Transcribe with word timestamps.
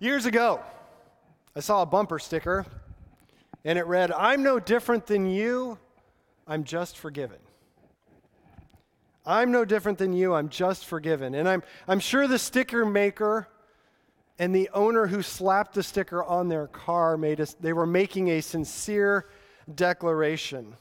Years 0.00 0.26
ago, 0.26 0.60
I 1.56 1.60
saw 1.60 1.82
a 1.82 1.86
bumper 1.86 2.20
sticker 2.20 2.64
and 3.64 3.76
it 3.76 3.86
read, 3.86 4.12
I'm 4.12 4.44
no 4.44 4.60
different 4.60 5.06
than 5.06 5.28
you, 5.28 5.76
I'm 6.46 6.62
just 6.62 6.96
forgiven. 6.96 7.38
I'm 9.26 9.50
no 9.50 9.64
different 9.64 9.98
than 9.98 10.12
you, 10.12 10.34
I'm 10.34 10.50
just 10.50 10.86
forgiven. 10.86 11.34
And 11.34 11.48
I'm, 11.48 11.64
I'm 11.88 11.98
sure 11.98 12.28
the 12.28 12.38
sticker 12.38 12.86
maker 12.86 13.48
and 14.38 14.54
the 14.54 14.70
owner 14.72 15.08
who 15.08 15.20
slapped 15.20 15.74
the 15.74 15.82
sticker 15.82 16.22
on 16.22 16.48
their 16.48 16.68
car 16.68 17.16
made 17.16 17.40
us, 17.40 17.54
they 17.54 17.72
were 17.72 17.86
making 17.86 18.28
a 18.28 18.40
sincere 18.40 19.26
declaration. 19.74 20.76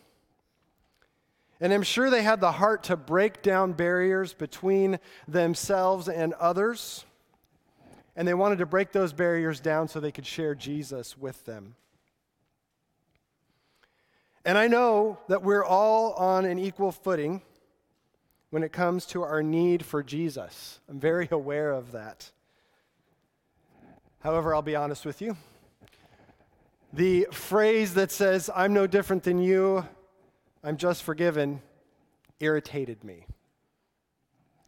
And 1.59 1.73
I'm 1.73 1.81
sure 1.81 2.11
they 2.11 2.21
had 2.21 2.39
the 2.39 2.51
heart 2.51 2.83
to 2.83 2.95
break 2.95 3.41
down 3.41 3.73
barriers 3.73 4.33
between 4.33 4.99
themselves 5.27 6.07
and 6.07 6.33
others. 6.33 7.03
And 8.17 8.27
they 8.27 8.33
wanted 8.33 8.57
to 8.57 8.65
break 8.65 8.91
those 8.91 9.13
barriers 9.13 9.59
down 9.61 9.87
so 9.87 9.99
they 9.99 10.11
could 10.11 10.25
share 10.25 10.55
Jesus 10.55 11.17
with 11.17 11.45
them. 11.45 11.75
And 14.43 14.57
I 14.57 14.67
know 14.67 15.19
that 15.27 15.43
we're 15.43 15.63
all 15.63 16.13
on 16.13 16.43
an 16.43 16.57
equal 16.57 16.91
footing 16.91 17.43
when 18.49 18.63
it 18.63 18.71
comes 18.71 19.05
to 19.07 19.21
our 19.21 19.43
need 19.43 19.85
for 19.85 20.01
Jesus. 20.01 20.79
I'm 20.89 20.99
very 20.99 21.27
aware 21.31 21.71
of 21.71 21.91
that. 21.91 22.31
However, 24.19 24.55
I'll 24.55 24.61
be 24.61 24.75
honest 24.75 25.05
with 25.05 25.21
you. 25.21 25.37
The 26.93 27.27
phrase 27.31 27.93
that 27.93 28.11
says, 28.11 28.49
I'm 28.55 28.73
no 28.73 28.87
different 28.87 29.23
than 29.23 29.37
you, 29.39 29.85
I'm 30.63 30.77
just 30.77 31.03
forgiven, 31.03 31.61
irritated 32.39 33.03
me. 33.03 33.27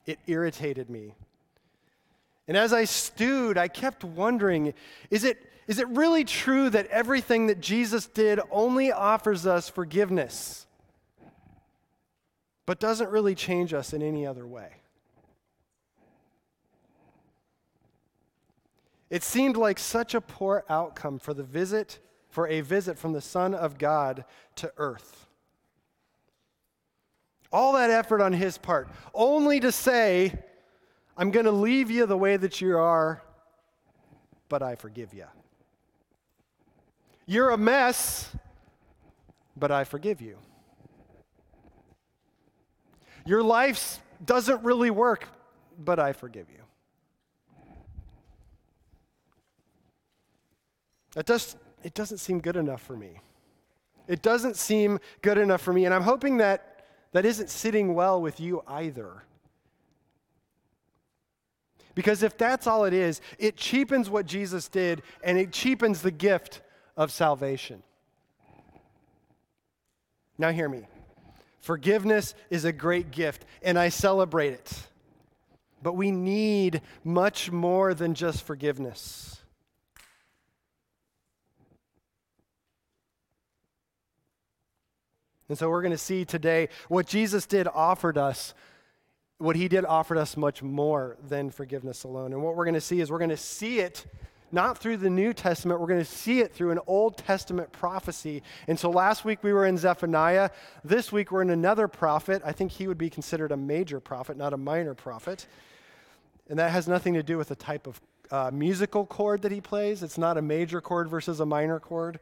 It 0.06 0.20
irritated 0.28 0.90
me. 0.90 1.16
And 2.50 2.58
as 2.58 2.74
I 2.74 2.86
stewed, 2.86 3.60
I 3.60 3.68
kept 3.68 4.04
wondering 4.04 4.74
is 5.12 5.24
it, 5.24 5.38
is 5.68 5.78
it 5.78 5.88
really 5.90 6.24
true 6.24 6.72
that 6.72 6.88
everything 6.88 7.46
that 7.46 7.62
Jesus 7.62 8.08
did 8.08 8.40
only 8.50 8.92
offers 8.92 9.46
us 9.46 9.70
forgiveness, 9.70 10.66
but 12.66 12.80
doesn't 12.80 13.12
really 13.12 13.36
change 13.36 13.72
us 13.72 13.94
in 13.94 14.02
any 14.02 14.26
other 14.26 14.48
way? 14.48 14.72
It 19.12 19.22
seemed 19.22 19.56
like 19.56 19.78
such 19.78 20.16
a 20.16 20.22
poor 20.22 20.66
outcome 20.70 21.20
for 21.20 21.36
the 21.36 21.44
visit, 21.44 22.00
for 22.30 22.48
a 22.48 22.62
visit 22.62 22.98
from 22.98 23.14
the 23.14 23.22
Son 23.22 23.54
of 23.54 23.78
God 23.78 24.26
to 24.56 24.74
earth. 24.78 25.28
All 27.52 27.74
that 27.74 27.92
effort 27.92 28.22
on 28.22 28.34
his 28.34 28.58
part, 28.58 28.90
only 29.14 29.60
to 29.60 29.72
say, 29.72 30.34
I'm 31.20 31.32
going 31.32 31.46
to 31.46 31.52
leave 31.52 31.92
you 31.92 32.06
the 32.06 32.18
way 32.18 32.38
that 32.38 32.62
you 32.62 32.78
are, 32.78 33.22
but 34.48 34.64
I 34.64 34.76
forgive 34.76 35.14
you. 35.14 35.26
You're 37.26 37.50
a 37.50 37.58
mess, 37.58 38.34
but 39.58 39.70
I 39.70 39.84
forgive 39.84 40.22
you. 40.22 40.38
Your 43.26 43.44
life 43.44 44.00
doesn't 44.24 44.64
really 44.64 44.92
work, 44.92 45.28
but 45.78 46.00
I 46.00 46.14
forgive 46.14 46.48
you. 46.50 46.64
It, 51.18 51.26
does, 51.26 51.58
it 51.84 51.94
doesn't 51.94 52.20
seem 52.20 52.40
good 52.40 52.56
enough 52.56 52.82
for 52.82 52.96
me. 52.96 53.20
It 54.08 54.22
doesn't 54.22 54.56
seem 54.56 55.02
good 55.22 55.38
enough 55.38 55.60
for 55.60 55.74
me. 55.74 55.84
And 55.84 55.94
I'm 55.94 56.04
hoping 56.04 56.38
that 56.38 56.86
that 57.12 57.26
isn't 57.26 57.50
sitting 57.50 57.94
well 57.94 58.22
with 58.22 58.40
you 58.40 58.64
either. 58.66 59.24
Because 62.00 62.24
if 62.24 62.38
that's 62.38 62.66
all 62.66 62.86
it 62.86 62.94
is, 62.94 63.20
it 63.40 63.58
cheapens 63.58 64.10
what 64.10 64.26
Jesus 64.26 64.70
did 64.70 65.02
and 65.22 65.38
it 65.38 65.52
cheapens 65.52 66.02
the 66.02 66.12
gift 66.12 66.62
of 66.96 67.12
salvation. 67.12 67.84
Now, 70.38 70.52
hear 70.52 70.70
me. 70.70 70.88
Forgiveness 71.60 72.36
is 72.50 72.64
a 72.64 72.72
great 72.72 73.12
gift, 73.12 73.46
and 73.62 73.78
I 73.78 73.90
celebrate 73.90 74.54
it. 74.54 74.88
But 75.84 75.98
we 75.98 76.10
need 76.10 76.84
much 77.04 77.52
more 77.52 77.94
than 77.94 78.14
just 78.14 78.44
forgiveness. 78.44 79.42
And 85.50 85.58
so 85.58 85.70
we're 85.70 85.82
going 85.82 85.92
to 85.92 85.98
see 85.98 86.24
today 86.24 86.70
what 86.88 87.08
Jesus 87.08 87.46
did 87.46 87.68
offered 87.68 88.18
us. 88.18 88.54
What 89.40 89.56
he 89.56 89.68
did 89.68 89.86
offered 89.86 90.18
us 90.18 90.38
much 90.38 90.62
more 90.62 91.18
than 91.28 91.50
forgiveness 91.50 92.04
alone. 92.04 92.34
And 92.34 92.44
what 92.44 92.56
we're 92.56 92.66
going 92.66 92.76
to 92.76 92.82
see 92.82 93.02
is 93.02 93.10
we're 93.10 93.18
going 93.18 93.30
to 93.30 93.38
see 93.38 93.80
it 93.80 94.06
not 94.52 94.78
through 94.78 94.98
the 94.98 95.10
New 95.10 95.34
Testament, 95.34 95.80
we're 95.80 95.88
going 95.88 96.00
to 96.00 96.06
see 96.06 96.40
it 96.40 96.54
through 96.54 96.72
an 96.72 96.80
Old 96.88 97.18
Testament 97.18 97.72
prophecy. 97.72 98.42
And 98.68 98.80
so 98.80 98.90
last 98.90 99.24
week 99.24 99.44
we 99.44 99.54
were 99.54 99.66
in 99.66 99.78
Zephaniah. 99.78 100.50
This 100.84 101.12
week 101.12 101.32
we're 101.32 101.42
in 101.42 101.52
another 101.52 101.88
prophet. 101.88 102.42
I 102.44 102.52
think 102.52 102.72
he 102.72 102.88
would 102.88 102.98
be 102.98 103.10
considered 103.10 103.52
a 103.52 103.58
major 103.58 104.00
prophet, 104.00 104.38
not 104.38 104.54
a 104.54 104.58
minor 104.58 104.94
prophet. 104.94 105.48
And 106.50 106.58
that 106.58 106.72
has 106.72 106.88
nothing 106.88 107.14
to 107.14 107.24
do 107.24 107.38
with 107.38 107.50
the 107.50 107.56
type 107.56 107.86
of 107.86 108.02
uh, 108.32 108.52
musical 108.54 109.06
chord 109.06 109.44
that 109.44 109.52
he 109.52 109.62
plays. 109.62 110.04
It's 110.04 110.18
not 110.18 110.38
a 110.38 110.42
major 110.42 110.82
chord 110.82 111.10
versus 111.10 111.40
a 111.40 111.46
minor 111.46 111.80
chord. 111.80 112.20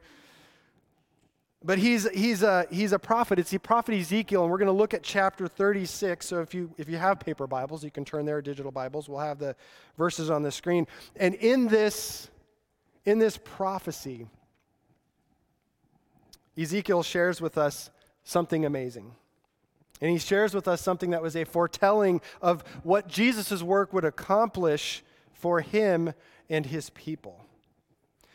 But 1.64 1.78
he's, 1.78 2.08
he's, 2.10 2.42
a, 2.42 2.66
he's 2.70 2.92
a 2.92 2.98
prophet. 2.98 3.38
It's 3.38 3.50
the 3.50 3.58
prophet 3.58 3.94
Ezekiel, 3.94 4.42
and 4.42 4.50
we're 4.50 4.58
going 4.58 4.66
to 4.66 4.72
look 4.72 4.94
at 4.94 5.02
chapter 5.02 5.48
36. 5.48 6.24
So 6.24 6.40
if 6.40 6.54
you, 6.54 6.72
if 6.78 6.88
you 6.88 6.96
have 6.96 7.18
paper 7.18 7.48
Bibles, 7.48 7.82
you 7.82 7.90
can 7.90 8.04
turn 8.04 8.24
there, 8.24 8.40
digital 8.40 8.70
Bibles. 8.70 9.08
We'll 9.08 9.18
have 9.18 9.38
the 9.38 9.56
verses 9.96 10.30
on 10.30 10.42
the 10.44 10.52
screen. 10.52 10.86
And 11.16 11.34
in 11.34 11.66
this, 11.66 12.30
in 13.04 13.18
this 13.18 13.38
prophecy, 13.42 14.28
Ezekiel 16.56 17.02
shares 17.02 17.40
with 17.40 17.58
us 17.58 17.90
something 18.22 18.64
amazing. 18.64 19.12
And 20.00 20.12
he 20.12 20.18
shares 20.18 20.54
with 20.54 20.68
us 20.68 20.80
something 20.80 21.10
that 21.10 21.22
was 21.22 21.34
a 21.34 21.44
foretelling 21.44 22.20
of 22.40 22.62
what 22.84 23.08
Jesus' 23.08 23.64
work 23.64 23.92
would 23.92 24.04
accomplish 24.04 25.02
for 25.32 25.60
him 25.60 26.12
and 26.48 26.66
his 26.66 26.90
people. 26.90 27.44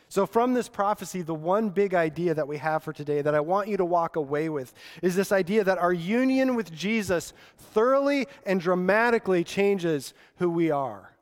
So, 0.08 0.26
from 0.26 0.54
this 0.54 0.68
prophecy, 0.68 1.22
the 1.22 1.34
one 1.34 1.70
big 1.70 1.94
idea 1.94 2.34
that 2.34 2.46
we 2.46 2.58
have 2.58 2.82
for 2.82 2.92
today 2.92 3.22
that 3.22 3.34
I 3.34 3.40
want 3.40 3.68
you 3.68 3.76
to 3.78 3.84
walk 3.84 4.16
away 4.16 4.48
with 4.48 4.72
is 5.02 5.16
this 5.16 5.32
idea 5.32 5.64
that 5.64 5.78
our 5.78 5.92
union 5.92 6.54
with 6.54 6.72
Jesus 6.72 7.32
thoroughly 7.56 8.26
and 8.46 8.60
dramatically 8.60 9.44
changes 9.44 10.14
who 10.36 10.50
we 10.50 10.70
are. 10.70 11.14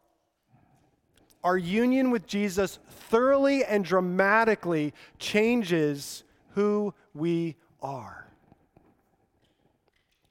Our 1.45 1.57
union 1.57 2.11
with 2.11 2.27
Jesus 2.27 2.79
thoroughly 2.89 3.65
and 3.65 3.85
dramatically 3.85 4.95
changes 5.19 6.25
who 6.51 6.95
we 7.15 7.57
are. 7.81 8.27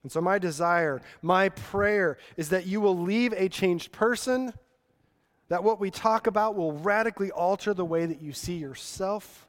And 0.03 0.12
so, 0.12 0.22
my 0.22 0.39
desire, 0.39 1.01
my 1.22 1.50
prayer 1.50 2.18
is 2.38 2.50
that 2.50 2.66
you 2.66 2.81
will 2.81 2.97
leave 2.97 3.33
a 3.33 3.50
changed 3.50 3.91
person 3.91 4.53
that 5.51 5.66
what 5.66 5.81
we 5.81 5.91
talk 5.91 6.28
about 6.28 6.56
will 6.56 6.72
radically 6.72 7.29
alter 7.29 7.73
the 7.73 7.84
way 7.84 8.06
that 8.06 8.22
you 8.22 8.31
see 8.31 8.56
yourself, 8.56 9.45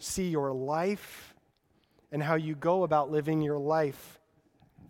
see 0.00 0.28
your 0.28 0.52
life, 0.52 1.36
and 2.10 2.20
how 2.20 2.34
you 2.34 2.56
go 2.56 2.82
about 2.82 3.08
living 3.08 3.40
your 3.40 3.60
life 3.60 4.18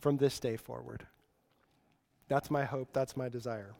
from 0.00 0.16
this 0.16 0.40
day 0.40 0.56
forward. 0.56 1.06
That's 2.28 2.50
my 2.50 2.64
hope, 2.64 2.94
that's 2.94 3.14
my 3.14 3.28
desire. 3.28 3.74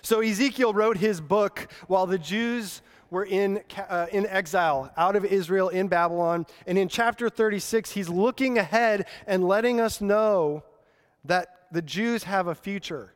So 0.00 0.20
Ezekiel 0.20 0.72
wrote 0.72 0.96
his 0.96 1.20
book 1.20 1.70
while 1.86 2.06
the 2.06 2.18
Jews 2.18 2.80
were 3.10 3.26
in, 3.26 3.60
uh, 3.90 4.06
in 4.10 4.26
exile 4.26 4.90
out 4.96 5.16
of 5.16 5.26
Israel 5.26 5.68
in 5.68 5.88
Babylon. 5.88 6.46
And 6.66 6.78
in 6.78 6.88
chapter 6.88 7.28
36, 7.28 7.90
he's 7.90 8.08
looking 8.08 8.56
ahead 8.56 9.04
and 9.26 9.46
letting 9.46 9.82
us 9.82 10.00
know 10.00 10.64
that 11.26 11.66
the 11.70 11.82
Jews 11.82 12.24
have 12.24 12.46
a 12.46 12.54
future. 12.54 13.12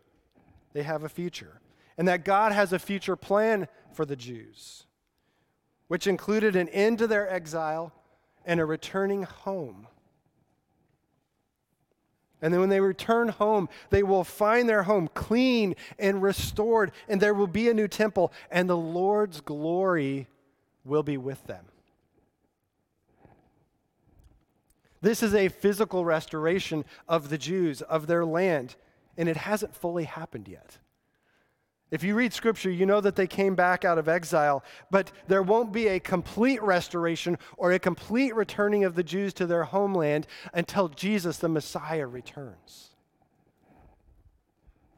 They 0.74 0.82
have 0.82 1.02
a 1.02 1.08
future 1.08 1.62
and 1.96 2.08
that 2.08 2.24
God 2.24 2.52
has 2.52 2.72
a 2.72 2.78
future 2.78 3.16
plan 3.16 3.68
for 3.92 4.04
the 4.04 4.16
Jews, 4.16 4.84
which 5.88 6.06
included 6.06 6.56
an 6.56 6.68
end 6.70 6.98
to 6.98 7.06
their 7.06 7.30
exile 7.30 7.92
and 8.44 8.60
a 8.60 8.64
returning 8.64 9.22
home. 9.22 9.86
And 12.42 12.52
then 12.52 12.60
when 12.60 12.68
they 12.68 12.80
return 12.80 13.28
home, 13.28 13.70
they 13.88 14.02
will 14.02 14.24
find 14.24 14.68
their 14.68 14.82
home 14.82 15.08
clean 15.14 15.76
and 15.98 16.20
restored, 16.20 16.92
and 17.08 17.20
there 17.20 17.32
will 17.32 17.46
be 17.46 17.70
a 17.70 17.74
new 17.74 17.88
temple, 17.88 18.32
and 18.50 18.68
the 18.68 18.76
Lord's 18.76 19.40
glory 19.40 20.26
will 20.84 21.02
be 21.02 21.16
with 21.16 21.46
them. 21.46 21.64
This 25.00 25.22
is 25.22 25.34
a 25.34 25.48
physical 25.48 26.04
restoration 26.04 26.84
of 27.08 27.28
the 27.28 27.38
Jews, 27.38 27.82
of 27.82 28.06
their 28.06 28.24
land, 28.24 28.76
and 29.16 29.28
it 29.28 29.36
hasn't 29.36 29.74
fully 29.74 30.04
happened 30.04 30.48
yet. 30.48 30.78
If 31.94 32.02
you 32.02 32.16
read 32.16 32.32
scripture, 32.32 32.72
you 32.72 32.86
know 32.86 33.00
that 33.00 33.14
they 33.14 33.28
came 33.28 33.54
back 33.54 33.84
out 33.84 33.98
of 33.98 34.08
exile, 34.08 34.64
but 34.90 35.12
there 35.28 35.44
won't 35.44 35.72
be 35.72 35.86
a 35.86 36.00
complete 36.00 36.60
restoration 36.60 37.38
or 37.56 37.70
a 37.70 37.78
complete 37.78 38.34
returning 38.34 38.82
of 38.82 38.96
the 38.96 39.04
Jews 39.04 39.32
to 39.34 39.46
their 39.46 39.62
homeland 39.62 40.26
until 40.52 40.88
Jesus, 40.88 41.36
the 41.36 41.48
Messiah, 41.48 42.08
returns. 42.08 42.96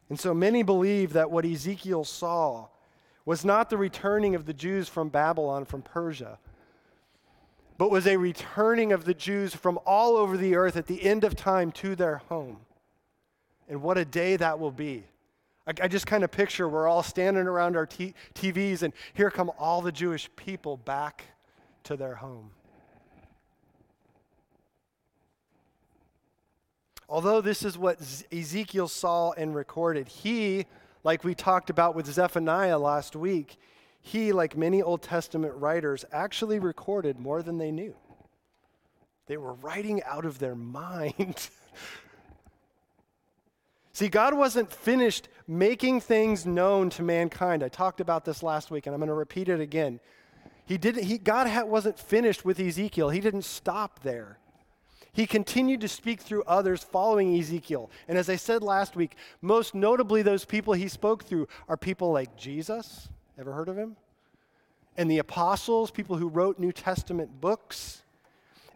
And 0.08 0.18
so 0.18 0.32
many 0.32 0.62
believe 0.62 1.12
that 1.12 1.30
what 1.30 1.44
Ezekiel 1.44 2.04
saw 2.04 2.68
was 3.26 3.44
not 3.44 3.68
the 3.68 3.76
returning 3.76 4.34
of 4.34 4.46
the 4.46 4.54
Jews 4.54 4.88
from 4.88 5.10
Babylon, 5.10 5.66
from 5.66 5.82
Persia, 5.82 6.38
but 7.76 7.90
was 7.90 8.06
a 8.06 8.16
returning 8.16 8.92
of 8.92 9.04
the 9.04 9.12
Jews 9.12 9.54
from 9.54 9.78
all 9.84 10.16
over 10.16 10.38
the 10.38 10.56
earth 10.56 10.78
at 10.78 10.86
the 10.86 11.02
end 11.04 11.24
of 11.24 11.36
time 11.36 11.72
to 11.72 11.94
their 11.94 12.22
home. 12.30 12.56
And 13.68 13.82
what 13.82 13.98
a 13.98 14.04
day 14.06 14.36
that 14.36 14.58
will 14.58 14.70
be. 14.70 15.04
I, 15.66 15.72
I 15.82 15.88
just 15.88 16.06
kind 16.06 16.24
of 16.24 16.30
picture 16.30 16.68
we're 16.68 16.88
all 16.88 17.02
standing 17.02 17.46
around 17.46 17.76
our 17.76 17.86
t- 17.86 18.14
TVs, 18.34 18.82
and 18.82 18.92
here 19.14 19.30
come 19.30 19.50
all 19.58 19.80
the 19.80 19.92
Jewish 19.92 20.30
people 20.36 20.76
back 20.76 21.24
to 21.84 21.96
their 21.96 22.16
home. 22.16 22.50
Although 27.08 27.40
this 27.40 27.64
is 27.64 27.78
what 27.78 28.00
Ezekiel 28.32 28.88
saw 28.88 29.30
and 29.32 29.54
recorded, 29.54 30.08
he, 30.08 30.66
like 31.04 31.22
we 31.22 31.34
talked 31.34 31.70
about 31.70 31.94
with 31.94 32.06
Zephaniah 32.06 32.78
last 32.78 33.14
week, 33.14 33.58
he, 34.00 34.32
like 34.32 34.56
many 34.56 34.82
Old 34.82 35.02
Testament 35.02 35.54
writers, 35.54 36.04
actually 36.12 36.58
recorded 36.58 37.18
more 37.18 37.42
than 37.42 37.58
they 37.58 37.70
knew. 37.70 37.94
They 39.26 39.36
were 39.36 39.54
writing 39.54 40.02
out 40.04 40.24
of 40.24 40.38
their 40.38 40.54
mind. 40.56 41.48
See, 43.96 44.10
God 44.10 44.34
wasn't 44.34 44.70
finished 44.70 45.30
making 45.48 46.02
things 46.02 46.44
known 46.44 46.90
to 46.90 47.02
mankind. 47.02 47.62
I 47.62 47.70
talked 47.70 48.02
about 48.02 48.26
this 48.26 48.42
last 48.42 48.70
week, 48.70 48.84
and 48.84 48.92
I'm 48.92 49.00
going 49.00 49.08
to 49.08 49.14
repeat 49.14 49.48
it 49.48 49.58
again. 49.58 50.00
He 50.66 50.76
didn't, 50.76 51.04
he, 51.04 51.16
God 51.16 51.48
wasn't 51.66 51.98
finished 51.98 52.44
with 52.44 52.60
Ezekiel. 52.60 53.08
He 53.08 53.20
didn't 53.20 53.46
stop 53.46 54.02
there. 54.02 54.38
He 55.14 55.26
continued 55.26 55.80
to 55.80 55.88
speak 55.88 56.20
through 56.20 56.42
others 56.42 56.84
following 56.84 57.38
Ezekiel. 57.38 57.90
And 58.06 58.18
as 58.18 58.28
I 58.28 58.36
said 58.36 58.62
last 58.62 58.96
week, 58.96 59.16
most 59.40 59.74
notably, 59.74 60.20
those 60.20 60.44
people 60.44 60.74
he 60.74 60.88
spoke 60.88 61.24
through 61.24 61.48
are 61.66 61.78
people 61.78 62.12
like 62.12 62.36
Jesus. 62.36 63.08
Ever 63.38 63.54
heard 63.54 63.70
of 63.70 63.78
him? 63.78 63.96
And 64.98 65.10
the 65.10 65.20
apostles, 65.20 65.90
people 65.90 66.18
who 66.18 66.28
wrote 66.28 66.58
New 66.58 66.72
Testament 66.72 67.40
books. 67.40 68.02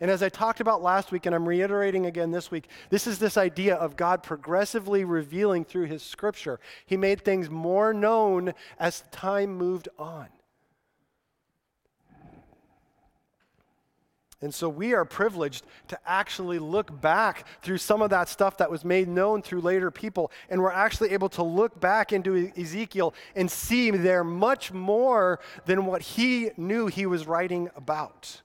And 0.00 0.10
as 0.10 0.22
I 0.22 0.30
talked 0.30 0.60
about 0.60 0.82
last 0.82 1.12
week, 1.12 1.26
and 1.26 1.34
I'm 1.34 1.46
reiterating 1.46 2.06
again 2.06 2.30
this 2.30 2.50
week, 2.50 2.68
this 2.88 3.06
is 3.06 3.18
this 3.18 3.36
idea 3.36 3.74
of 3.74 3.96
God 3.96 4.22
progressively 4.22 5.04
revealing 5.04 5.64
through 5.64 5.86
his 5.86 6.02
scripture. 6.02 6.58
He 6.86 6.96
made 6.96 7.22
things 7.22 7.50
more 7.50 7.92
known 7.92 8.54
as 8.78 9.04
time 9.10 9.56
moved 9.56 9.88
on. 9.98 10.28
And 14.42 14.54
so 14.54 14.70
we 14.70 14.94
are 14.94 15.04
privileged 15.04 15.66
to 15.88 15.98
actually 16.06 16.58
look 16.58 16.98
back 17.02 17.46
through 17.60 17.76
some 17.76 18.00
of 18.00 18.08
that 18.08 18.26
stuff 18.26 18.56
that 18.56 18.70
was 18.70 18.86
made 18.86 19.06
known 19.06 19.42
through 19.42 19.60
later 19.60 19.90
people. 19.90 20.32
And 20.48 20.62
we're 20.62 20.72
actually 20.72 21.10
able 21.10 21.28
to 21.30 21.42
look 21.42 21.78
back 21.78 22.10
into 22.10 22.50
Ezekiel 22.56 23.12
and 23.36 23.50
see 23.50 23.90
there 23.90 24.24
much 24.24 24.72
more 24.72 25.40
than 25.66 25.84
what 25.84 26.00
he 26.00 26.52
knew 26.56 26.86
he 26.86 27.04
was 27.04 27.26
writing 27.26 27.68
about. 27.76 28.40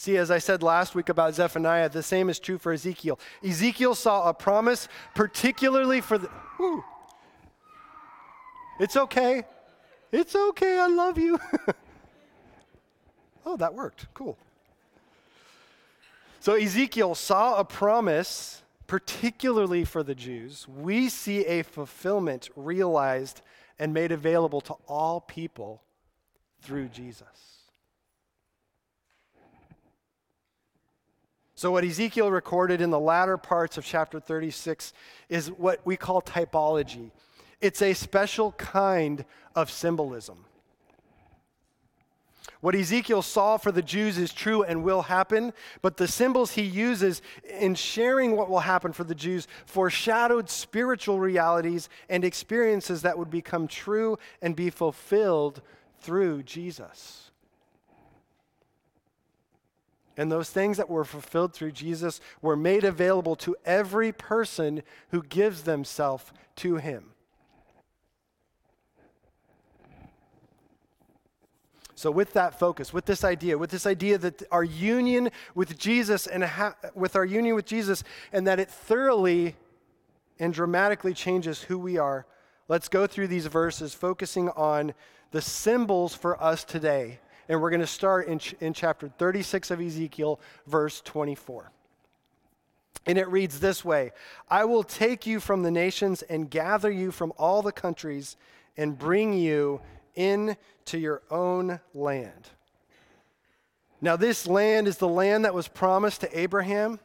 See, 0.00 0.16
as 0.16 0.30
I 0.30 0.38
said 0.38 0.62
last 0.62 0.94
week 0.94 1.10
about 1.10 1.34
Zephaniah, 1.34 1.90
the 1.90 2.02
same 2.02 2.30
is 2.30 2.38
true 2.38 2.56
for 2.56 2.72
Ezekiel. 2.72 3.20
Ezekiel 3.44 3.94
saw 3.94 4.30
a 4.30 4.32
promise 4.32 4.88
particularly 5.14 6.00
for 6.00 6.16
the. 6.16 6.26
Whew. 6.56 6.82
It's 8.78 8.96
okay. 8.96 9.42
It's 10.10 10.34
okay, 10.34 10.78
I 10.78 10.86
love 10.86 11.18
you. 11.18 11.38
oh, 13.44 13.58
that 13.58 13.74
worked. 13.74 14.06
Cool. 14.14 14.38
So 16.40 16.54
Ezekiel 16.54 17.14
saw 17.14 17.58
a 17.58 17.64
promise, 17.66 18.62
particularly 18.86 19.84
for 19.84 20.02
the 20.02 20.14
Jews. 20.14 20.66
We 20.66 21.10
see 21.10 21.44
a 21.44 21.62
fulfillment 21.62 22.48
realized 22.56 23.42
and 23.78 23.92
made 23.92 24.12
available 24.12 24.62
to 24.62 24.76
all 24.88 25.20
people 25.20 25.82
through 26.62 26.88
Jesus. 26.88 27.49
So, 31.60 31.70
what 31.70 31.84
Ezekiel 31.84 32.30
recorded 32.30 32.80
in 32.80 32.88
the 32.88 32.98
latter 32.98 33.36
parts 33.36 33.76
of 33.76 33.84
chapter 33.84 34.18
36 34.18 34.94
is 35.28 35.48
what 35.48 35.78
we 35.84 35.94
call 35.94 36.22
typology. 36.22 37.10
It's 37.60 37.82
a 37.82 37.92
special 37.92 38.52
kind 38.52 39.26
of 39.54 39.70
symbolism. 39.70 40.46
What 42.62 42.74
Ezekiel 42.74 43.20
saw 43.20 43.58
for 43.58 43.72
the 43.72 43.82
Jews 43.82 44.16
is 44.16 44.32
true 44.32 44.62
and 44.62 44.82
will 44.82 45.02
happen, 45.02 45.52
but 45.82 45.98
the 45.98 46.08
symbols 46.08 46.52
he 46.52 46.62
uses 46.62 47.20
in 47.44 47.74
sharing 47.74 48.36
what 48.38 48.48
will 48.48 48.60
happen 48.60 48.94
for 48.94 49.04
the 49.04 49.14
Jews 49.14 49.46
foreshadowed 49.66 50.48
spiritual 50.48 51.20
realities 51.20 51.90
and 52.08 52.24
experiences 52.24 53.02
that 53.02 53.18
would 53.18 53.28
become 53.28 53.68
true 53.68 54.18
and 54.40 54.56
be 54.56 54.70
fulfilled 54.70 55.60
through 56.00 56.44
Jesus. 56.44 57.29
And 60.20 60.30
those 60.30 60.50
things 60.50 60.76
that 60.76 60.90
were 60.90 61.06
fulfilled 61.06 61.54
through 61.54 61.72
Jesus 61.72 62.20
were 62.42 62.54
made 62.54 62.84
available 62.84 63.34
to 63.36 63.56
every 63.64 64.12
person 64.12 64.82
who 65.12 65.22
gives 65.22 65.62
themselves 65.62 66.30
to 66.56 66.76
him. 66.76 67.12
So, 71.94 72.10
with 72.10 72.34
that 72.34 72.58
focus, 72.58 72.92
with 72.92 73.06
this 73.06 73.24
idea, 73.24 73.56
with 73.56 73.70
this 73.70 73.86
idea 73.86 74.18
that 74.18 74.42
our 74.52 74.62
union 74.62 75.30
with 75.54 75.78
Jesus 75.78 76.26
and 76.26 76.44
ha- 76.44 76.76
with 76.94 77.16
our 77.16 77.24
union 77.24 77.54
with 77.54 77.64
Jesus, 77.64 78.04
and 78.30 78.46
that 78.46 78.60
it 78.60 78.68
thoroughly 78.68 79.56
and 80.38 80.52
dramatically 80.52 81.14
changes 81.14 81.62
who 81.62 81.78
we 81.78 81.96
are, 81.96 82.26
let's 82.68 82.90
go 82.90 83.06
through 83.06 83.28
these 83.28 83.46
verses, 83.46 83.94
focusing 83.94 84.50
on 84.50 84.92
the 85.30 85.40
symbols 85.40 86.14
for 86.14 86.38
us 86.42 86.62
today. 86.62 87.20
And 87.50 87.60
we're 87.60 87.70
going 87.70 87.80
to 87.80 87.86
start 87.86 88.28
in, 88.28 88.38
ch- 88.38 88.54
in 88.60 88.72
chapter 88.72 89.08
36 89.08 89.72
of 89.72 89.80
Ezekiel, 89.80 90.38
verse 90.68 91.00
24. 91.00 91.72
And 93.06 93.18
it 93.18 93.28
reads 93.28 93.58
this 93.58 93.84
way 93.84 94.12
I 94.48 94.64
will 94.66 94.84
take 94.84 95.26
you 95.26 95.40
from 95.40 95.64
the 95.64 95.70
nations 95.72 96.22
and 96.22 96.48
gather 96.48 96.92
you 96.92 97.10
from 97.10 97.32
all 97.36 97.60
the 97.60 97.72
countries 97.72 98.36
and 98.76 98.96
bring 98.96 99.32
you 99.32 99.80
into 100.14 100.56
your 100.92 101.22
own 101.28 101.80
land. 101.92 102.50
Now, 104.00 104.14
this 104.14 104.46
land 104.46 104.86
is 104.86 104.98
the 104.98 105.08
land 105.08 105.44
that 105.44 105.52
was 105.52 105.66
promised 105.66 106.20
to 106.20 106.38
Abraham 106.38 107.00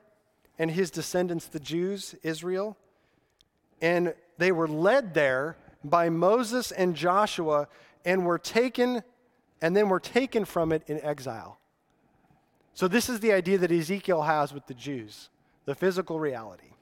and 0.60 0.70
his 0.70 0.92
descendants, 0.92 1.48
the 1.48 1.60
Jews, 1.60 2.14
Israel. 2.22 2.78
And 3.82 4.14
they 4.38 4.52
were 4.52 4.68
led 4.68 5.16
there 5.16 5.58
by 5.84 6.10
Moses 6.10 6.72
and 6.72 6.96
Joshua 6.96 7.68
and 8.06 8.28
were 8.28 8.38
taken, 8.38 9.02
and 9.62 9.76
then 9.76 9.90
were 9.90 10.00
taken 10.00 10.46
from 10.46 10.72
it 10.72 10.84
in 10.88 11.00
exile. 11.02 11.60
So, 12.74 12.88
this 12.88 13.10
is 13.10 13.22
the 13.22 13.32
idea 13.32 13.58
that 13.58 13.72
Ezekiel 13.72 14.24
has 14.24 14.54
with 14.54 14.68
the 14.68 14.74
Jews 14.74 15.30
the 15.66 15.76
physical 15.76 16.20
reality. 16.20 16.74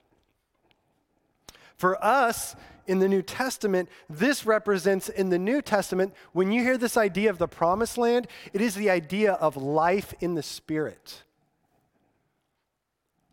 For 1.77 2.03
us, 2.03 2.55
in 2.85 2.99
the 2.99 3.07
New 3.07 3.21
Testament, 3.21 3.89
this 4.09 4.45
represents 4.45 5.09
in 5.09 5.29
the 5.29 5.39
New 5.39 5.61
Testament, 5.61 6.13
when 6.33 6.51
you 6.51 6.61
hear 6.61 6.77
this 6.77 6.97
idea 6.97 7.29
of 7.29 7.37
the 7.37 7.47
promised 7.47 7.97
land, 7.97 8.27
it 8.51 8.61
is 8.61 8.75
the 8.75 8.89
idea 8.89 9.33
of 9.33 9.55
life 9.55 10.13
in 10.19 10.35
the 10.35 10.43
Spirit. 10.43 11.23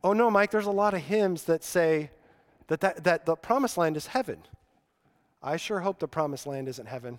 Oh 0.03 0.13
no, 0.13 0.31
Mike, 0.31 0.51
there's 0.51 0.67
a 0.67 0.71
lot 0.71 0.95
of 0.95 1.01
hymns 1.01 1.45
that 1.45 1.65
say 1.65 2.11
that, 2.69 2.81
that, 2.81 3.05
that 3.05 3.27
the 3.27 3.37
promised 3.37 3.77
land 3.77 3.97
is 3.97 4.07
heaven. 4.07 4.43
I 5.43 5.57
sure 5.57 5.81
hope 5.81 5.99
the 5.99 6.09
promised 6.09 6.47
land 6.47 6.69
isn't 6.69 6.87
heaven. 6.87 7.19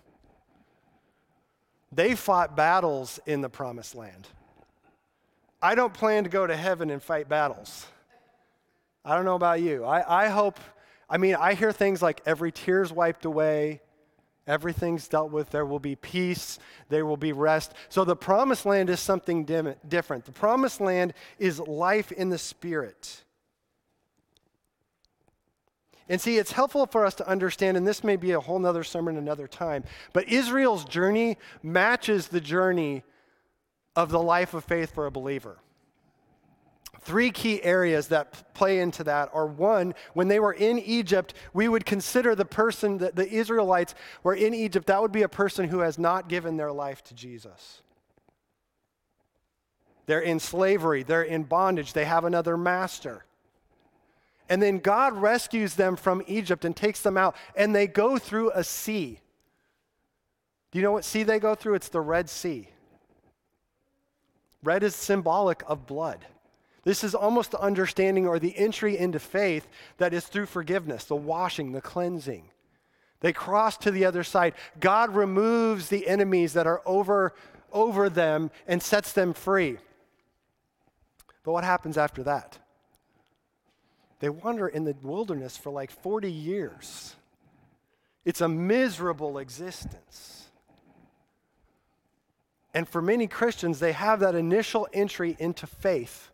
They 1.91 2.15
fought 2.15 2.55
battles 2.55 3.19
in 3.25 3.41
the 3.41 3.49
promised 3.49 3.95
land. 3.95 4.27
I 5.61 5.75
don't 5.75 5.93
plan 5.93 6.23
to 6.23 6.29
go 6.29 6.47
to 6.47 6.55
heaven 6.55 6.89
and 6.89 7.01
fight 7.01 7.29
battles. 7.29 7.85
I 9.03 9.15
don't 9.15 9.25
know 9.25 9.35
about 9.35 9.61
you. 9.61 9.83
I, 9.83 10.25
I 10.25 10.29
hope 10.29 10.59
I 11.11 11.17
mean, 11.17 11.35
I 11.35 11.55
hear 11.55 11.73
things 11.73 12.01
like 12.01 12.21
every 12.25 12.53
tear's 12.53 12.93
wiped 12.93 13.25
away, 13.25 13.81
everything's 14.47 15.09
dealt 15.09 15.29
with, 15.29 15.49
there 15.49 15.65
will 15.65 15.79
be 15.79 15.97
peace, 15.97 16.57
there 16.87 17.05
will 17.05 17.17
be 17.17 17.33
rest. 17.33 17.73
So 17.89 18.05
the 18.05 18.15
promised 18.15 18.65
land 18.65 18.89
is 18.89 19.01
something 19.01 19.43
dim- 19.43 19.75
different. 19.85 20.23
The 20.23 20.31
promised 20.31 20.79
land 20.79 21.13
is 21.37 21.59
life 21.59 22.13
in 22.13 22.29
the 22.29 22.37
spirit. 22.37 23.25
And 26.11 26.19
see, 26.19 26.37
it's 26.37 26.51
helpful 26.51 26.87
for 26.87 27.05
us 27.05 27.15
to 27.15 27.27
understand, 27.27 27.77
and 27.77 27.87
this 27.87 28.03
may 28.03 28.17
be 28.17 28.33
a 28.33 28.39
whole 28.41 28.59
nother 28.59 28.83
sermon 28.83 29.15
another 29.15 29.47
time, 29.47 29.85
but 30.11 30.27
Israel's 30.27 30.83
journey 30.83 31.37
matches 31.63 32.27
the 32.27 32.41
journey 32.41 33.03
of 33.95 34.11
the 34.11 34.21
life 34.21 34.53
of 34.53 34.65
faith 34.65 34.93
for 34.93 35.05
a 35.05 35.11
believer. 35.11 35.59
Three 36.99 37.31
key 37.31 37.63
areas 37.63 38.09
that 38.09 38.53
play 38.53 38.81
into 38.81 39.05
that 39.05 39.29
are 39.31 39.45
one, 39.45 39.93
when 40.13 40.27
they 40.27 40.41
were 40.41 40.51
in 40.51 40.79
Egypt, 40.79 41.33
we 41.53 41.69
would 41.69 41.85
consider 41.85 42.35
the 42.35 42.43
person 42.43 42.97
that 42.97 43.15
the 43.15 43.29
Israelites 43.29 43.95
were 44.21 44.35
in 44.35 44.53
Egypt, 44.53 44.87
that 44.87 45.01
would 45.01 45.13
be 45.13 45.21
a 45.21 45.29
person 45.29 45.69
who 45.69 45.79
has 45.79 45.97
not 45.97 46.27
given 46.27 46.57
their 46.57 46.73
life 46.73 47.01
to 47.05 47.13
Jesus. 47.13 47.83
They're 50.07 50.19
in 50.19 50.41
slavery, 50.41 51.03
they're 51.03 51.23
in 51.23 51.43
bondage, 51.43 51.93
they 51.93 52.03
have 52.03 52.25
another 52.25 52.57
master. 52.57 53.23
And 54.51 54.61
then 54.61 54.79
God 54.79 55.13
rescues 55.13 55.75
them 55.75 55.95
from 55.95 56.21
Egypt 56.27 56.65
and 56.65 56.75
takes 56.75 56.99
them 56.99 57.15
out, 57.15 57.37
and 57.55 57.73
they 57.73 57.87
go 57.87 58.17
through 58.17 58.51
a 58.51 58.65
sea. 58.65 59.21
Do 60.71 60.77
you 60.77 60.83
know 60.83 60.91
what 60.91 61.05
sea 61.05 61.23
they 61.23 61.39
go 61.39 61.55
through? 61.55 61.75
It's 61.75 61.87
the 61.87 62.01
Red 62.01 62.29
Sea. 62.29 62.67
Red 64.61 64.83
is 64.83 64.93
symbolic 64.93 65.63
of 65.67 65.87
blood. 65.87 66.25
This 66.83 67.01
is 67.01 67.15
almost 67.15 67.51
the 67.51 67.61
understanding 67.61 68.27
or 68.27 68.39
the 68.39 68.57
entry 68.57 68.97
into 68.97 69.19
faith 69.19 69.69
that 69.99 70.13
is 70.13 70.27
through 70.27 70.47
forgiveness, 70.47 71.05
the 71.05 71.15
washing, 71.15 71.71
the 71.71 71.79
cleansing. 71.79 72.43
They 73.21 73.31
cross 73.31 73.77
to 73.77 73.89
the 73.89 74.03
other 74.03 74.25
side. 74.25 74.55
God 74.81 75.15
removes 75.15 75.87
the 75.87 76.09
enemies 76.09 76.51
that 76.53 76.67
are 76.67 76.81
over, 76.85 77.35
over 77.71 78.09
them 78.09 78.51
and 78.67 78.83
sets 78.83 79.13
them 79.13 79.33
free. 79.33 79.77
But 81.45 81.53
what 81.53 81.63
happens 81.63 81.97
after 81.97 82.21
that? 82.23 82.57
They 84.21 84.29
wander 84.29 84.67
in 84.67 84.85
the 84.85 84.95
wilderness 85.01 85.57
for 85.57 85.71
like 85.71 85.91
40 85.91 86.31
years. 86.31 87.15
It's 88.23 88.39
a 88.39 88.47
miserable 88.47 89.39
existence. 89.39 90.47
And 92.73 92.87
for 92.87 93.01
many 93.01 93.25
Christians, 93.25 93.79
they 93.79 93.91
have 93.91 94.19
that 94.19 94.35
initial 94.35 94.87
entry 94.93 95.35
into 95.39 95.65
faith. 95.65 96.29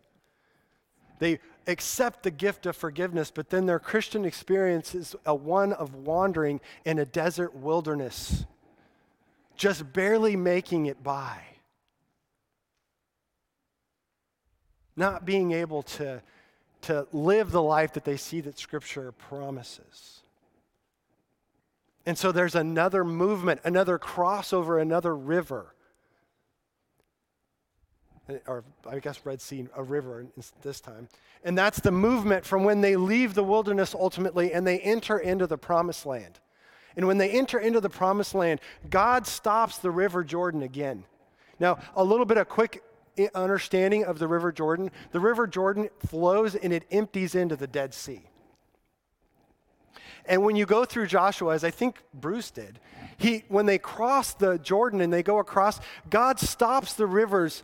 They 1.18 1.40
accept 1.66 2.22
the 2.22 2.30
gift 2.30 2.66
of 2.66 2.76
forgiveness, 2.76 3.32
but 3.34 3.48
then 3.48 3.64
their 3.64 3.78
Christian 3.78 4.26
experience 4.26 4.94
is 4.94 5.16
a 5.24 5.34
one 5.34 5.72
of 5.72 5.94
wandering 5.94 6.60
in 6.84 6.98
a 6.98 7.06
desert 7.06 7.54
wilderness, 7.54 8.44
just 9.56 9.94
barely 9.94 10.36
making 10.36 10.86
it 10.86 11.02
by. 11.02 11.38
Not 14.94 15.24
being 15.24 15.52
able 15.52 15.82
to, 15.84 16.22
to 16.82 17.06
live 17.12 17.50
the 17.50 17.62
life 17.62 17.92
that 17.94 18.04
they 18.04 18.16
see 18.16 18.40
that 18.42 18.58
Scripture 18.58 19.12
promises. 19.12 20.20
And 22.06 22.16
so 22.16 22.32
there's 22.32 22.54
another 22.54 23.04
movement, 23.04 23.60
another 23.64 23.98
crossover, 23.98 24.80
another 24.80 25.14
river 25.14 25.74
or 28.46 28.64
I 28.88 28.98
guess 28.98 29.20
Red 29.24 29.40
Sea, 29.40 29.66
a 29.74 29.82
river 29.82 30.26
this 30.62 30.80
time. 30.80 31.08
And 31.44 31.56
that's 31.56 31.80
the 31.80 31.90
movement 31.90 32.44
from 32.44 32.64
when 32.64 32.80
they 32.80 32.96
leave 32.96 33.34
the 33.34 33.44
wilderness 33.44 33.94
ultimately 33.94 34.52
and 34.52 34.66
they 34.66 34.78
enter 34.80 35.18
into 35.18 35.46
the 35.46 35.58
promised 35.58 36.04
land. 36.04 36.38
And 36.96 37.06
when 37.06 37.18
they 37.18 37.30
enter 37.30 37.58
into 37.58 37.80
the 37.80 37.88
promised 37.88 38.34
land, 38.34 38.60
God 38.90 39.26
stops 39.26 39.78
the 39.78 39.90
river 39.90 40.24
Jordan 40.24 40.62
again. 40.62 41.04
Now, 41.60 41.78
a 41.94 42.04
little 42.04 42.26
bit 42.26 42.38
of 42.38 42.48
quick 42.48 42.82
understanding 43.34 44.04
of 44.04 44.18
the 44.18 44.28
river 44.28 44.52
Jordan 44.52 44.90
the 45.12 45.20
river 45.20 45.46
Jordan 45.46 45.88
flows 46.06 46.54
and 46.54 46.72
it 46.72 46.84
empties 46.90 47.34
into 47.34 47.56
the 47.56 47.66
Dead 47.66 47.94
Sea. 47.94 48.22
And 50.26 50.44
when 50.44 50.56
you 50.56 50.66
go 50.66 50.84
through 50.84 51.06
Joshua, 51.06 51.54
as 51.54 51.64
I 51.64 51.70
think 51.70 52.02
Bruce 52.12 52.50
did, 52.50 52.78
he, 53.16 53.44
when 53.48 53.66
they 53.66 53.78
cross 53.78 54.34
the 54.34 54.58
Jordan 54.58 55.00
and 55.00 55.12
they 55.12 55.22
go 55.22 55.38
across, 55.38 55.80
God 56.10 56.38
stops 56.38 56.94
the 56.94 57.06
rivers 57.06 57.62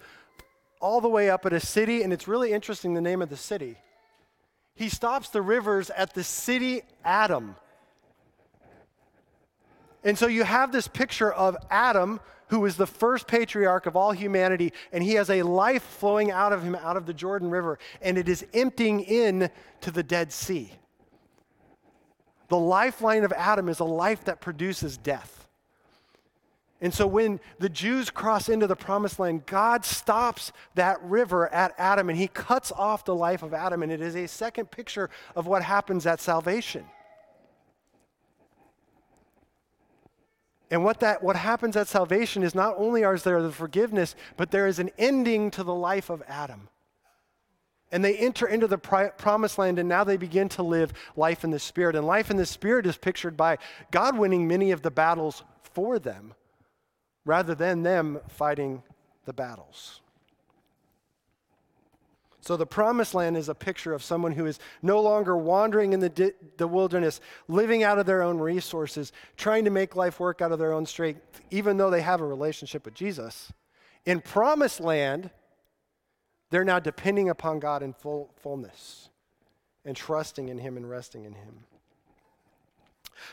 all 0.80 1.00
the 1.00 1.08
way 1.08 1.30
up 1.30 1.46
at 1.46 1.52
a 1.52 1.60
city, 1.60 2.02
and 2.02 2.12
it's 2.12 2.26
really 2.26 2.52
interesting 2.52 2.94
the 2.94 3.00
name 3.00 3.22
of 3.22 3.28
the 3.28 3.36
city. 3.36 3.76
He 4.74 4.88
stops 4.88 5.28
the 5.28 5.42
rivers 5.42 5.90
at 5.90 6.14
the 6.14 6.24
city 6.24 6.82
Adam. 7.04 7.54
And 10.02 10.18
so 10.18 10.26
you 10.26 10.44
have 10.44 10.72
this 10.72 10.88
picture 10.88 11.32
of 11.32 11.56
Adam, 11.70 12.20
who 12.48 12.64
is 12.66 12.76
the 12.76 12.86
first 12.86 13.26
patriarch 13.26 13.86
of 13.86 13.96
all 13.96 14.12
humanity, 14.12 14.72
and 14.92 15.02
he 15.02 15.14
has 15.14 15.30
a 15.30 15.42
life 15.42 15.82
flowing 15.82 16.30
out 16.30 16.52
of 16.52 16.62
him 16.62 16.74
out 16.74 16.96
of 16.96 17.06
the 17.06 17.14
Jordan 17.14 17.50
River, 17.50 17.78
and 18.02 18.18
it 18.18 18.28
is 18.28 18.46
emptying 18.54 19.00
in 19.00 19.50
to 19.80 19.90
the 19.90 20.02
Dead 20.02 20.32
Sea. 20.32 20.72
The 22.48 22.58
lifeline 22.58 23.24
of 23.24 23.32
Adam 23.32 23.68
is 23.68 23.80
a 23.80 23.84
life 23.84 24.24
that 24.24 24.40
produces 24.40 24.96
death. 24.96 25.48
And 26.80 26.92
so 26.92 27.06
when 27.06 27.40
the 27.58 27.70
Jews 27.70 28.10
cross 28.10 28.50
into 28.50 28.66
the 28.66 28.76
promised 28.76 29.18
land, 29.18 29.46
God 29.46 29.86
stops 29.86 30.52
that 30.74 31.02
river 31.02 31.52
at 31.52 31.72
Adam 31.78 32.10
and 32.10 32.18
he 32.18 32.28
cuts 32.28 32.70
off 32.72 33.06
the 33.06 33.14
life 33.14 33.42
of 33.42 33.54
Adam. 33.54 33.82
And 33.82 33.90
it 33.90 34.02
is 34.02 34.14
a 34.14 34.28
second 34.28 34.70
picture 34.70 35.08
of 35.34 35.46
what 35.46 35.62
happens 35.62 36.04
at 36.04 36.20
salvation. 36.20 36.84
And 40.70 40.84
what 40.84 41.00
that 41.00 41.22
what 41.22 41.36
happens 41.36 41.76
at 41.76 41.88
salvation 41.88 42.42
is 42.42 42.54
not 42.54 42.74
only 42.78 43.02
is 43.02 43.22
there 43.22 43.42
the 43.42 43.52
forgiveness, 43.52 44.14
but 44.36 44.50
there 44.50 44.66
is 44.66 44.78
an 44.78 44.90
ending 44.98 45.50
to 45.52 45.62
the 45.62 45.74
life 45.74 46.10
of 46.10 46.22
Adam. 46.26 46.68
And 47.92 48.04
they 48.04 48.16
enter 48.16 48.48
into 48.48 48.66
the 48.66 48.78
pri- 48.78 49.10
promised 49.10 49.56
land, 49.56 49.78
and 49.78 49.88
now 49.88 50.02
they 50.02 50.16
begin 50.16 50.48
to 50.50 50.62
live 50.62 50.92
life 51.14 51.44
in 51.44 51.50
the 51.50 51.60
Spirit. 51.60 51.94
And 51.94 52.06
life 52.06 52.30
in 52.30 52.36
the 52.36 52.46
Spirit 52.46 52.86
is 52.86 52.96
pictured 52.96 53.36
by 53.36 53.58
God 53.92 54.18
winning 54.18 54.48
many 54.48 54.72
of 54.72 54.82
the 54.82 54.90
battles 54.90 55.44
for 55.62 55.98
them 55.98 56.34
rather 57.24 57.54
than 57.54 57.82
them 57.82 58.20
fighting 58.28 58.82
the 59.26 59.32
battles. 59.32 60.00
So 62.44 62.58
the 62.58 62.66
promised 62.66 63.14
land 63.14 63.38
is 63.38 63.48
a 63.48 63.54
picture 63.54 63.94
of 63.94 64.02
someone 64.02 64.32
who 64.32 64.44
is 64.44 64.58
no 64.82 65.00
longer 65.00 65.34
wandering 65.34 65.94
in 65.94 66.00
the, 66.00 66.10
di- 66.10 66.32
the 66.58 66.68
wilderness, 66.68 67.22
living 67.48 67.82
out 67.82 67.98
of 67.98 68.04
their 68.04 68.22
own 68.22 68.36
resources, 68.36 69.12
trying 69.38 69.64
to 69.64 69.70
make 69.70 69.96
life 69.96 70.20
work 70.20 70.42
out 70.42 70.52
of 70.52 70.58
their 70.58 70.74
own 70.74 70.84
strength, 70.84 71.22
even 71.50 71.78
though 71.78 71.88
they 71.88 72.02
have 72.02 72.20
a 72.20 72.26
relationship 72.26 72.84
with 72.84 72.92
Jesus. 72.92 73.50
In 74.04 74.20
promised 74.20 74.78
land, 74.78 75.30
they're 76.50 76.66
now 76.66 76.78
depending 76.78 77.30
upon 77.30 77.60
God 77.60 77.82
in 77.82 77.94
full, 77.94 78.34
fullness 78.36 79.08
and 79.86 79.96
trusting 79.96 80.50
in 80.50 80.58
Him 80.58 80.76
and 80.76 80.88
resting 80.88 81.24
in 81.24 81.32
Him. 81.32 81.64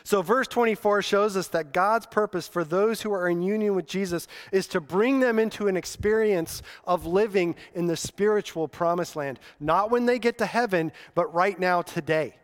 So, 0.04 0.22
verse 0.22 0.48
24 0.48 1.02
shows 1.02 1.36
us 1.36 1.48
that 1.48 1.72
God's 1.72 2.06
purpose 2.06 2.48
for 2.48 2.64
those 2.64 3.02
who 3.02 3.12
are 3.12 3.28
in 3.28 3.42
union 3.42 3.74
with 3.74 3.86
Jesus 3.86 4.26
is 4.50 4.66
to 4.68 4.80
bring 4.80 5.20
them 5.20 5.38
into 5.38 5.68
an 5.68 5.76
experience 5.76 6.62
of 6.84 7.06
living 7.06 7.54
in 7.74 7.86
the 7.86 7.96
spiritual 7.96 8.68
promised 8.68 9.16
land. 9.16 9.38
Not 9.60 9.90
when 9.90 10.06
they 10.06 10.18
get 10.18 10.38
to 10.38 10.46
heaven, 10.46 10.92
but 11.14 11.32
right 11.34 11.58
now, 11.58 11.82
today. 11.82 12.36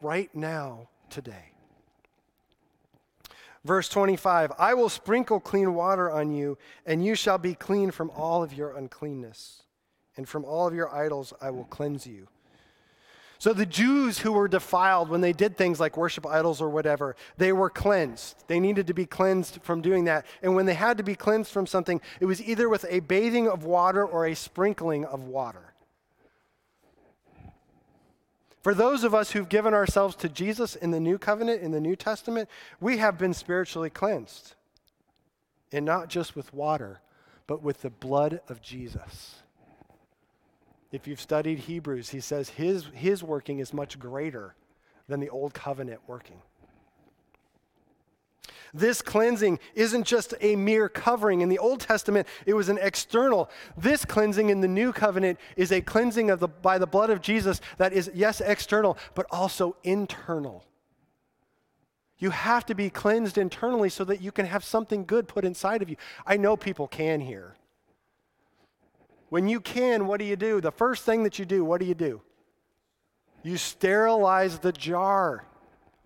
Right 0.00 0.34
now, 0.34 0.88
today. 1.10 1.52
Verse 3.66 3.88
25 3.88 4.52
I 4.58 4.74
will 4.74 4.88
sprinkle 4.88 5.40
clean 5.40 5.74
water 5.74 6.10
on 6.10 6.30
you, 6.30 6.56
and 6.86 7.04
you 7.04 7.14
shall 7.14 7.38
be 7.38 7.54
clean 7.54 7.90
from 7.90 8.10
all 8.10 8.42
of 8.42 8.54
your 8.54 8.76
uncleanness, 8.76 9.62
and 10.16 10.28
from 10.28 10.44
all 10.44 10.68
of 10.68 10.74
your 10.74 10.94
idols 10.94 11.32
I 11.40 11.50
will 11.50 11.64
cleanse 11.64 12.06
you. 12.06 12.28
So 13.38 13.52
the 13.52 13.66
Jews 13.66 14.18
who 14.18 14.32
were 14.32 14.48
defiled 14.48 15.08
when 15.08 15.20
they 15.20 15.32
did 15.32 15.56
things 15.56 15.78
like 15.78 15.96
worship 15.96 16.26
idols 16.26 16.60
or 16.60 16.70
whatever, 16.70 17.16
they 17.36 17.52
were 17.52 17.68
cleansed. 17.68 18.44
They 18.46 18.60
needed 18.60 18.86
to 18.86 18.94
be 18.94 19.06
cleansed 19.06 19.60
from 19.62 19.82
doing 19.82 20.04
that. 20.04 20.24
And 20.42 20.54
when 20.54 20.66
they 20.66 20.74
had 20.74 20.96
to 20.98 21.02
be 21.02 21.14
cleansed 21.14 21.50
from 21.50 21.66
something, 21.66 22.00
it 22.20 22.26
was 22.26 22.42
either 22.42 22.68
with 22.68 22.86
a 22.88 23.00
bathing 23.00 23.48
of 23.48 23.64
water 23.64 24.04
or 24.04 24.26
a 24.26 24.34
sprinkling 24.34 25.04
of 25.04 25.24
water. 25.24 25.74
For 28.62 28.74
those 28.74 29.04
of 29.04 29.14
us 29.14 29.30
who've 29.30 29.48
given 29.48 29.74
ourselves 29.74 30.16
to 30.16 30.28
Jesus 30.28 30.74
in 30.74 30.90
the 30.90 30.98
new 30.98 31.18
covenant, 31.18 31.62
in 31.62 31.70
the 31.70 31.80
New 31.80 31.94
Testament, 31.94 32.48
we 32.80 32.96
have 32.96 33.16
been 33.16 33.32
spiritually 33.32 33.90
cleansed. 33.90 34.54
And 35.70 35.84
not 35.84 36.08
just 36.08 36.34
with 36.34 36.52
water, 36.52 37.00
but 37.46 37.62
with 37.62 37.82
the 37.82 37.90
blood 37.90 38.40
of 38.48 38.60
Jesus. 38.60 39.36
If 40.96 41.06
you've 41.06 41.20
studied 41.20 41.58
Hebrews, 41.58 42.08
he 42.08 42.20
says 42.20 42.48
his, 42.48 42.86
his 42.94 43.22
working 43.22 43.58
is 43.58 43.74
much 43.74 43.98
greater 43.98 44.54
than 45.08 45.20
the 45.20 45.28
old 45.28 45.52
covenant 45.52 46.00
working. 46.06 46.40
This 48.72 49.02
cleansing 49.02 49.58
isn't 49.74 50.04
just 50.04 50.32
a 50.40 50.56
mere 50.56 50.88
covering. 50.88 51.42
In 51.42 51.50
the 51.50 51.58
Old 51.58 51.80
Testament, 51.80 52.26
it 52.46 52.54
was 52.54 52.70
an 52.70 52.78
external. 52.80 53.50
This 53.76 54.06
cleansing 54.06 54.48
in 54.48 54.62
the 54.62 54.68
New 54.68 54.90
Covenant 54.90 55.38
is 55.54 55.70
a 55.70 55.82
cleansing 55.82 56.30
of 56.30 56.40
the, 56.40 56.48
by 56.48 56.78
the 56.78 56.86
blood 56.86 57.10
of 57.10 57.20
Jesus 57.20 57.60
that 57.76 57.92
is, 57.92 58.10
yes, 58.14 58.40
external, 58.40 58.96
but 59.14 59.26
also 59.30 59.76
internal. 59.84 60.64
You 62.18 62.30
have 62.30 62.64
to 62.66 62.74
be 62.74 62.88
cleansed 62.88 63.36
internally 63.36 63.90
so 63.90 64.02
that 64.04 64.22
you 64.22 64.32
can 64.32 64.46
have 64.46 64.64
something 64.64 65.04
good 65.04 65.28
put 65.28 65.44
inside 65.44 65.82
of 65.82 65.90
you. 65.90 65.96
I 66.26 66.38
know 66.38 66.56
people 66.56 66.88
can 66.88 67.20
here. 67.20 67.54
When 69.28 69.48
you 69.48 69.60
can, 69.60 70.06
what 70.06 70.20
do 70.20 70.24
you 70.24 70.36
do? 70.36 70.60
The 70.60 70.70
first 70.70 71.04
thing 71.04 71.24
that 71.24 71.38
you 71.38 71.44
do, 71.44 71.64
what 71.64 71.80
do 71.80 71.86
you 71.86 71.94
do? 71.94 72.20
You 73.42 73.56
sterilize 73.56 74.58
the 74.58 74.72
jar. 74.72 75.44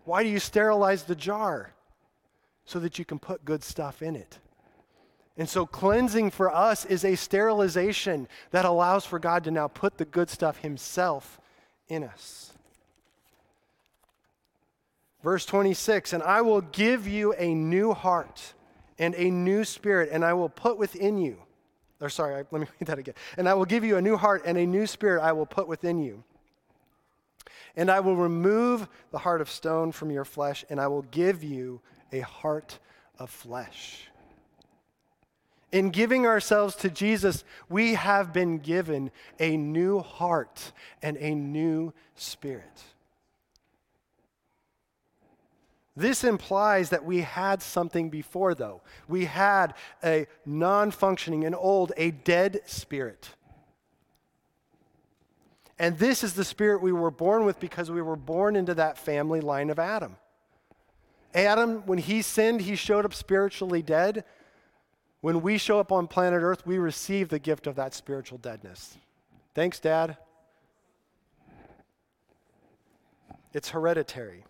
Why 0.05 0.23
do 0.23 0.29
you 0.29 0.39
sterilize 0.39 1.05
the 1.05 1.15
jar? 1.15 1.73
So 2.65 2.79
that 2.81 2.99
you 2.99 3.05
can 3.05 3.19
put 3.19 3.45
good 3.45 3.63
stuff 3.63 4.03
in 4.03 4.17
it. 4.17 4.39
And 5.37 5.49
so, 5.49 5.65
cleansing 5.65 6.31
for 6.33 6.55
us 6.55 6.85
is 6.85 7.05
a 7.05 7.15
sterilization 7.15 8.29
that 8.51 8.65
allows 8.65 9.07
for 9.07 9.19
God 9.19 9.45
to 9.45 9.51
now 9.51 9.69
put 9.69 9.97
the 9.97 10.05
good 10.05 10.29
stuff 10.29 10.59
Himself 10.59 11.41
in 11.89 12.05
us. 12.05 12.53
Verse 15.23 15.47
26 15.47 16.13
And 16.13 16.23
I 16.23 16.43
will 16.43 16.61
give 16.61 17.09
you 17.09 17.33
a 17.35 17.55
new 17.55 17.95
heart 17.95 18.55
and 18.99 19.15
a 19.15 19.31
new 19.31 19.65
spirit, 19.65 20.11
and 20.13 20.25
I 20.25 20.35
will 20.35 20.49
put 20.49 20.77
within 20.77 21.19
you 21.19 21.39
Or 22.01 22.09
sorry, 22.09 22.45
let 22.51 22.53
me 22.53 22.67
read 22.81 22.87
that 22.87 22.99
again. 22.99 23.15
And 23.37 23.49
I 23.49 23.55
will 23.55 23.65
give 23.65 23.85
you 23.85 23.97
a 23.97 24.03
new 24.03 24.17
heart 24.17 24.43
and 24.45 24.57
a 24.57 24.67
new 24.67 24.87
spirit 24.87 25.23
I 25.23 25.33
will 25.33 25.47
put 25.47 25.69
within 25.69 25.99
you. 25.99 26.25
And 27.77 27.91
I 27.91 28.01
will 28.01 28.17
remove 28.17 28.89
the 29.13 29.19
heart 29.19 29.41
of 29.41 29.49
stone 29.49 29.93
from 29.93 30.11
your 30.11 30.25
flesh, 30.25 30.65
and 30.71 30.81
I 30.81 30.89
will 30.89 31.03
give 31.03 31.45
you 31.45 31.81
a 32.13 32.21
heart 32.21 32.79
of 33.19 33.31
flesh. 33.31 34.11
In 35.73 35.91
giving 35.91 36.27
ourselves 36.27 36.75
to 36.77 36.91
Jesus, 36.91 37.45
we 37.69 37.95
have 37.95 38.33
been 38.33 38.59
given 38.59 39.13
a 39.39 39.57
new 39.57 40.01
heart 40.01 40.73
and 41.01 41.17
a 41.19 41.35
new 41.35 41.93
spirit. 42.17 42.83
This 45.97 46.25
implies 46.25 46.91
that 46.91 47.05
we 47.05 47.21
had 47.21 47.63
something 47.63 48.11
before, 48.11 48.55
though. 48.55 48.81
We 49.09 49.25
had 49.25 49.75
a 50.05 50.27
non 50.47 50.91
functioning, 50.91 51.45
an 51.45 51.55
old, 51.55 51.93
a 51.97 52.11
dead 52.13 52.61
spirit. 52.67 53.31
And 55.79 55.99
this 55.99 56.23
is 56.23 56.35
the 56.35 56.45
spirit 56.45 56.83
we 56.83 56.93
were 56.93 57.11
born 57.11 57.45
with 57.45 57.59
because 57.59 57.91
we 57.91 58.03
were 58.03 58.17
born 58.17 58.55
into 58.55 58.75
that 58.75 58.99
family 58.99 59.41
line 59.41 59.71
of 59.71 59.79
Adam. 59.79 60.17
Adam, 61.35 61.83
when 61.87 61.99
he 61.99 62.23
sinned, 62.23 62.61
he 62.61 62.77
showed 62.77 63.05
up 63.05 63.15
spiritually 63.15 63.83
dead. 63.83 64.25
When 65.23 65.43
we 65.43 65.59
show 65.59 65.81
up 65.81 65.91
on 65.91 66.07
planet 66.07 66.43
Earth, 66.43 66.67
we 66.67 66.79
receive 66.79 67.29
the 67.29 67.39
gift 67.39 67.67
of 67.67 67.77
that 67.77 67.95
spiritual 67.95 68.39
deadness. 68.39 68.97
Thanks, 69.55 69.81
Dad. 69.81 70.17
It's 73.53 73.71
hereditary. 73.71 74.45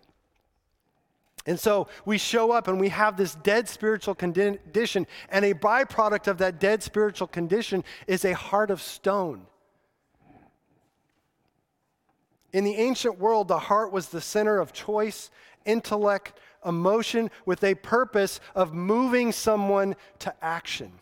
And 1.47 1.59
so 1.59 1.89
we 2.05 2.19
show 2.19 2.53
up 2.53 2.69
and 2.69 2.79
we 2.79 2.91
have 2.91 3.17
this 3.17 3.35
dead 3.37 3.69
spiritual 3.69 4.15
condition, 4.15 5.07
and 5.31 5.45
a 5.45 5.55
byproduct 5.55 6.27
of 6.29 6.39
that 6.39 6.61
dead 6.61 6.83
spiritual 6.83 7.29
condition 7.29 7.83
is 8.07 8.25
a 8.25 8.35
heart 8.35 8.71
of 8.71 8.83
stone. 8.83 9.47
In 12.53 12.65
the 12.65 12.75
ancient 12.75 13.19
world, 13.19 13.49
the 13.49 13.59
heart 13.59 13.93
was 13.93 14.09
the 14.09 14.21
center 14.21 14.59
of 14.59 14.73
choice, 14.73 15.31
intellect, 15.65 16.39
emotion, 16.67 17.31
with 17.47 17.65
a 17.65 17.75
purpose 17.77 18.41
of 18.55 18.75
moving 18.75 19.33
someone 19.33 19.97
to 20.19 20.35
action. 20.45 20.93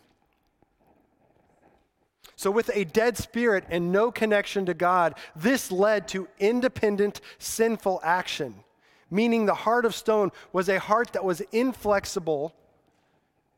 So, 2.35 2.49
with 2.51 2.71
a 2.73 2.85
dead 2.85 3.17
spirit 3.17 3.65
and 3.69 3.91
no 3.91 4.11
connection 4.11 4.65
to 4.67 4.73
God, 4.73 5.15
this 5.35 5.71
led 5.71 6.07
to 6.09 6.29
independent, 6.39 7.19
sinful 7.39 7.99
action 8.03 8.63
meaning 9.09 9.45
the 9.45 9.53
heart 9.53 9.85
of 9.85 9.95
stone 9.95 10.31
was 10.53 10.69
a 10.69 10.79
heart 10.79 11.13
that 11.13 11.23
was 11.23 11.41
inflexible 11.51 12.53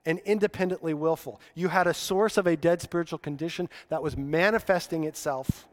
and 0.05 0.19
independently 0.19 0.93
willful. 0.93 1.39
You 1.53 1.67
had 1.67 1.87
a 1.87 1.93
source 1.93 2.37
of 2.37 2.47
a 2.47 2.55
dead 2.55 2.81
spiritual 2.81 3.19
condition 3.19 3.69
that 3.89 4.01
was 4.01 4.17
manifesting 4.17 5.03
itself 5.03 5.67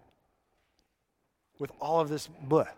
with 1.58 1.72
all 1.80 2.00
of 2.00 2.08
this 2.08 2.28
bleh. 2.46 2.68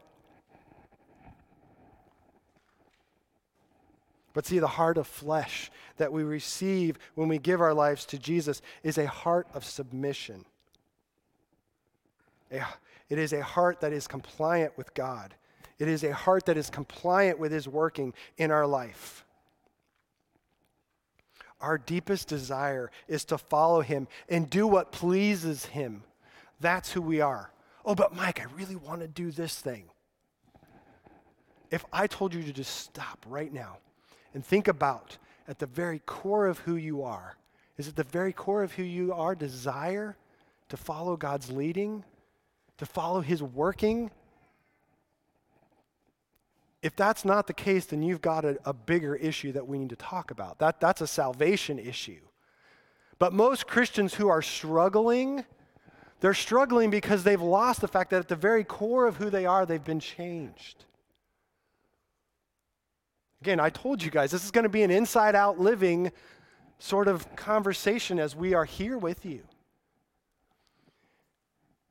But 4.33 4.47
see, 4.47 4.61
the 4.61 4.69
heart 4.69 4.97
of 4.97 5.09
flesh 5.09 5.73
that 5.97 6.12
we 6.12 6.23
receive 6.23 6.99
when 7.16 7.26
we 7.28 7.38
give 7.38 7.61
our 7.61 7.75
lives 7.75 8.04
to 8.07 8.19
Jesus 8.19 8.62
is 8.85 8.97
a 8.97 9.09
heart 9.09 9.49
of 9.54 9.64
submission. 9.64 10.45
It 12.49 13.19
is 13.19 13.33
a 13.33 13.42
heart 13.42 13.80
that 13.80 13.92
is 13.92 14.07
compliant 14.07 14.78
with 14.78 14.95
God. 14.95 15.35
It 15.81 15.89
is 15.89 16.05
a 16.05 16.13
heart 16.13 16.45
that 16.47 16.59
is 16.59 16.69
compliant 16.69 17.39
with 17.39 17.51
His 17.51 17.67
working 17.67 18.13
in 18.37 18.51
our 18.51 18.67
life. 18.67 19.25
Our 21.59 21.79
deepest 21.79 22.29
desire 22.29 22.91
is 23.09 23.25
to 23.27 23.39
follow 23.39 23.81
Him 23.81 24.07
and 24.29 24.49
do 24.49 24.67
what 24.67 24.93
pleases 24.93 25.65
Him. 25.65 26.05
That's 26.61 26.93
who 26.93 27.01
we 27.01 27.23
are. 27.23 27.51
Oh, 27.85 27.95
but 27.95 28.15
Mike, 28.15 28.41
I 28.41 28.45
really 28.55 28.77
want 28.77 29.01
to 29.01 29.09
do 29.09 29.31
this 29.31 29.59
thing. 29.59 29.85
If 31.71 31.85
I 31.93 32.07
told 32.07 32.35
you 32.35 32.43
to 32.43 32.53
just 32.53 32.77
stop 32.77 33.25
right 33.27 33.53
now 33.53 33.79
and 34.35 34.45
think 34.45 34.69
about 34.69 35.16
at 35.49 35.59
the 35.59 35.66
very 35.66 36.01
core 36.01 36.47
of 36.47 36.59
who 36.59 36.77
you 36.77 37.03
are, 37.03 37.37
is 37.79 37.88
at 37.88 37.97
the 37.97 38.05
very 38.05 38.35
core 38.35 38.62
of 38.62 38.73
who 38.73 38.83
you 38.83 39.14
are 39.14 39.35
desire 39.35 40.19
to 40.69 40.77
follow 40.77 41.16
God's 41.16 41.51
leading, 41.51 42.05
to 42.77 42.85
follow 42.85 43.23
His 43.23 43.43
working, 43.43 44.11
if 46.83 46.97
that's 46.97 47.25
not 47.25 47.47
the 47.47 47.53
case, 47.53 47.87
then 47.87 48.03
you've 48.03 48.23
got 48.23 48.45
a, 48.45 48.59
a, 48.64 48.73
bigger 48.73 49.14
issue 49.14 49.53
that 49.53 49.66
we 49.66 49.79
need 49.79 49.90
to 49.90 49.97
talk 49.97 50.31
about. 50.31 50.59
That, 50.59 50.81
that's 50.81 51.01
a 51.01 51.07
salvation 51.07 51.79
issue. 51.79 52.21
But 53.19 53.35
most 53.35 53.66
Christians 53.66 54.14
who 54.14 54.29
are 54.29 54.40
struggling, 54.40 55.45
they're 56.21 56.33
struggling 56.33 56.88
because 56.88 57.23
they've 57.23 57.40
lost 57.40 57.83
the 57.83 57.88
fact 57.88 58.11
that 58.11 58.21
at 58.21 58.29
the 58.29 58.37
very 58.37 58.64
core 58.64 59.07
of 59.07 59.16
who 59.16 59.29
they 59.29 59.45
are, 59.45 59.66
they've 59.66 59.85
been 59.85 60.01
changed. 60.01 60.85
Again, 63.43 63.61
I 63.61 63.71
told 63.71 64.03
you 64.03 64.11
guys, 64.11 64.31
this 64.31 64.45
is 64.45 64.51
going 64.51 64.64
to 64.64 64.71
be 64.71 64.83
an 64.83 64.90
inside 64.90 65.35
out 65.35 65.59
living 65.59 66.12
sort 66.79 67.09
of 67.09 67.37
conversation 67.37 68.19
as 68.19 68.35
we 68.35 68.55
are 68.55 68.64
here 68.64 68.97
with 68.97 69.27
you. 69.27 69.43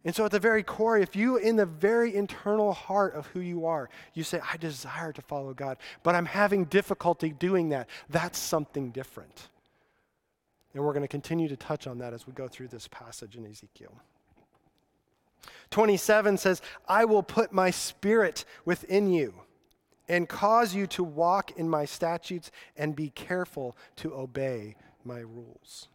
And 0.06 0.16
so, 0.16 0.24
at 0.24 0.32
the 0.32 0.40
very 0.40 0.64
core, 0.64 0.98
if 0.98 1.16
you, 1.16 1.38
in 1.38 1.58
the 1.58 1.66
very 1.66 2.16
internal 2.16 2.72
heart 2.72 3.16
of 3.16 3.28
who 3.28 3.42
you 3.42 3.66
are, 3.66 3.90
you 4.14 4.24
say, 4.24 4.40
I 4.52 4.56
desire 4.56 5.12
to 5.12 5.22
follow 5.22 5.54
God, 5.54 5.78
but 6.04 6.16
I'm 6.16 6.26
having 6.26 6.66
difficulty 6.66 7.32
doing 7.32 7.70
that, 7.70 7.90
that's 8.10 8.40
something 8.40 8.92
different. 8.92 9.50
And 10.74 10.84
we're 10.84 10.94
going 10.94 11.04
to 11.04 11.10
continue 11.10 11.50
to 11.50 11.58
touch 11.58 11.86
on 11.86 11.98
that 11.98 12.14
as 12.14 12.26
we 12.26 12.34
go 12.34 12.48
through 12.48 12.70
this 12.70 12.88
passage 12.88 13.36
in 13.36 13.46
Ezekiel. 13.46 13.94
27 15.72 16.38
says, 16.38 16.62
I 16.88 17.06
will 17.06 17.24
put 17.24 17.52
my 17.52 17.70
spirit 17.70 18.46
within 18.66 19.12
you 19.12 19.34
and 20.08 20.28
cause 20.28 20.74
you 20.74 20.88
to 20.88 21.04
walk 21.04 21.52
in 21.58 21.70
my 21.70 21.86
statutes 21.86 22.52
and 22.78 22.96
be 22.96 23.10
careful 23.10 23.78
to 23.98 24.14
obey 24.14 24.76
my 25.04 25.20
rules. 25.20 25.90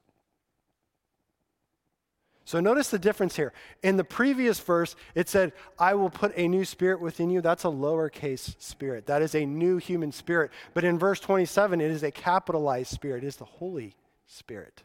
So 2.45 2.61
notice 2.61 2.91
the 2.91 2.99
difference 2.99 3.37
here. 3.37 3.53
In 3.83 3.97
the 3.97 4.05
previous 4.05 4.61
verse, 4.61 4.97
it 5.15 5.29
said, 5.29 5.53
I 5.79 5.95
will 5.95 6.11
put 6.11 6.33
a 6.37 6.47
new 6.47 6.65
spirit 6.65 7.01
within 7.01 7.31
you. 7.31 7.41
That's 7.41 7.65
a 7.65 7.69
lowercase 7.69 8.55
spirit. 8.61 9.07
That 9.07 9.23
is 9.23 9.35
a 9.35 9.47
new 9.47 9.79
human 9.79 10.13
spirit. 10.13 10.51
But 10.75 10.85
in 10.85 10.99
verse 10.99 11.21
27, 11.21 11.81
it 11.81 11.91
is 11.91 12.03
a 12.03 12.11
capitalized 12.11 12.91
spirit. 12.91 13.25
It 13.25 13.29
is 13.29 13.37
the 13.37 13.47
Holy 13.47 13.95
Spirit. 14.27 14.83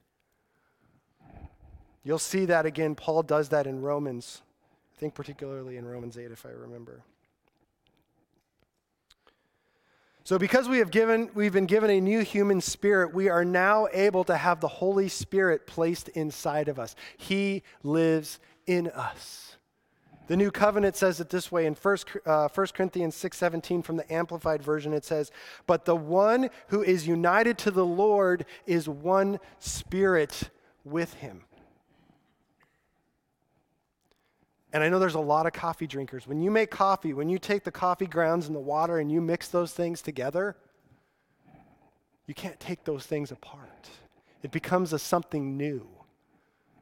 You'll 2.04 2.18
see 2.18 2.46
that 2.46 2.66
again. 2.66 2.96
Paul 2.96 3.24
does 3.24 3.50
that 3.50 3.68
in 3.68 3.82
Romans. 3.82 4.42
I 4.96 5.00
think 5.00 5.14
particularly 5.14 5.76
in 5.76 5.86
Romans 5.86 6.18
8, 6.18 6.32
if 6.32 6.46
I 6.46 6.50
remember. 6.50 7.04
So 10.30 10.38
because 10.38 10.70
we 10.70 10.78
have 10.78 10.92
given 10.92 11.32
we've 11.34 11.54
been 11.54 11.66
given 11.66 11.90
a 11.90 12.00
new 12.00 12.20
human 12.20 12.62
spirit, 12.62 13.16
we 13.16 13.30
are 13.30 13.44
now 13.44 13.88
able 13.92 14.24
to 14.26 14.38
have 14.38 14.60
the 14.60 14.68
Holy 14.68 15.10
Spirit 15.10 15.66
placed 15.66 16.08
inside 16.10 16.68
of 16.68 16.78
us. 16.78 16.96
He 17.18 17.64
lives 17.82 18.40
in 18.68 18.90
us. 18.90 19.58
The 20.28 20.38
new 20.38 20.52
covenant 20.52 20.96
says 20.96 21.20
it 21.20 21.32
this 21.32 21.52
way 21.52 21.66
in 21.66 21.74
1, 21.74 21.98
uh, 22.28 22.48
1 22.48 22.68
Corinthians 22.76 23.16
6:17 23.16 23.82
from 23.82 23.98
the 23.98 24.14
amplified 24.14 24.62
version 24.62 24.94
it 24.94 25.04
says, 25.04 25.32
"But 25.66 25.86
the 25.86 25.96
one 25.96 26.52
who 26.68 26.84
is 26.84 27.08
united 27.08 27.58
to 27.58 27.72
the 27.72 27.84
Lord 27.84 28.46
is 28.68 28.88
one 28.88 29.40
spirit 29.58 30.52
with 30.86 31.16
him." 31.16 31.46
And 34.72 34.84
I 34.84 34.90
know 34.90 35.00
there's 35.00 35.16
a 35.16 35.20
lot 35.20 35.48
of 35.48 35.54
coffee 35.54 35.88
drinkers. 35.88 36.28
When 36.28 36.42
you 36.42 36.52
make 36.52 36.70
coffee, 36.70 37.14
when 37.14 37.30
you 37.30 37.40
take 37.40 37.64
the 37.64 37.72
coffee 37.72 38.06
grounds 38.06 38.48
and 38.48 38.56
the 38.56 38.60
water 38.60 39.00
and 39.00 39.12
you 39.12 39.20
mix 39.20 39.48
those 39.48 39.74
things 39.74 40.02
together, 40.02 40.56
you 42.28 42.36
can't 42.36 42.60
take 42.60 42.84
those 42.84 43.06
things 43.06 43.32
apart. 43.32 43.90
It 44.44 44.52
becomes 44.52 44.94
a 44.94 45.00
something 45.00 45.58
new. 45.58 45.88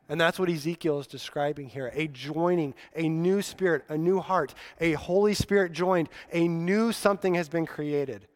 And 0.10 0.20
that's 0.20 0.40
what 0.40 0.50
Ezekiel 0.50 1.00
is 1.00 1.08
describing 1.08 1.70
here 1.70 1.92
a 1.94 2.08
joining, 2.08 2.74
a 2.96 3.08
new 3.08 3.42
spirit, 3.42 3.84
a 3.90 3.98
new 3.98 4.20
heart, 4.20 4.54
a 4.80 4.94
Holy 4.94 5.34
Spirit 5.34 5.72
joined, 5.72 6.10
a 6.32 6.48
new 6.48 6.92
something 6.92 7.36
has 7.36 7.50
been 7.50 7.66
created, 7.66 8.28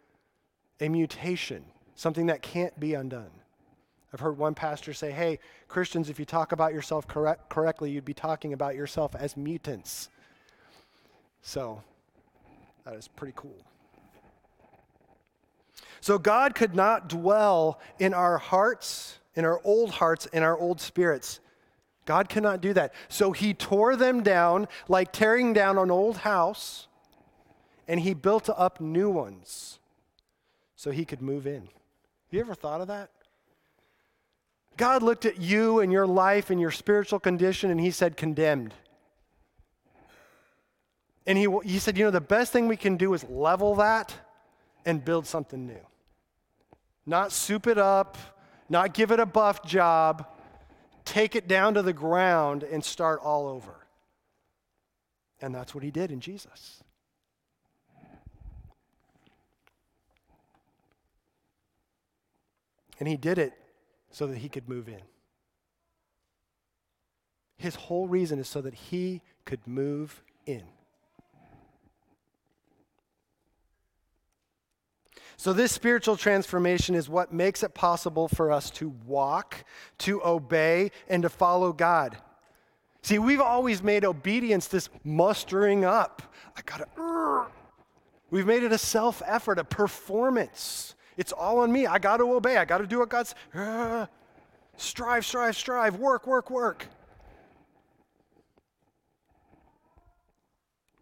a 0.80 0.90
mutation, 0.90 1.66
something 1.96 2.28
that 2.28 2.42
can't 2.42 2.78
be 2.80 2.94
undone. 2.94 3.32
I've 4.14 4.20
heard 4.20 4.38
one 4.38 4.54
pastor 4.54 4.94
say, 4.94 5.12
hey, 5.12 5.40
Christians, 5.68 6.10
if 6.10 6.20
you 6.20 6.26
talk 6.26 6.52
about 6.52 6.74
yourself 6.74 7.08
correct, 7.08 7.50
correctly, 7.50 7.92
you'd 7.92 8.06
be 8.06 8.14
talking 8.14 8.52
about 8.54 8.76
yourself 8.76 9.16
as 9.16 9.38
mutants. 9.38 10.10
So 11.42 11.82
that 12.84 12.96
is 12.96 13.08
pretty 13.08 13.34
cool. 13.36 13.56
So 16.02 16.18
God 16.18 16.56
could 16.56 16.76
not 16.76 17.08
dwell 17.08 17.80
in 18.00 18.14
our 18.14 18.38
hearts, 18.38 19.20
in 19.36 19.46
our 19.46 19.62
old 19.64 19.92
hearts, 19.92 20.26
in 20.28 20.44
our 20.44 20.58
old 20.58 20.82
spirits. 20.82 21.40
God 22.06 22.28
cannot 22.28 22.60
do 22.60 22.74
that. 22.74 22.94
So 23.08 23.32
he 23.32 23.54
tore 23.54 23.96
them 23.96 24.24
down 24.24 24.68
like 24.90 25.14
tearing 25.14 25.54
down 25.54 25.78
an 25.78 25.92
old 25.92 26.18
house, 26.18 26.88
and 27.88 28.00
he 28.00 28.14
built 28.14 28.50
up 28.50 28.82
new 28.82 29.10
ones 29.10 29.80
so 30.76 30.92
he 30.92 31.06
could 31.06 31.22
move 31.22 31.48
in. 31.48 31.62
Have 31.62 32.32
you 32.32 32.40
ever 32.42 32.56
thought 32.56 32.82
of 32.82 32.88
that? 32.88 33.12
God 34.82 35.04
looked 35.04 35.28
at 35.28 35.40
you 35.40 35.80
and 35.80 35.92
your 35.92 36.08
life 36.08 36.50
and 36.50 36.60
your 36.60 36.72
spiritual 36.72 37.20
condition 37.20 37.70
and 37.70 37.80
he 37.80 37.92
said, 37.92 38.18
condemned. 38.18 38.74
And 41.28 41.38
he, 41.38 41.48
he 41.64 41.78
said, 41.78 42.00
you 42.00 42.04
know, 42.04 42.10
the 42.10 42.20
best 42.20 42.52
thing 42.52 42.68
we 42.68 42.78
can 42.78 42.98
do 42.98 43.14
is 43.14 43.24
level 43.26 43.76
that 43.76 44.12
and 44.84 45.06
build 45.06 45.28
something 45.28 45.68
new. 45.68 45.86
Not 47.06 47.32
soup 47.32 47.68
it 47.68 47.78
up, 47.78 48.18
not 48.70 48.96
give 48.96 49.12
it 49.12 49.20
a 49.20 49.26
buff 49.28 49.64
job, 49.64 50.26
take 51.06 51.36
it 51.36 51.48
down 51.48 51.76
to 51.76 51.84
the 51.84 51.94
ground 51.94 52.64
and 52.64 52.84
start 52.84 53.20
all 53.22 53.48
over. 53.48 53.86
And 55.40 55.54
that's 55.54 55.76
what 55.76 55.84
he 55.84 55.92
did 55.92 56.12
in 56.12 56.22
Jesus. 56.22 56.82
And 62.98 63.08
he 63.08 63.16
did 63.16 63.38
it 63.38 63.54
so 64.12 64.28
that 64.28 64.38
he 64.38 64.50
could 64.50 64.70
move 64.70 64.88
in. 64.88 65.02
His 67.58 67.76
whole 67.76 68.08
reason 68.08 68.40
is 68.40 68.48
so 68.48 68.62
that 68.62 68.74
he 68.74 69.22
could 69.46 69.66
move 69.68 70.24
in. 70.46 70.64
So, 75.38 75.54
this 75.54 75.72
spiritual 75.72 76.18
transformation 76.18 76.94
is 76.94 77.10
what 77.10 77.34
makes 77.34 77.64
it 77.64 77.74
possible 77.74 78.28
for 78.28 78.52
us 78.52 78.70
to 78.72 78.94
walk, 79.08 79.64
to 80.00 80.24
obey, 80.24 80.92
and 81.08 81.24
to 81.24 81.30
follow 81.30 81.74
God. 81.74 82.16
See, 83.02 83.18
we've 83.18 83.42
always 83.42 83.82
made 83.82 84.06
obedience 84.06 84.68
this 84.68 84.90
mustering 85.04 85.84
up. 85.84 86.22
I 86.56 86.62
gotta, 86.64 86.86
uh, 86.96 87.46
we've 88.30 88.46
made 88.46 88.62
it 88.62 88.72
a 88.72 88.78
self 88.78 89.24
effort, 89.26 89.58
a 89.58 89.64
performance. 89.64 90.94
It's 91.18 91.32
all 91.32 91.60
on 91.60 91.72
me. 91.72 91.86
I 91.86 92.00
gotta 92.00 92.24
obey. 92.24 92.58
I 92.58 92.66
gotta 92.66 92.88
do 92.88 93.00
what 93.00 93.10
God's. 93.10 93.36
Uh, 93.54 94.06
strive, 94.78 95.26
strive, 95.26 95.56
strive. 95.56 95.98
Work, 95.98 96.28
work, 96.28 96.50
work. 96.50 96.88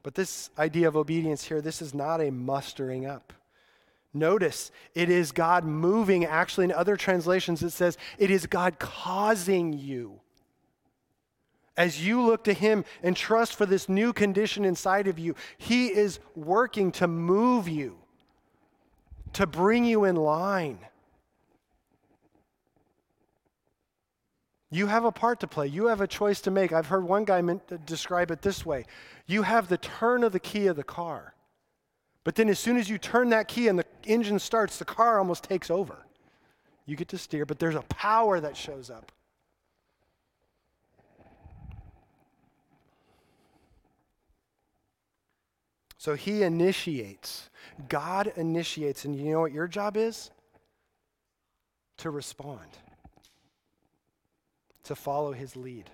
But 0.02 0.16
this 0.16 0.50
idea 0.58 0.88
of 0.88 0.96
obedience 0.96 1.44
here, 1.44 1.62
this 1.62 1.82
is 1.82 1.94
not 1.94 2.22
a 2.22 2.32
mustering 2.32 3.06
up. 3.06 3.34
Notice 4.14 4.72
it 4.96 5.10
is 5.10 5.32
God 5.32 5.64
moving. 5.64 6.26
Actually, 6.26 6.66
in 6.66 6.72
other 6.72 6.98
translations, 6.98 7.62
it 7.62 7.70
says 7.72 7.98
it 8.18 8.32
is 8.32 8.48
God 8.48 8.80
causing 8.80 9.74
you. 9.74 10.20
As 11.78 12.06
you 12.06 12.22
look 12.22 12.44
to 12.46 12.54
Him 12.54 12.86
and 13.04 13.16
trust 13.16 13.56
for 13.56 13.66
this 13.66 13.88
new 13.88 14.12
condition 14.12 14.66
inside 14.66 15.08
of 15.08 15.20
you, 15.20 15.36
He 15.58 15.88
is 15.88 16.20
working 16.36 16.92
to 16.94 17.08
move 17.08 17.70
you, 17.70 17.99
to 19.34 19.48
bring 19.48 19.86
you 19.86 20.06
in 20.06 20.16
line. 20.16 20.80
You 24.72 24.88
have 24.88 25.04
a 25.04 25.12
part 25.12 25.40
to 25.40 25.48
play. 25.48 25.68
You 25.68 25.88
have 25.88 26.02
a 26.02 26.08
choice 26.08 26.42
to 26.42 26.52
make. 26.52 26.72
I've 26.72 26.88
heard 26.88 27.04
one 27.04 27.26
guy 27.26 27.42
describe 27.86 28.30
it 28.32 28.42
this 28.42 28.66
way 28.66 28.86
You 29.26 29.44
have 29.44 29.68
the 29.68 29.78
turn 29.78 30.24
of 30.24 30.32
the 30.32 30.40
key 30.40 30.68
of 30.68 30.76
the 30.76 30.84
car. 30.84 31.34
But 32.24 32.36
then, 32.36 32.50
as 32.50 32.60
soon 32.60 32.78
as 32.78 32.90
you 32.90 32.98
turn 32.98 33.30
that 33.30 33.48
key 33.48 33.68
and 33.68 33.80
the 33.80 33.86
engine 34.06 34.40
starts, 34.40 34.78
the 34.78 34.86
car 34.86 35.18
almost 35.18 35.44
takes 35.44 35.72
over. 35.72 35.98
You 36.86 36.96
get 36.96 37.08
to 37.10 37.18
steer, 37.18 37.46
but 37.46 37.60
there's 37.60 37.76
a 37.76 37.82
power 37.84 38.40
that 38.40 38.58
shows 38.58 38.90
up. 38.90 39.12
So 46.00 46.16
he 46.16 46.44
initiates. 46.44 47.50
God 47.90 48.32
initiates. 48.38 49.04
And 49.04 49.16
you 49.16 49.32
know 49.34 49.42
what 49.42 49.52
your 49.52 49.68
job 49.68 49.98
is? 49.98 50.32
To 51.98 52.10
respond, 52.10 52.70
to 54.86 54.96
follow 54.96 55.34
his 55.34 55.58
lead. 55.58 55.90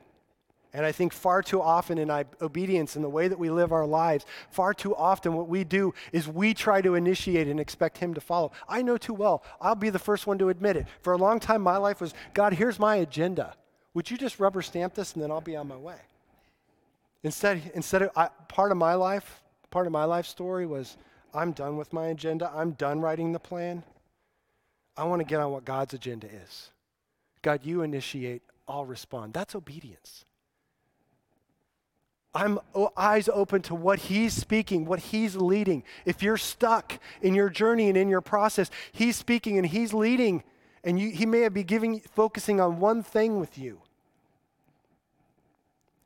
And 0.71 0.85
I 0.85 0.91
think 0.91 1.11
far 1.11 1.41
too 1.41 1.59
often 1.59 1.97
in 1.97 2.11
obedience 2.39 2.95
in 2.95 3.01
the 3.01 3.09
way 3.09 3.27
that 3.27 3.39
we 3.39 3.49
live 3.49 3.71
our 3.71 3.87
lives, 3.87 4.25
far 4.51 4.75
too 4.75 4.95
often 4.95 5.33
what 5.33 5.47
we 5.47 5.63
do 5.63 5.95
is 6.11 6.27
we 6.27 6.53
try 6.53 6.81
to 6.81 6.93
initiate 6.93 7.47
and 7.47 7.59
expect 7.59 7.97
Him 7.97 8.13
to 8.13 8.21
follow. 8.21 8.51
I 8.67 8.81
know 8.81 8.97
too 8.97 9.13
well. 9.13 9.41
I'll 9.61 9.73
be 9.73 9.89
the 9.89 9.97
first 9.97 10.27
one 10.27 10.37
to 10.39 10.49
admit 10.49 10.75
it. 10.75 10.85
For 11.01 11.13
a 11.13 11.17
long 11.17 11.39
time, 11.39 11.61
my 11.61 11.77
life 11.77 12.01
was 12.01 12.13
God, 12.33 12.53
here's 12.53 12.77
my 12.77 12.97
agenda. 12.97 13.55
Would 13.93 14.11
you 14.11 14.17
just 14.17 14.37
rubber 14.37 14.61
stamp 14.61 14.95
this 14.95 15.13
and 15.13 15.23
then 15.23 15.31
I'll 15.31 15.39
be 15.39 15.55
on 15.55 15.69
my 15.69 15.77
way? 15.77 15.97
Instead, 17.23 17.71
instead 17.73 18.01
of 18.01 18.11
I, 18.15 18.27
part 18.49 18.71
of 18.71 18.77
my 18.77 18.95
life, 18.95 19.41
part 19.75 19.87
of 19.87 19.91
my 19.91 20.05
life 20.05 20.25
story 20.25 20.65
was 20.65 20.95
I'm 21.33 21.51
done 21.51 21.75
with 21.75 21.91
my 21.91 22.07
agenda. 22.07 22.49
I'm 22.55 22.71
done 22.71 23.01
writing 23.01 23.33
the 23.33 23.39
plan. 23.39 23.83
I 24.95 25.03
want 25.03 25.19
to 25.19 25.25
get 25.25 25.41
on 25.41 25.51
what 25.51 25.65
God's 25.65 25.93
agenda 25.93 26.27
is. 26.27 26.71
God, 27.41 27.59
you 27.65 27.81
initiate, 27.81 28.41
I'll 28.69 28.85
respond. 28.85 29.33
That's 29.33 29.53
obedience. 29.53 30.23
I'm 32.33 32.57
eyes 32.95 33.27
open 33.27 33.63
to 33.63 33.75
what 33.75 33.99
he's 33.99 34.31
speaking, 34.31 34.85
what 34.85 34.99
he's 34.99 35.35
leading. 35.35 35.83
If 36.05 36.23
you're 36.23 36.37
stuck 36.37 36.97
in 37.21 37.35
your 37.35 37.49
journey 37.49 37.89
and 37.89 37.97
in 37.97 38.07
your 38.07 38.21
process, 38.21 38.71
he's 38.93 39.17
speaking 39.17 39.57
and 39.57 39.67
he's 39.67 39.93
leading, 39.93 40.45
and 40.85 40.97
you, 40.97 41.09
he 41.09 41.25
may 41.25 41.49
be 41.49 41.65
giving, 41.65 41.99
focusing 41.99 42.61
on 42.61 42.79
one 42.79 43.03
thing 43.03 43.41
with 43.41 43.57
you. 43.57 43.81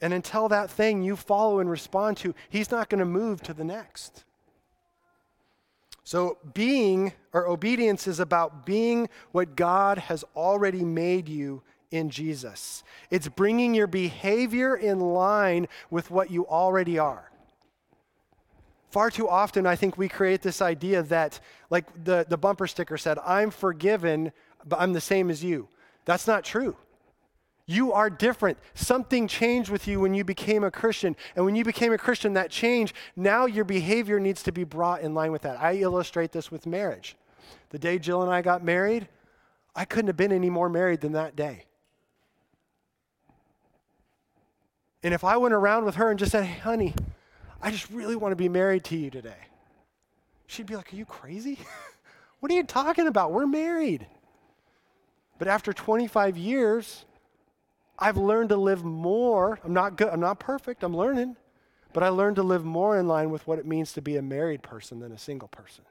And 0.01 0.13
until 0.13 0.47
that 0.49 0.69
thing 0.69 1.01
you 1.01 1.15
follow 1.15 1.59
and 1.59 1.69
respond 1.69 2.17
to, 2.17 2.33
he's 2.49 2.71
not 2.71 2.89
going 2.89 2.99
to 2.99 3.05
move 3.05 3.41
to 3.43 3.53
the 3.53 3.63
next. 3.65 4.23
So, 6.03 6.38
being 6.53 7.13
or 7.33 7.47
obedience 7.47 8.07
is 8.07 8.19
about 8.19 8.65
being 8.65 9.09
what 9.31 9.55
God 9.55 9.99
has 9.99 10.23
already 10.35 10.83
made 10.83 11.29
you 11.29 11.62
in 11.91 12.09
Jesus. 12.09 12.83
It's 13.12 13.27
bringing 13.27 13.75
your 13.75 13.88
behavior 13.88 14.75
in 14.75 14.99
line 14.99 15.67
with 15.91 16.09
what 16.09 16.31
you 16.31 16.47
already 16.47 16.97
are. 16.97 17.29
Far 18.89 19.12
too 19.12 19.29
often, 19.29 19.67
I 19.67 19.75
think 19.75 19.97
we 19.97 20.09
create 20.09 20.41
this 20.41 20.62
idea 20.62 21.03
that, 21.03 21.39
like 21.69 21.85
the, 22.03 22.25
the 22.27 22.38
bumper 22.38 22.65
sticker 22.65 22.97
said, 22.97 23.19
I'm 23.23 23.51
forgiven, 23.51 24.31
but 24.65 24.79
I'm 24.79 24.93
the 24.93 25.01
same 25.01 25.29
as 25.29 25.43
you. 25.43 25.67
That's 26.05 26.25
not 26.25 26.43
true. 26.43 26.75
You 27.69 27.93
are 27.93 28.10
different. 28.10 28.58
Something 28.73 29.27
changed 29.27 29.69
with 29.69 29.88
you 29.88 29.99
when 29.99 30.15
you 30.15 30.23
became 30.23 30.63
a 30.63 30.71
Christian. 30.71 31.15
And 31.36 31.45
when 31.45 31.55
you 31.55 31.63
became 31.63 31.93
a 31.93 31.99
Christian, 31.99 32.34
that 32.34 32.49
changed. 32.49 32.95
Now 33.15 33.45
your 33.45 33.63
behavior 33.63 34.19
needs 34.19 34.41
to 34.43 34.51
be 34.51 34.63
brought 34.63 35.01
in 35.01 35.13
line 35.13 35.32
with 35.32 35.43
that. 35.43 35.62
I 35.62 35.75
illustrate 35.75 36.32
this 36.32 36.49
with 36.49 36.65
marriage. 36.65 37.15
The 37.69 37.77
day 37.77 37.99
Jill 37.99 38.23
and 38.23 38.32
I 38.32 38.41
got 38.41 38.63
married, 38.63 39.08
I 39.75 39.86
couldn't 39.86 40.08
have 40.08 40.17
been 40.17 40.32
any 40.32 40.49
more 40.49 40.67
married 40.67 41.01
than 41.01 41.12
that 41.12 41.36
day. 41.36 41.65
And 45.03 45.13
if 45.13 45.23
I 45.23 45.38
went 45.38 45.53
around 45.53 45.86
with 45.86 45.93
her 45.93 46.10
and 46.10 46.17
just 46.17 46.32
said, 46.32 46.45
hey, 46.45 46.60
honey, 46.62 46.95
I 47.62 47.69
just 47.69 47.91
really 47.91 48.15
want 48.15 48.32
to 48.32 48.36
be 48.36 48.49
married 48.49 48.84
to 48.86 48.97
you 48.97 49.12
today, 49.12 49.45
she'd 50.47 50.65
be 50.65 50.75
like, 50.75 50.91
Are 50.91 50.95
you 50.95 51.05
crazy? 51.05 51.60
what 52.39 52.51
are 52.51 52.55
you 52.55 52.63
talking 52.63 53.05
about? 53.05 53.32
We're 53.32 53.45
married. 53.45 54.08
But 55.38 55.47
after 55.47 55.71
25 55.71 56.36
years, 56.36 57.05
I've 57.99 58.17
learned 58.17 58.49
to 58.49 58.55
live 58.55 58.83
more. 58.83 59.59
I'm 59.63 59.73
not 59.73 59.97
good, 59.97 60.09
I'm 60.09 60.19
not 60.19 60.39
perfect, 60.39 60.83
I'm 60.83 60.95
learning. 60.95 61.35
But 61.91 62.03
I 62.03 62.09
learned 62.09 62.35
to 62.38 62.43
live 62.43 62.63
more 62.63 62.97
in 62.97 63.07
line 63.07 63.31
with 63.31 63.45
what 63.47 63.59
it 63.59 63.65
means 63.65 63.93
to 63.93 64.01
be 64.01 64.15
a 64.15 64.21
married 64.21 64.62
person 64.62 64.99
than 64.99 65.12
a 65.12 65.17
single 65.17 65.47
person. 65.47 65.83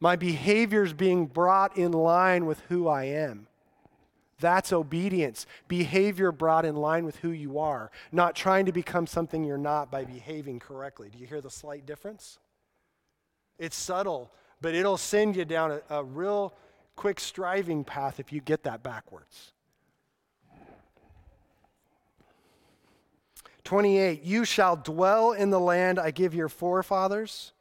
My 0.00 0.14
behaviors 0.14 0.92
being 0.92 1.26
brought 1.26 1.76
in 1.76 1.92
line 1.92 2.46
with 2.46 2.60
who 2.68 2.86
I 2.86 3.04
am. 3.04 3.48
That's 4.40 4.72
obedience. 4.72 5.46
Behavior 5.66 6.30
brought 6.30 6.64
in 6.64 6.76
line 6.76 7.04
with 7.04 7.16
who 7.16 7.30
you 7.30 7.58
are, 7.58 7.90
not 8.12 8.36
trying 8.36 8.66
to 8.66 8.72
become 8.72 9.08
something 9.08 9.42
you're 9.42 9.58
not 9.58 9.90
by 9.90 10.04
behaving 10.04 10.60
correctly. 10.60 11.08
Do 11.10 11.18
you 11.18 11.26
hear 11.26 11.40
the 11.40 11.50
slight 11.50 11.84
difference? 11.84 12.38
It's 13.58 13.76
subtle, 13.76 14.30
but 14.60 14.76
it'll 14.76 14.96
send 14.96 15.34
you 15.34 15.44
down 15.44 15.72
a, 15.72 15.96
a 15.96 16.04
real 16.04 16.54
quick 16.94 17.18
striving 17.18 17.82
path 17.82 18.20
if 18.20 18.32
you 18.32 18.40
get 18.40 18.62
that 18.62 18.84
backwards. 18.84 19.52
28, 23.68 24.22
you 24.22 24.46
shall 24.46 24.76
dwell 24.76 25.32
in 25.32 25.50
the 25.50 25.60
land 25.60 25.98
I 25.98 26.10
give 26.10 26.34
your 26.34 26.48
forefathers, 26.48 27.52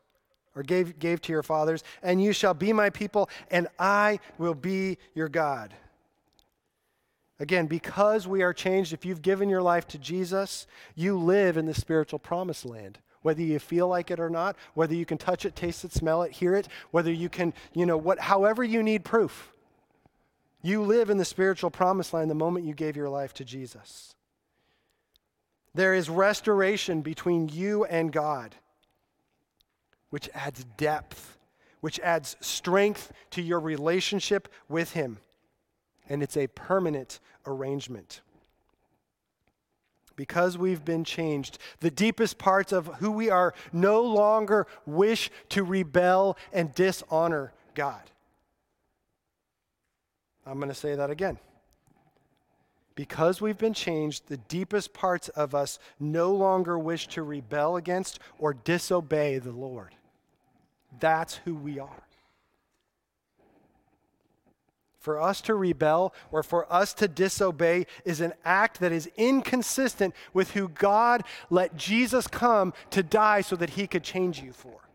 or 0.55 0.63
gave, 0.63 0.97
gave 0.99 1.21
to 1.23 1.33
your 1.33 1.43
fathers, 1.43 1.83
and 2.01 2.23
you 2.23 2.31
shall 2.31 2.53
be 2.53 2.71
my 2.71 2.89
people, 2.89 3.29
and 3.51 3.67
I 3.77 4.21
will 4.37 4.53
be 4.53 4.99
your 5.13 5.27
God. 5.27 5.73
Again, 7.41 7.67
because 7.67 8.25
we 8.25 8.41
are 8.41 8.53
changed, 8.53 8.93
if 8.93 9.03
you've 9.03 9.21
given 9.21 9.49
your 9.49 9.61
life 9.61 9.85
to 9.89 9.97
Jesus, 9.97 10.65
you 10.95 11.19
live 11.19 11.57
in 11.57 11.65
the 11.65 11.73
spiritual 11.73 12.19
promised 12.19 12.63
land. 12.63 12.99
Whether 13.21 13.41
you 13.41 13.59
feel 13.59 13.89
like 13.89 14.09
it 14.09 14.21
or 14.21 14.29
not, 14.29 14.55
whether 14.75 14.95
you 14.95 15.05
can 15.05 15.17
touch 15.17 15.43
it, 15.43 15.57
taste 15.57 15.83
it, 15.83 15.91
smell 15.91 16.23
it, 16.23 16.31
hear 16.31 16.55
it, 16.55 16.69
whether 16.91 17.11
you 17.11 17.27
can, 17.27 17.53
you 17.73 17.85
know, 17.85 17.97
what, 17.97 18.17
however 18.17 18.63
you 18.63 18.81
need 18.81 19.03
proof. 19.03 19.51
You 20.61 20.83
live 20.83 21.09
in 21.09 21.17
the 21.17 21.25
spiritual 21.25 21.69
promised 21.69 22.13
land 22.13 22.31
the 22.31 22.35
moment 22.35 22.65
you 22.65 22.73
gave 22.73 22.95
your 22.95 23.09
life 23.09 23.33
to 23.33 23.43
Jesus. 23.43 24.13
There 25.77 25.93
is 25.93 26.09
restoration 26.09 27.01
between 27.01 27.49
you 27.49 27.85
and 27.85 28.11
God, 28.11 28.55
which 30.09 30.27
adds 30.33 30.65
depth, 30.75 31.37
which 31.81 31.99
adds 31.99 32.35
strength 32.39 33.11
to 33.29 33.43
your 33.43 33.59
relationship 33.59 34.47
with 34.67 34.93
Him. 34.93 35.19
and 36.09 36.23
it's 36.23 36.37
a 36.37 36.47
permanent 36.47 37.19
arrangement. 37.45 38.21
Because 40.15 40.57
we've 40.57 40.85
been 40.85 41.03
changed, 41.03 41.59
the 41.81 41.91
deepest 41.91 42.37
parts 42.37 42.71
of 42.71 42.87
who 42.95 43.11
we 43.11 43.29
are 43.29 43.53
no 43.73 44.01
longer 44.01 44.65
wish 44.85 45.29
to 45.49 45.63
rebel 45.63 46.37
and 46.53 46.73
dishonor 46.73 47.51
God. 47.75 48.09
I'm 50.45 50.57
going 50.57 50.69
to 50.69 50.73
say 50.75 50.95
that 50.95 51.11
again. 51.11 51.37
Because 52.97 53.39
we've 53.39 53.59
been 53.59 53.75
changed, 53.75 54.23
the 54.27 54.37
deepest 54.37 54.91
parts 54.91 55.29
of 55.29 55.53
us 55.53 55.77
no 55.99 56.31
longer 56.31 56.79
wish 56.79 57.07
to 57.09 57.21
rebel 57.21 57.77
against 57.77 58.17
or 58.39 58.55
disobey 58.55 59.37
the 59.37 59.51
Lord. 59.51 59.93
That's 60.99 61.35
who 61.45 61.53
we 61.53 61.77
are. 61.77 62.07
For 64.97 65.21
us 65.21 65.41
to 65.41 65.53
rebel 65.53 66.11
or 66.31 66.41
for 66.41 66.65
us 66.73 66.95
to 66.95 67.07
disobey 67.07 67.85
is 68.03 68.19
an 68.19 68.33
act 68.43 68.79
that 68.79 68.91
is 68.91 69.07
inconsistent 69.15 70.15
with 70.33 70.51
who 70.51 70.67
God 70.67 71.23
let 71.51 71.77
Jesus 71.77 72.25
come 72.25 72.73
to 72.89 73.03
die 73.03 73.41
so 73.41 73.55
that 73.57 73.69
he 73.69 73.85
could 73.85 74.03
change 74.03 74.41
you 74.41 74.51
for. 74.51 74.89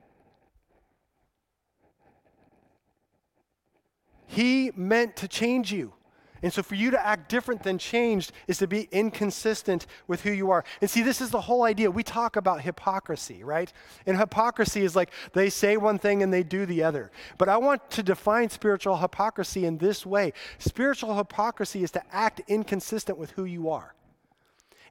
He 4.26 4.72
meant 4.74 5.14
to 5.18 5.28
change 5.28 5.70
you. 5.70 5.92
And 6.42 6.52
so 6.52 6.62
for 6.62 6.74
you 6.74 6.90
to 6.90 7.06
act 7.06 7.28
different 7.28 7.62
than 7.62 7.78
changed 7.78 8.32
is 8.48 8.58
to 8.58 8.66
be 8.66 8.88
inconsistent 8.90 9.86
with 10.08 10.22
who 10.22 10.32
you 10.32 10.50
are. 10.50 10.64
And 10.80 10.90
see, 10.90 11.02
this 11.02 11.20
is 11.20 11.30
the 11.30 11.40
whole 11.40 11.62
idea. 11.62 11.90
We 11.90 12.02
talk 12.02 12.36
about 12.36 12.62
hypocrisy, 12.62 13.44
right? 13.44 13.72
And 14.06 14.18
hypocrisy 14.18 14.82
is 14.82 14.96
like 14.96 15.12
they 15.32 15.50
say 15.50 15.76
one 15.76 15.98
thing 15.98 16.22
and 16.22 16.32
they 16.32 16.42
do 16.42 16.66
the 16.66 16.82
other. 16.82 17.12
But 17.38 17.48
I 17.48 17.56
want 17.58 17.88
to 17.92 18.02
define 18.02 18.50
spiritual 18.50 18.96
hypocrisy 18.96 19.64
in 19.66 19.78
this 19.78 20.04
way 20.04 20.32
spiritual 20.58 21.16
hypocrisy 21.16 21.84
is 21.84 21.90
to 21.92 22.02
act 22.12 22.40
inconsistent 22.48 23.18
with 23.18 23.30
who 23.32 23.44
you 23.44 23.70
are. 23.70 23.94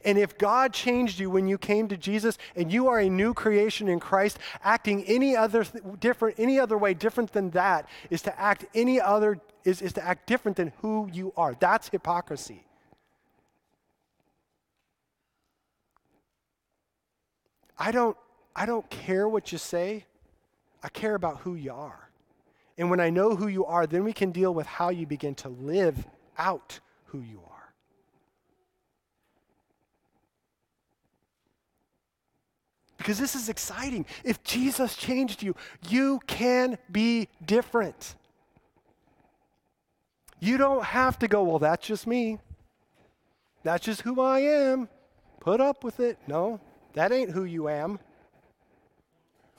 And 0.03 0.17
if 0.17 0.37
God 0.37 0.73
changed 0.73 1.19
you 1.19 1.29
when 1.29 1.47
you 1.47 1.57
came 1.57 1.87
to 1.89 1.97
Jesus 1.97 2.37
and 2.55 2.71
you 2.71 2.87
are 2.87 2.99
a 2.99 3.09
new 3.09 3.33
creation 3.33 3.87
in 3.87 3.99
Christ, 3.99 4.39
acting 4.63 5.03
any 5.05 5.35
other 5.35 5.63
th- 5.63 5.83
different 5.99 6.39
any 6.39 6.59
other 6.59 6.77
way 6.77 6.93
different 6.93 7.33
than 7.33 7.51
that 7.51 7.87
is 8.09 8.21
to 8.23 8.39
act 8.39 8.65
any 8.73 8.99
other 8.99 9.39
is, 9.63 9.81
is 9.81 9.93
to 9.93 10.03
act 10.03 10.27
different 10.27 10.57
than 10.57 10.73
who 10.81 11.09
you 11.11 11.33
are. 11.37 11.55
That's 11.59 11.89
hypocrisy. 11.89 12.65
I 17.77 17.91
don't 17.91 18.15
I 18.55 18.65
don't 18.65 18.87
care 18.89 19.27
what 19.27 19.51
you 19.51 19.57
say. 19.57 20.05
I 20.83 20.89
care 20.89 21.15
about 21.15 21.39
who 21.39 21.55
you 21.55 21.73
are. 21.73 22.09
And 22.77 22.89
when 22.89 22.99
I 22.99 23.09
know 23.09 23.35
who 23.35 23.47
you 23.47 23.65
are, 23.65 23.87
then 23.87 24.03
we 24.03 24.13
can 24.13 24.31
deal 24.31 24.53
with 24.53 24.67
how 24.67 24.89
you 24.89 25.05
begin 25.05 25.35
to 25.35 25.49
live 25.49 26.05
out 26.37 26.79
who 27.05 27.21
you 27.21 27.39
are. 27.49 27.73
Because 32.97 33.17
this 33.17 33.35
is 33.35 33.49
exciting. 33.49 34.05
If 34.23 34.43
Jesus 34.43 34.95
changed 34.95 35.41
you, 35.41 35.55
you 35.89 36.19
can 36.27 36.77
be 36.91 37.29
different. 37.43 38.15
You 40.41 40.57
don't 40.57 40.83
have 40.83 41.19
to 41.19 41.27
go, 41.27 41.43
well, 41.43 41.59
that's 41.59 41.85
just 41.85 42.07
me. 42.07 42.39
That's 43.63 43.85
just 43.85 44.01
who 44.01 44.19
I 44.19 44.39
am. 44.39 44.89
Put 45.39 45.61
up 45.61 45.83
with 45.83 45.99
it. 45.99 46.17
No, 46.27 46.59
that 46.93 47.11
ain't 47.11 47.29
who 47.29 47.43
you 47.43 47.69
am. 47.69 47.99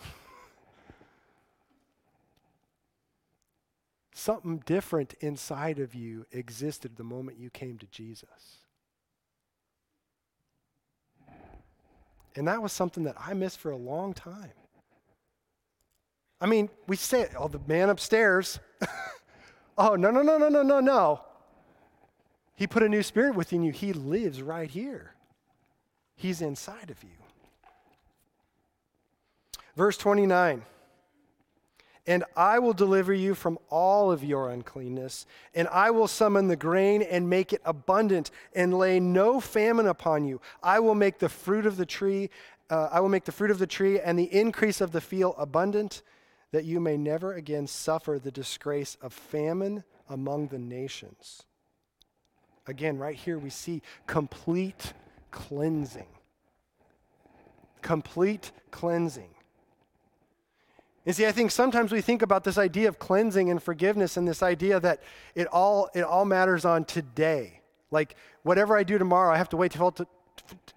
Something 4.12 4.60
different 4.66 5.14
inside 5.20 5.78
of 5.78 5.94
you 5.94 6.26
existed 6.32 6.96
the 6.96 7.04
moment 7.04 7.38
you 7.38 7.48
came 7.48 7.78
to 7.78 7.86
Jesus. 7.86 8.58
And 12.34 12.48
that 12.48 12.60
was 12.60 12.72
something 12.72 13.04
that 13.04 13.14
I 13.18 13.34
missed 13.34 13.58
for 13.58 13.70
a 13.70 13.76
long 13.76 14.14
time. 14.14 14.50
I 16.40 16.46
mean, 16.46 16.70
we 16.88 16.96
say, 16.96 17.28
oh, 17.38 17.46
the 17.46 17.60
man 17.68 17.88
upstairs. 17.88 18.58
oh, 19.76 19.96
no, 19.96 20.10
no, 20.10 20.22
no, 20.22 20.38
no, 20.38 20.48
no, 20.48 20.62
no, 20.62 20.80
no. 20.80 21.20
He 22.54 22.66
put 22.66 22.82
a 22.82 22.88
new 22.88 23.02
spirit 23.02 23.34
within 23.34 23.62
you. 23.62 23.72
He 23.72 23.92
lives 23.92 24.42
right 24.42 24.70
here, 24.70 25.14
He's 26.14 26.40
inside 26.40 26.90
of 26.90 27.02
you. 27.02 27.10
Verse 29.74 29.96
29 29.96 30.64
and 32.06 32.24
I 32.36 32.58
will 32.58 32.72
deliver 32.72 33.12
you 33.12 33.34
from 33.34 33.58
all 33.70 34.10
of 34.10 34.24
your 34.24 34.50
uncleanness, 34.50 35.24
and 35.54 35.68
I 35.68 35.90
will 35.90 36.08
summon 36.08 36.48
the 36.48 36.56
grain 36.56 37.02
and 37.02 37.30
make 37.30 37.52
it 37.52 37.62
abundant, 37.64 38.30
and 38.54 38.76
lay 38.76 38.98
no 38.98 39.40
famine 39.40 39.86
upon 39.86 40.24
you. 40.24 40.40
I 40.62 40.80
will 40.80 40.96
make 40.96 41.20
the 41.20 41.28
fruit 41.28 41.64
of 41.64 41.76
the 41.76 41.86
tree, 41.86 42.30
uh, 42.70 42.88
I 42.90 43.00
will 43.00 43.08
make 43.08 43.24
the 43.24 43.32
fruit 43.32 43.52
of 43.52 43.58
the 43.58 43.66
tree 43.66 44.00
and 44.00 44.18
the 44.18 44.32
increase 44.34 44.80
of 44.80 44.90
the 44.90 45.00
field 45.00 45.36
abundant, 45.38 46.02
that 46.52 46.64
you 46.64 46.78
may 46.78 46.96
never 46.96 47.32
again 47.32 47.66
suffer 47.66 48.18
the 48.18 48.30
disgrace 48.30 48.96
of 49.02 49.12
famine 49.12 49.84
among 50.08 50.48
the 50.48 50.58
nations. 50.58 51.42
Again, 52.66 52.98
right 52.98 53.16
here 53.16 53.38
we 53.38 53.50
see 53.50 53.82
complete 54.06 54.92
cleansing. 55.30 56.06
Complete 57.80 58.52
cleansing. 58.70 59.30
And 61.04 61.16
see, 61.16 61.26
I 61.26 61.32
think 61.32 61.50
sometimes 61.50 61.90
we 61.90 62.00
think 62.00 62.22
about 62.22 62.44
this 62.44 62.58
idea 62.58 62.88
of 62.88 62.98
cleansing 62.98 63.50
and 63.50 63.60
forgiveness 63.60 64.16
and 64.16 64.28
this 64.28 64.42
idea 64.42 64.78
that 64.78 65.02
it 65.34 65.48
all, 65.48 65.90
it 65.94 66.02
all 66.02 66.24
matters 66.24 66.64
on 66.64 66.84
today. 66.84 67.60
Like 67.90 68.14
whatever 68.44 68.76
I 68.76 68.84
do 68.84 68.98
tomorrow, 68.98 69.34
I 69.34 69.38
have 69.38 69.48
to 69.48 69.56
wait 69.56 69.72
till 69.72 69.92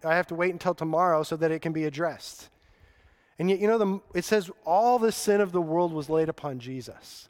I 0.03 0.15
have 0.15 0.27
to 0.27 0.35
wait 0.35 0.51
until 0.51 0.73
tomorrow 0.73 1.23
so 1.23 1.35
that 1.37 1.51
it 1.51 1.61
can 1.61 1.73
be 1.73 1.85
addressed. 1.85 2.49
And 3.37 3.49
yet, 3.49 3.59
you 3.59 3.67
know, 3.67 3.77
the, 3.77 3.99
it 4.13 4.25
says 4.25 4.49
all 4.65 4.97
the 4.97 5.11
sin 5.11 5.41
of 5.41 5.51
the 5.51 5.61
world 5.61 5.91
was 5.91 6.09
laid 6.09 6.29
upon 6.29 6.59
Jesus. 6.59 7.27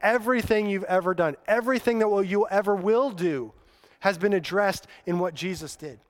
Everything 0.00 0.68
you've 0.68 0.84
ever 0.84 1.14
done, 1.14 1.36
everything 1.46 1.98
that 1.98 2.08
will, 2.08 2.22
you 2.22 2.46
ever 2.48 2.74
will 2.74 3.10
do, 3.10 3.52
has 4.00 4.18
been 4.18 4.32
addressed 4.32 4.86
in 5.06 5.18
what 5.18 5.34
Jesus 5.34 5.76
did. 5.76 6.00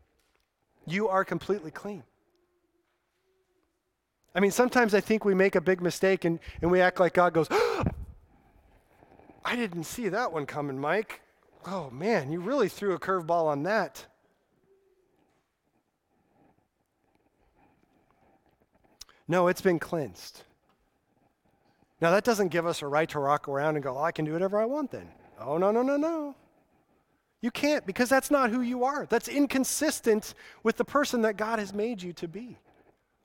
You 0.87 1.09
are 1.09 1.25
completely 1.25 1.71
clean. 1.71 2.03
I 4.35 4.41
mean, 4.41 4.51
sometimes 4.51 4.95
I 4.95 5.01
think 5.01 5.25
we 5.25 5.35
make 5.35 5.55
a 5.55 5.61
big 5.61 5.83
mistake 5.83 6.25
and, 6.25 6.39
and 6.63 6.71
we 6.71 6.81
act 6.81 7.01
like 7.01 7.13
God 7.15 7.35
goes, 7.35 7.49
I 9.45 9.57
didn't 9.57 9.85
see 9.85 10.09
that 10.09 10.33
one 10.33 10.47
coming, 10.47 10.79
Mike. 10.79 11.21
Oh, 11.67 11.91
man, 11.91 12.33
you 12.33 12.41
really 12.41 12.69
threw 12.69 12.95
a 12.95 12.99
curveball 12.99 13.47
on 13.47 13.63
that. 13.65 14.07
No, 19.29 19.49
it's 19.49 19.61
been 19.61 19.79
cleansed. 19.79 20.43
Now, 22.01 22.11
that 22.11 22.25
doesn't 22.25 22.49
give 22.49 22.67
us 22.67 22.83
a 22.83 22.87
right 22.87 23.09
to 23.11 23.21
rock 23.21 23.49
around 23.49 23.77
and 23.77 23.85
go, 23.85 23.97
oh, 23.97 24.03
I 24.03 24.13
can 24.13 24.25
do 24.25 24.33
whatever 24.33 24.61
I 24.61 24.65
want 24.65 24.91
then. 24.91 25.09
Oh, 25.41 25.57
no, 25.57 25.71
no, 25.71 25.83
no, 25.83 25.97
no. 25.97 26.35
You 27.41 27.51
can't 27.51 27.85
because 27.87 28.09
that's 28.09 28.31
not 28.31 28.51
who 28.51 28.61
you 28.61 28.85
are. 28.85 29.07
That's 29.07 29.29
inconsistent 29.29 30.35
with 30.63 30.77
the 30.77 30.85
person 30.85 31.23
that 31.23 31.37
God 31.37 31.59
has 31.59 31.73
made 31.75 32.03
you 32.03 32.13
to 32.15 32.29
be. 32.29 32.57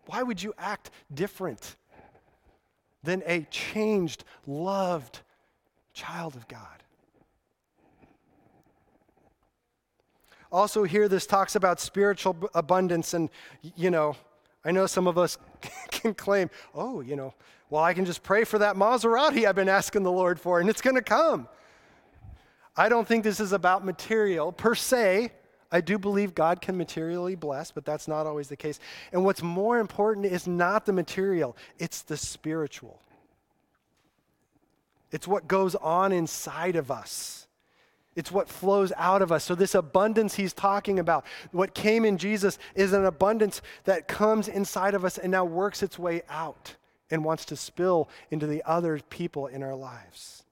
Why 0.07 0.23
would 0.23 0.41
you 0.41 0.53
act 0.57 0.89
different 1.13 1.75
than 3.03 3.23
a 3.25 3.41
changed, 3.51 4.23
loved 4.45 5.19
child 5.93 6.35
of 6.35 6.47
God? 6.47 6.83
Also, 10.51 10.83
here 10.83 11.07
this 11.07 11.27
talks 11.27 11.55
about 11.55 11.79
spiritual 11.79 12.35
abundance, 12.55 13.13
and 13.13 13.29
you 13.75 13.91
know, 13.91 14.15
I 14.67 14.71
know 14.71 14.85
some 14.85 15.07
of 15.07 15.17
us 15.17 15.37
can 15.91 16.13
claim, 16.13 16.49
oh, 16.75 16.99
you 16.99 17.15
know, 17.15 17.33
well, 17.69 17.81
I 17.81 17.93
can 17.93 18.03
just 18.03 18.21
pray 18.21 18.43
for 18.43 18.59
that 18.59 18.75
Maserati 18.75 19.47
I've 19.47 19.55
been 19.55 19.69
asking 19.69 20.03
the 20.03 20.11
Lord 20.11 20.39
for, 20.41 20.59
and 20.59 20.69
it's 20.69 20.81
going 20.81 20.97
to 20.97 21.01
come. 21.01 21.47
I 22.75 22.89
don't 22.89 23.07
think 23.07 23.23
this 23.23 23.39
is 23.39 23.53
about 23.53 23.85
material 23.85 24.51
per 24.51 24.75
se. 24.75 25.31
I 25.71 25.79
do 25.79 25.97
believe 25.97 26.35
God 26.35 26.59
can 26.59 26.77
materially 26.77 27.35
bless, 27.35 27.71
but 27.71 27.85
that's 27.85 28.09
not 28.09 28.27
always 28.27 28.49
the 28.49 28.57
case. 28.57 28.79
And 29.13 29.23
what's 29.23 29.41
more 29.41 29.79
important 29.79 30.25
is 30.25 30.47
not 30.47 30.85
the 30.85 30.93
material, 30.93 31.55
it's 31.79 32.01
the 32.01 32.17
spiritual. 32.17 32.99
It's 35.11 35.27
what 35.27 35.47
goes 35.47 35.75
on 35.75 36.11
inside 36.11 36.75
of 36.75 36.91
us. 36.91 37.46
It's 38.17 38.31
what 38.31 38.49
flows 38.49 38.91
out 38.97 39.21
of 39.21 39.31
us. 39.31 39.43
So, 39.43 39.53
this 39.53 39.75
abundance 39.75 40.33
he's 40.33 40.51
talking 40.51 40.97
about, 40.97 41.23
what 41.51 41.75
came 41.75 42.03
in 42.03 42.17
Jesus, 42.17 42.57
is 42.73 42.91
an 42.91 43.05
abundance 43.05 43.61
that 43.83 44.07
comes 44.07 44.47
inside 44.47 44.95
of 44.95 45.05
us 45.05 45.19
and 45.19 45.31
now 45.31 45.45
works 45.45 45.83
its 45.83 45.99
way 45.99 46.23
out 46.27 46.75
and 47.11 47.23
wants 47.23 47.45
to 47.45 47.55
spill 47.55 48.09
into 48.31 48.47
the 48.47 48.63
other 48.65 48.99
people 49.11 49.45
in 49.45 49.61
our 49.61 49.75
lives. 49.75 50.43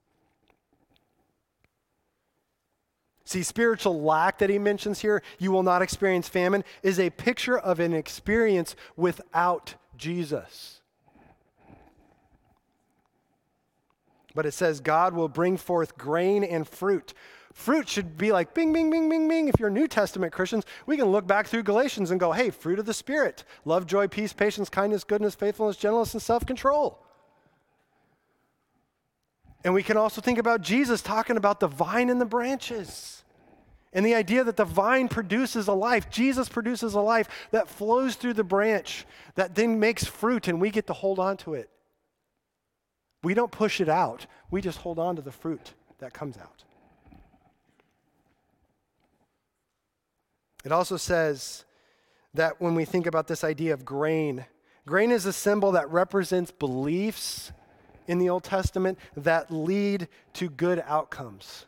See, 3.24 3.42
spiritual 3.42 4.00
lack 4.00 4.38
that 4.38 4.48
he 4.48 4.60
mentions 4.60 5.00
here, 5.00 5.20
you 5.40 5.50
will 5.50 5.64
not 5.64 5.82
experience 5.82 6.28
famine, 6.28 6.62
is 6.84 7.00
a 7.00 7.10
picture 7.10 7.58
of 7.58 7.80
an 7.80 7.92
experience 7.92 8.76
without 8.96 9.74
Jesus. 9.96 10.80
But 14.36 14.46
it 14.46 14.52
says, 14.52 14.78
God 14.78 15.14
will 15.14 15.28
bring 15.28 15.56
forth 15.56 15.98
grain 15.98 16.44
and 16.44 16.68
fruit 16.68 17.12
Fruit 17.56 17.88
should 17.88 18.18
be 18.18 18.32
like 18.32 18.52
bing, 18.52 18.74
bing, 18.74 18.90
bing, 18.90 19.08
bing, 19.08 19.28
bing. 19.28 19.48
If 19.48 19.58
you're 19.58 19.70
New 19.70 19.88
Testament 19.88 20.30
Christians, 20.30 20.66
we 20.84 20.98
can 20.98 21.06
look 21.06 21.26
back 21.26 21.46
through 21.46 21.62
Galatians 21.62 22.10
and 22.10 22.20
go, 22.20 22.30
hey, 22.30 22.50
fruit 22.50 22.78
of 22.78 22.84
the 22.84 22.92
Spirit 22.92 23.44
love, 23.64 23.86
joy, 23.86 24.08
peace, 24.08 24.34
patience, 24.34 24.68
kindness, 24.68 25.04
goodness, 25.04 25.34
faithfulness, 25.34 25.78
gentleness, 25.78 26.12
and 26.12 26.22
self 26.22 26.44
control. 26.44 27.02
And 29.64 29.72
we 29.72 29.82
can 29.82 29.96
also 29.96 30.20
think 30.20 30.38
about 30.38 30.60
Jesus 30.60 31.00
talking 31.00 31.38
about 31.38 31.58
the 31.58 31.66
vine 31.66 32.10
and 32.10 32.20
the 32.20 32.26
branches. 32.26 33.24
And 33.94 34.04
the 34.04 34.14
idea 34.14 34.44
that 34.44 34.58
the 34.58 34.66
vine 34.66 35.08
produces 35.08 35.66
a 35.66 35.72
life, 35.72 36.10
Jesus 36.10 36.50
produces 36.50 36.92
a 36.92 37.00
life 37.00 37.48
that 37.52 37.70
flows 37.70 38.16
through 38.16 38.34
the 38.34 38.44
branch, 38.44 39.06
that 39.34 39.54
then 39.54 39.80
makes 39.80 40.04
fruit, 40.04 40.46
and 40.46 40.60
we 40.60 40.68
get 40.68 40.86
to 40.88 40.92
hold 40.92 41.18
on 41.18 41.38
to 41.38 41.54
it. 41.54 41.70
We 43.22 43.32
don't 43.32 43.50
push 43.50 43.80
it 43.80 43.88
out, 43.88 44.26
we 44.50 44.60
just 44.60 44.76
hold 44.76 44.98
on 44.98 45.16
to 45.16 45.22
the 45.22 45.32
fruit 45.32 45.72
that 46.00 46.12
comes 46.12 46.36
out. 46.36 46.65
It 50.66 50.72
also 50.72 50.96
says 50.96 51.64
that 52.34 52.60
when 52.60 52.74
we 52.74 52.84
think 52.84 53.06
about 53.06 53.28
this 53.28 53.44
idea 53.44 53.72
of 53.72 53.84
grain, 53.84 54.44
grain 54.84 55.12
is 55.12 55.24
a 55.24 55.32
symbol 55.32 55.70
that 55.72 55.88
represents 55.92 56.50
beliefs 56.50 57.52
in 58.08 58.18
the 58.18 58.30
Old 58.30 58.42
Testament 58.42 58.98
that 59.16 59.52
lead 59.52 60.08
to 60.32 60.50
good 60.50 60.82
outcomes. 60.84 61.66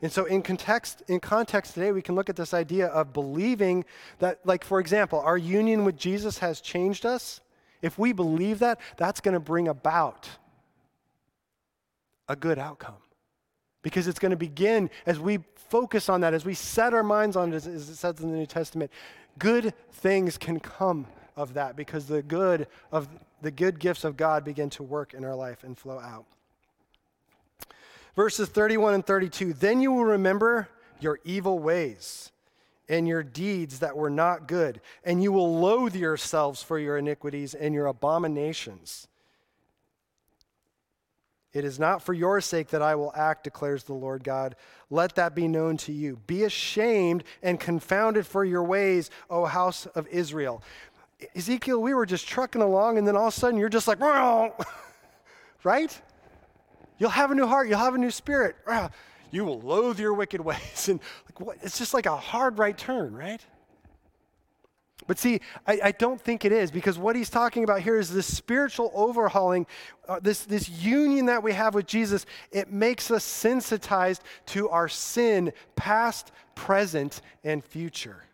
And 0.00 0.10
so 0.10 0.24
in 0.24 0.40
context 0.40 1.02
in 1.06 1.20
context 1.20 1.74
today 1.74 1.92
we 1.92 2.00
can 2.00 2.14
look 2.14 2.30
at 2.30 2.36
this 2.36 2.54
idea 2.54 2.86
of 2.86 3.12
believing 3.12 3.84
that 4.20 4.40
like 4.46 4.64
for 4.64 4.80
example 4.80 5.20
our 5.20 5.36
union 5.36 5.84
with 5.84 5.98
Jesus 5.98 6.38
has 6.38 6.62
changed 6.62 7.04
us. 7.04 7.42
If 7.82 7.98
we 7.98 8.14
believe 8.14 8.60
that, 8.60 8.80
that's 8.96 9.20
going 9.20 9.34
to 9.34 9.40
bring 9.40 9.68
about 9.68 10.30
a 12.26 12.36
good 12.36 12.58
outcome. 12.58 13.03
Because 13.84 14.08
it's 14.08 14.18
going 14.18 14.30
to 14.30 14.36
begin 14.36 14.90
as 15.06 15.20
we 15.20 15.38
focus 15.54 16.08
on 16.08 16.22
that, 16.22 16.34
as 16.34 16.44
we 16.44 16.54
set 16.54 16.92
our 16.92 17.04
minds 17.04 17.36
on 17.36 17.52
it, 17.52 17.56
as 17.56 17.66
it 17.66 17.94
says 17.94 18.18
in 18.18 18.32
the 18.32 18.36
New 18.36 18.46
Testament, 18.46 18.90
good 19.38 19.72
things 19.92 20.36
can 20.36 20.58
come 20.58 21.06
of 21.36 21.54
that 21.54 21.76
because 21.76 22.06
the 22.06 22.22
good 22.22 22.66
of 22.90 23.08
the 23.42 23.50
good 23.50 23.78
gifts 23.78 24.04
of 24.04 24.16
God 24.16 24.44
begin 24.44 24.70
to 24.70 24.82
work 24.82 25.14
in 25.14 25.24
our 25.24 25.34
life 25.34 25.62
and 25.62 25.78
flow 25.78 26.00
out. 26.00 26.24
Verses 28.16 28.48
31 28.48 28.94
and 28.94 29.06
32 29.06 29.52
Then 29.52 29.80
you 29.80 29.92
will 29.92 30.04
remember 30.04 30.68
your 31.00 31.20
evil 31.24 31.58
ways 31.58 32.32
and 32.88 33.08
your 33.08 33.22
deeds 33.22 33.80
that 33.80 33.96
were 33.96 34.10
not 34.10 34.46
good, 34.46 34.80
and 35.04 35.22
you 35.22 35.32
will 35.32 35.58
loathe 35.58 35.94
yourselves 35.94 36.62
for 36.62 36.78
your 36.78 36.98
iniquities 36.98 37.54
and 37.54 37.74
your 37.74 37.86
abominations. 37.86 39.08
It 41.54 41.64
is 41.64 41.78
not 41.78 42.02
for 42.02 42.12
your 42.12 42.40
sake 42.40 42.68
that 42.68 42.82
I 42.82 42.96
will 42.96 43.12
act, 43.14 43.44
declares 43.44 43.84
the 43.84 43.94
Lord 43.94 44.24
God. 44.24 44.56
Let 44.90 45.14
that 45.14 45.36
be 45.36 45.46
known 45.46 45.76
to 45.78 45.92
you. 45.92 46.18
Be 46.26 46.42
ashamed 46.42 47.22
and 47.42 47.60
confounded 47.60 48.26
for 48.26 48.44
your 48.44 48.64
ways, 48.64 49.08
O 49.30 49.44
house 49.44 49.86
of 49.86 50.08
Israel. 50.08 50.62
Ezekiel, 51.36 51.80
we 51.80 51.94
were 51.94 52.06
just 52.06 52.26
trucking 52.26 52.60
along, 52.60 52.98
and 52.98 53.06
then 53.06 53.16
all 53.16 53.28
of 53.28 53.34
a 53.34 53.36
sudden 53.36 53.58
you're 53.58 53.68
just 53.68 53.86
like, 53.86 54.00
right? 55.64 56.02
You'll 56.98 57.10
have 57.10 57.30
a 57.30 57.34
new 57.36 57.46
heart, 57.46 57.68
you'll 57.68 57.78
have 57.78 57.94
a 57.94 57.98
new 57.98 58.10
spirit. 58.10 58.56
You 59.30 59.44
will 59.44 59.60
loathe 59.60 59.98
your 59.98 60.14
wicked 60.14 60.40
ways. 60.40 60.86
And 60.88 61.00
like, 61.24 61.40
what? 61.40 61.56
it's 61.60 61.76
just 61.76 61.92
like 61.92 62.06
a 62.06 62.16
hard 62.16 62.56
right 62.56 62.78
turn, 62.78 63.16
right? 63.16 63.44
But 65.06 65.18
see, 65.18 65.40
I, 65.66 65.80
I, 65.84 65.92
don't 65.92 66.20
think 66.20 66.44
it 66.44 66.52
is 66.52 66.70
because 66.70 66.98
what 66.98 67.14
he's 67.14 67.28
talking 67.28 67.62
about 67.62 67.80
here 67.82 67.98
is 67.98 68.10
this 68.10 68.32
spiritual 68.32 68.90
overhauling, 68.94 69.66
uh, 70.08 70.18
this, 70.20 70.44
this 70.44 70.68
union 70.68 71.26
that 71.26 71.42
we 71.42 71.52
have 71.52 71.74
with 71.74 71.86
Jesus. 71.86 72.24
It 72.50 72.72
makes 72.72 73.10
us 73.10 73.22
sensitized 73.22 74.22
to 74.46 74.70
our 74.70 74.88
sin, 74.88 75.52
past, 75.76 76.32
present, 76.54 77.20
and 77.42 77.62
future. 77.62 78.24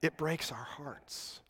It 0.00 0.16
breaks 0.16 0.50
our 0.50 0.56
hearts. 0.56 1.40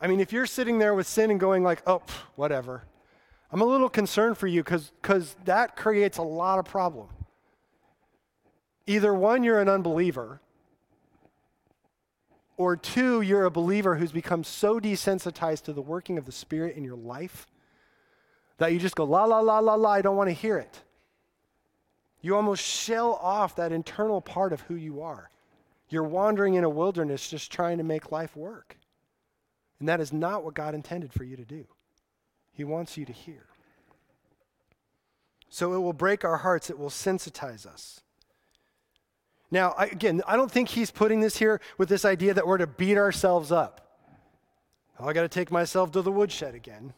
I 0.00 0.06
mean, 0.06 0.18
if 0.18 0.32
you're 0.32 0.46
sitting 0.46 0.78
there 0.78 0.94
with 0.94 1.06
sin 1.06 1.30
and 1.30 1.38
going 1.38 1.62
like, 1.62 1.82
oh, 1.86 2.02
whatever, 2.34 2.82
I'm 3.52 3.60
a 3.60 3.66
little 3.66 3.90
concerned 3.90 4.38
for 4.38 4.46
you 4.46 4.64
because 4.64 5.36
that 5.44 5.76
creates 5.76 6.18
a 6.18 6.22
lot 6.22 6.58
of 6.58 6.64
problem. 6.64 7.08
Either 8.90 9.14
one, 9.14 9.44
you're 9.44 9.60
an 9.60 9.68
unbeliever, 9.68 10.40
or 12.56 12.76
two, 12.76 13.20
you're 13.20 13.44
a 13.44 13.50
believer 13.50 13.94
who's 13.94 14.10
become 14.10 14.42
so 14.42 14.80
desensitized 14.80 15.62
to 15.62 15.72
the 15.72 15.80
working 15.80 16.18
of 16.18 16.26
the 16.26 16.32
Spirit 16.32 16.74
in 16.74 16.82
your 16.82 16.96
life 16.96 17.46
that 18.58 18.72
you 18.72 18.80
just 18.80 18.96
go, 18.96 19.04
la, 19.04 19.26
la, 19.26 19.38
la, 19.38 19.60
la, 19.60 19.76
la, 19.76 19.90
I 19.90 20.02
don't 20.02 20.16
want 20.16 20.28
to 20.28 20.34
hear 20.34 20.58
it. 20.58 20.80
You 22.20 22.34
almost 22.34 22.64
shell 22.64 23.12
off 23.22 23.54
that 23.54 23.70
internal 23.70 24.20
part 24.20 24.52
of 24.52 24.62
who 24.62 24.74
you 24.74 25.02
are. 25.02 25.30
You're 25.88 26.02
wandering 26.02 26.54
in 26.54 26.64
a 26.64 26.68
wilderness 26.68 27.30
just 27.30 27.52
trying 27.52 27.78
to 27.78 27.84
make 27.84 28.10
life 28.10 28.34
work. 28.34 28.76
And 29.78 29.88
that 29.88 30.00
is 30.00 30.12
not 30.12 30.42
what 30.42 30.54
God 30.54 30.74
intended 30.74 31.12
for 31.12 31.22
you 31.22 31.36
to 31.36 31.44
do. 31.44 31.64
He 32.52 32.64
wants 32.64 32.96
you 32.96 33.04
to 33.04 33.12
hear. 33.12 33.46
So 35.48 35.74
it 35.74 35.78
will 35.78 35.92
break 35.92 36.24
our 36.24 36.38
hearts, 36.38 36.70
it 36.70 36.78
will 36.78 36.90
sensitize 36.90 37.66
us. 37.66 38.00
Now, 39.50 39.74
I, 39.76 39.86
again, 39.86 40.22
I 40.26 40.36
don't 40.36 40.50
think 40.50 40.68
he's 40.68 40.90
putting 40.90 41.20
this 41.20 41.36
here 41.36 41.60
with 41.76 41.88
this 41.88 42.04
idea 42.04 42.34
that 42.34 42.46
we're 42.46 42.58
to 42.58 42.66
beat 42.66 42.96
ourselves 42.96 43.50
up. 43.50 43.80
Oh, 44.98 45.08
I 45.08 45.12
got 45.12 45.22
to 45.22 45.28
take 45.28 45.50
myself 45.50 45.90
to 45.92 46.02
the 46.02 46.12
woodshed 46.12 46.54
again. 46.54 46.92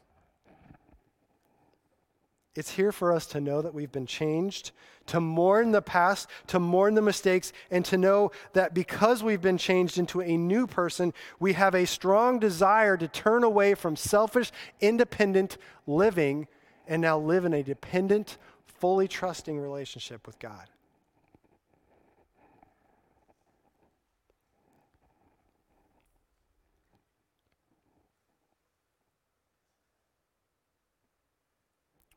It's 2.55 2.71
here 2.71 2.93
for 2.93 3.13
us 3.13 3.25
to 3.27 3.41
know 3.41 3.63
that 3.63 3.73
we've 3.73 3.93
been 3.93 4.07
changed, 4.07 4.73
to 5.07 5.21
mourn 5.21 5.73
the 5.73 5.81
past, 5.81 6.29
to 6.49 6.59
mourn 6.59 6.95
the 6.95 7.01
mistakes, 7.01 7.53
and 7.71 7.83
to 7.87 7.97
know 7.97 8.31
that 8.53 8.75
because 8.75 9.23
we've 9.23 9.41
been 9.41 9.57
changed 9.57 9.97
into 9.97 10.21
a 10.21 10.37
new 10.37 10.67
person, 10.67 11.15
we 11.41 11.55
have 11.55 11.75
a 11.75 11.87
strong 11.87 12.39
desire 12.39 12.99
to 12.99 13.09
turn 13.09 13.43
away 13.43 13.75
from 13.75 13.97
selfish, 13.97 14.53
independent 14.81 15.57
living 15.87 16.47
and 16.87 17.01
now 17.01 17.19
live 17.19 17.47
in 17.47 17.55
a 17.55 17.63
dependent, 17.63 18.37
fully 18.67 19.09
trusting 19.09 19.59
relationship 19.59 20.27
with 20.27 20.39
God. 20.39 20.69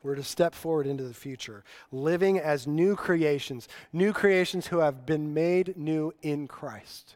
We're 0.05 0.13
to 0.13 0.23
step 0.23 0.53
forward 0.53 0.85
into 0.85 1.03
the 1.03 1.15
future, 1.15 1.63
living 1.91 2.37
as 2.37 2.67
new 2.67 2.95
creations, 2.95 3.67
new 3.91 4.13
creations 4.13 4.67
who 4.67 4.77
have 4.77 5.03
been 5.03 5.33
made 5.33 5.75
new 5.75 6.13
in 6.21 6.47
Christ. 6.47 7.15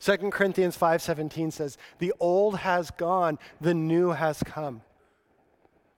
2 0.00 0.32
Corinthians 0.32 0.76
5:17 0.76 1.52
says, 1.52 1.78
"The 1.98 2.12
old 2.18 2.58
has 2.58 2.90
gone, 2.90 3.38
the 3.60 3.74
new 3.74 4.10
has 4.10 4.42
come." 4.42 4.82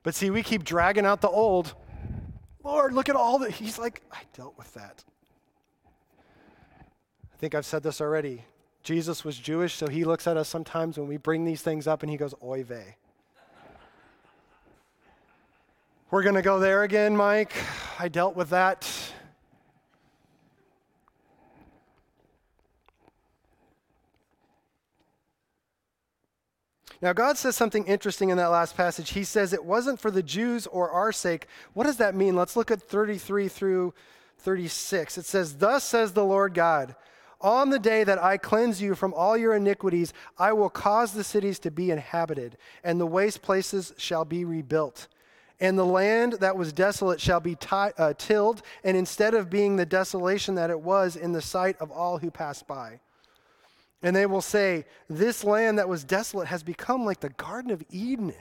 But 0.03 0.15
see, 0.15 0.29
we 0.29 0.43
keep 0.43 0.65
dragging 0.65 1.07
out 1.07 1.23
the 1.23 1.31
old. 1.31 1.75
Lord, 2.63 2.93
look 2.93 3.09
at 3.09 3.17
all 3.17 3.39
that. 3.39 3.53
He's 3.53 3.79
like, 3.79 4.03
I 4.13 4.21
dealt 4.35 4.59
with 4.59 4.75
that. 4.75 5.05
I 7.33 7.37
think 7.39 7.55
I've 7.55 7.65
said 7.65 7.83
this 7.83 8.03
already. 8.03 8.45
Jesus 8.83 9.25
was 9.25 9.39
Jewish, 9.39 9.75
so 9.75 9.87
he 9.87 10.05
looks 10.05 10.27
at 10.27 10.37
us 10.37 10.49
sometimes 10.51 10.99
when 10.99 11.09
we 11.09 11.17
bring 11.17 11.47
these 11.47 11.63
things 11.63 11.87
up 11.87 12.03
and 12.03 12.11
he 12.11 12.19
goes, 12.19 12.35
Oy 12.43 12.65
vey. 12.65 12.97
We're 16.11 16.23
going 16.23 16.37
to 16.37 16.43
go 16.43 16.59
there 16.59 16.85
again, 16.85 17.15
Mike. 17.15 17.53
I 17.99 18.09
dealt 18.09 18.35
with 18.35 18.49
that. 18.49 18.91
Now, 27.03 27.13
God 27.13 27.37
says 27.37 27.57
something 27.57 27.85
interesting 27.85 28.31
in 28.31 28.39
that 28.39 28.47
last 28.47 28.75
passage. 28.75 29.11
He 29.11 29.23
says 29.23 29.53
it 29.53 29.67
wasn't 29.67 30.01
for 30.01 30.11
the 30.11 30.23
Jews 30.23 30.67
or 30.67 30.91
our 30.91 31.13
sake. 31.13 31.47
What 31.75 31.85
does 31.85 31.99
that 31.99 32.15
mean? 32.15 32.35
Let's 32.35 32.57
look 32.57 32.71
at 32.71 32.81
33 32.81 33.49
through 33.49 33.93
36. 34.39 35.19
It 35.19 35.27
says, 35.27 35.59
Thus 35.59 35.85
says 35.85 36.15
the 36.15 36.25
Lord 36.25 36.55
God, 36.55 36.97
on 37.43 37.69
the 37.69 37.79
day 37.79 38.03
that 38.03 38.19
I 38.19 38.39
cleanse 38.39 38.81
you 38.81 38.95
from 38.95 39.13
all 39.13 39.37
your 39.37 39.55
iniquities, 39.55 40.15
I 40.39 40.55
will 40.55 40.71
cause 40.71 41.13
the 41.13 41.23
cities 41.23 41.59
to 41.59 41.71
be 41.71 41.91
inhabited, 41.91 42.57
and 42.83 42.99
the 42.99 43.07
waste 43.07 43.43
places 43.43 43.93
shall 43.99 44.25
be 44.25 44.47
rebuilt. 44.47 45.07
And 45.61 45.79
the 45.79 45.85
land 45.85 46.35
that 46.35 46.57
was 46.57 46.73
desolate 46.73 47.21
shall 47.21 47.41
be 47.41 47.57
t- 47.57 47.69
uh, 47.71 48.15
tilled, 48.17 48.63
and 48.85 48.97
instead 48.97 49.35
of 49.35 49.51
being 49.51 49.77
the 49.77 49.87
desolation 49.87 50.55
that 50.55 50.71
it 50.71 50.81
was 50.81 51.17
in 51.17 51.33
the 51.33 51.43
sight 51.43 51.77
of 51.81 51.91
all 51.91 52.19
who 52.19 52.31
pass 52.31 52.63
by. 52.63 53.01
And 54.03 54.15
they 54.15 54.27
will 54.27 54.41
say, 54.41 54.85
This 55.09 55.43
land 55.43 55.79
that 55.79 55.89
was 55.89 56.05
desolate 56.05 56.49
has 56.49 56.63
become 56.63 57.05
like 57.05 57.21
the 57.21 57.31
Garden 57.31 57.73
of 57.73 57.83
Eden. 57.91 58.35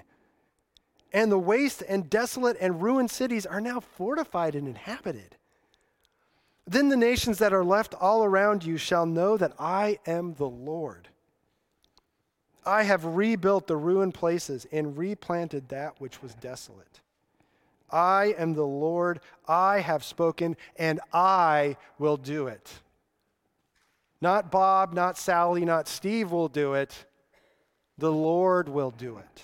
And 1.11 1.31
the 1.31 1.39
waste 1.39 1.83
and 1.87 2.09
desolate 2.09 2.57
and 2.59 2.81
ruined 2.81 3.09
cities 3.09 3.45
are 3.45 3.61
now 3.61 3.79
fortified 3.79 4.53
and 4.53 4.67
inhabited. 4.67 5.37
Then 6.67 6.89
the 6.89 6.97
nations 6.97 7.39
that 7.39 7.53
are 7.53 7.63
left 7.63 7.95
all 7.95 8.23
around 8.23 8.63
you 8.65 8.77
shall 8.77 9.05
know 9.05 9.37
that 9.37 9.53
I 9.57 9.99
am 10.05 10.33
the 10.33 10.49
Lord. 10.49 11.07
I 12.65 12.83
have 12.83 13.05
rebuilt 13.05 13.67
the 13.67 13.77
ruined 13.77 14.13
places 14.13 14.67
and 14.71 14.97
replanted 14.97 15.69
that 15.69 15.99
which 15.99 16.21
was 16.21 16.35
desolate. 16.35 16.99
I 17.89 18.35
am 18.37 18.53
the 18.53 18.65
Lord, 18.65 19.19
I 19.47 19.79
have 19.79 20.03
spoken, 20.03 20.57
and 20.77 20.99
I 21.13 21.77
will 21.97 22.17
do 22.17 22.47
it. 22.47 22.71
Not 24.19 24.51
Bob, 24.51 24.93
not 24.93 25.17
Sally, 25.17 25.63
not 25.63 25.87
Steve 25.87 26.31
will 26.31 26.49
do 26.49 26.73
it. 26.73 27.05
The 27.97 28.11
Lord 28.11 28.67
will 28.69 28.91
do 28.91 29.17
it. 29.17 29.43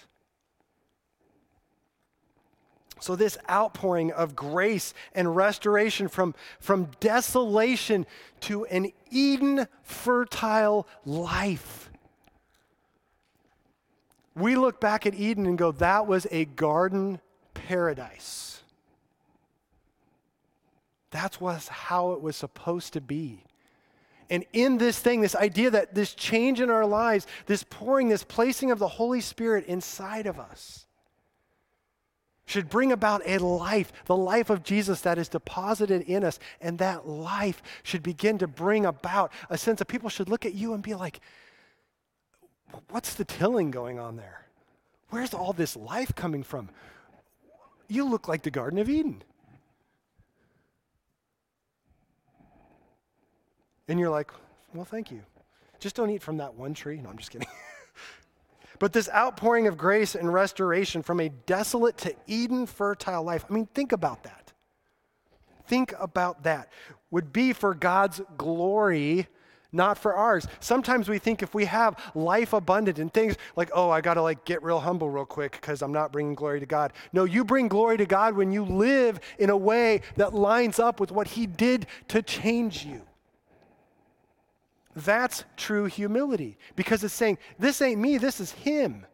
So, 3.00 3.16
this 3.16 3.38
outpouring 3.50 4.14
of 4.14 4.36
grace 4.36 4.94
and 5.14 5.36
restoration 5.36 6.08
from, 6.08 6.34
from 6.60 6.90
desolation 7.02 8.06
to 8.42 8.66
an 8.66 8.92
Eden 9.12 9.68
fertile 9.84 10.88
life 11.06 11.84
we 14.36 14.56
look 14.56 14.80
back 14.80 15.06
at 15.06 15.14
Eden 15.14 15.46
and 15.46 15.58
go, 15.58 15.72
that 15.74 16.08
was 16.08 16.28
a 16.32 16.46
garden 16.46 17.20
paradise. 17.68 18.62
That's 21.12 21.40
was 21.40 21.68
how 21.68 22.14
it 22.14 22.22
was 22.22 22.36
supposed 22.36 22.94
to 22.94 23.02
be. 23.02 23.44
And 24.30 24.46
in 24.54 24.78
this 24.78 25.00
thing, 25.00 25.22
this 25.22 25.36
idea 25.36 25.70
that 25.70 25.94
this 25.94 26.14
change 26.16 26.60
in 26.60 26.70
our 26.70 26.86
lives, 26.86 27.28
this 27.46 27.64
pouring, 27.64 28.10
this 28.10 28.24
placing 28.24 28.72
of 28.72 28.80
the 28.80 28.88
Holy 28.88 29.22
Spirit 29.22 29.66
inside 29.68 30.26
of 30.26 30.40
us, 30.40 30.88
should 32.46 32.70
bring 32.70 32.92
about 32.92 33.22
a 33.26 33.38
life, 33.38 33.94
the 34.06 34.18
life 34.18 34.50
of 34.50 34.64
Jesus 34.64 35.02
that 35.02 35.18
is 35.18 35.30
deposited 35.30 36.02
in 36.02 36.24
us. 36.24 36.40
And 36.60 36.80
that 36.80 37.08
life 37.08 37.62
should 37.84 38.04
begin 38.04 38.38
to 38.40 38.48
bring 38.48 38.86
about 38.86 39.32
a 39.50 39.58
sense 39.58 39.82
of 39.82 39.88
people 39.88 40.10
should 40.10 40.30
look 40.30 40.46
at 40.46 40.54
you 40.54 40.74
and 40.74 40.84
be 40.84 40.94
like, 40.94 41.22
what's 42.90 43.14
the 43.14 43.24
tilling 43.24 43.72
going 43.72 44.00
on 44.00 44.18
there? 44.18 44.48
Where's 45.10 45.34
all 45.34 45.54
this 45.54 45.76
life 45.76 46.16
coming 46.16 46.44
from? 46.44 46.70
You 47.94 48.06
look 48.06 48.28
like 48.28 48.42
the 48.42 48.50
Garden 48.50 48.80
of 48.80 48.90
Eden. 48.90 49.22
And 53.88 54.00
you're 54.00 54.10
like, 54.10 54.32
well, 54.74 54.84
thank 54.84 55.12
you. 55.12 55.22
Just 55.80 55.96
don't 55.96 56.10
eat 56.10 56.24
from 56.24 56.38
that 56.38 56.56
one 56.56 56.74
tree. 56.74 57.00
No, 57.00 57.12
I'm 57.12 57.20
just 57.20 57.30
kidding. 57.30 57.48
but 58.80 58.94
this 58.94 59.10
outpouring 59.10 59.68
of 59.68 59.78
grace 59.78 60.16
and 60.16 60.34
restoration 60.34 61.04
from 61.04 61.20
a 61.20 61.30
desolate 61.30 61.96
to 62.00 62.16
Eden 62.26 62.66
fertile 62.66 63.22
life, 63.22 63.46
I 63.48 63.54
mean, 63.54 63.68
think 63.76 63.92
about 63.92 64.24
that. 64.24 64.54
Think 65.68 65.94
about 66.00 66.46
that. 66.46 66.70
Would 67.12 67.32
be 67.32 67.54
for 67.54 67.76
God's 67.76 68.22
glory 68.40 69.28
not 69.74 69.98
for 69.98 70.14
ours. 70.14 70.48
Sometimes 70.60 71.10
we 71.10 71.20
think 71.20 71.42
if 71.42 71.54
we 71.54 71.66
have 71.66 71.98
life 72.16 72.54
abundant 72.54 73.00
and 73.00 73.14
things 73.14 73.36
like, 73.56 73.70
oh, 73.74 73.90
I 73.90 74.02
got 74.02 74.14
to 74.14 74.22
like 74.22 74.46
get 74.46 74.64
real 74.64 74.80
humble 74.80 75.10
real 75.10 75.26
quick 75.26 75.54
because 75.54 75.82
I'm 75.82 75.92
not 75.92 76.12
bringing 76.12 76.36
glory 76.36 76.60
to 76.60 76.66
God. 76.66 76.94
No, 77.12 77.24
you 77.26 77.44
bring 77.44 77.68
glory 77.68 77.98
to 77.98 78.06
God 78.06 78.36
when 78.36 78.52
you 78.52 78.64
live 78.64 79.20
in 79.40 79.50
a 79.50 79.58
way 79.58 80.02
that 80.16 80.34
lines 80.34 80.80
up 80.80 81.00
with 81.00 81.12
what 81.12 81.28
He 81.28 81.48
did 81.48 81.88
to 82.10 82.22
change 82.22 82.86
you. 82.86 83.02
That's 84.96 85.44
true 85.58 85.86
humility 85.86 86.58
because 86.76 87.04
it's 87.04 87.14
saying, 87.14 87.40
this 87.58 87.82
ain't 87.82 88.00
me, 88.00 88.18
this 88.18 88.40
is 88.40 88.52
Him. 88.52 89.06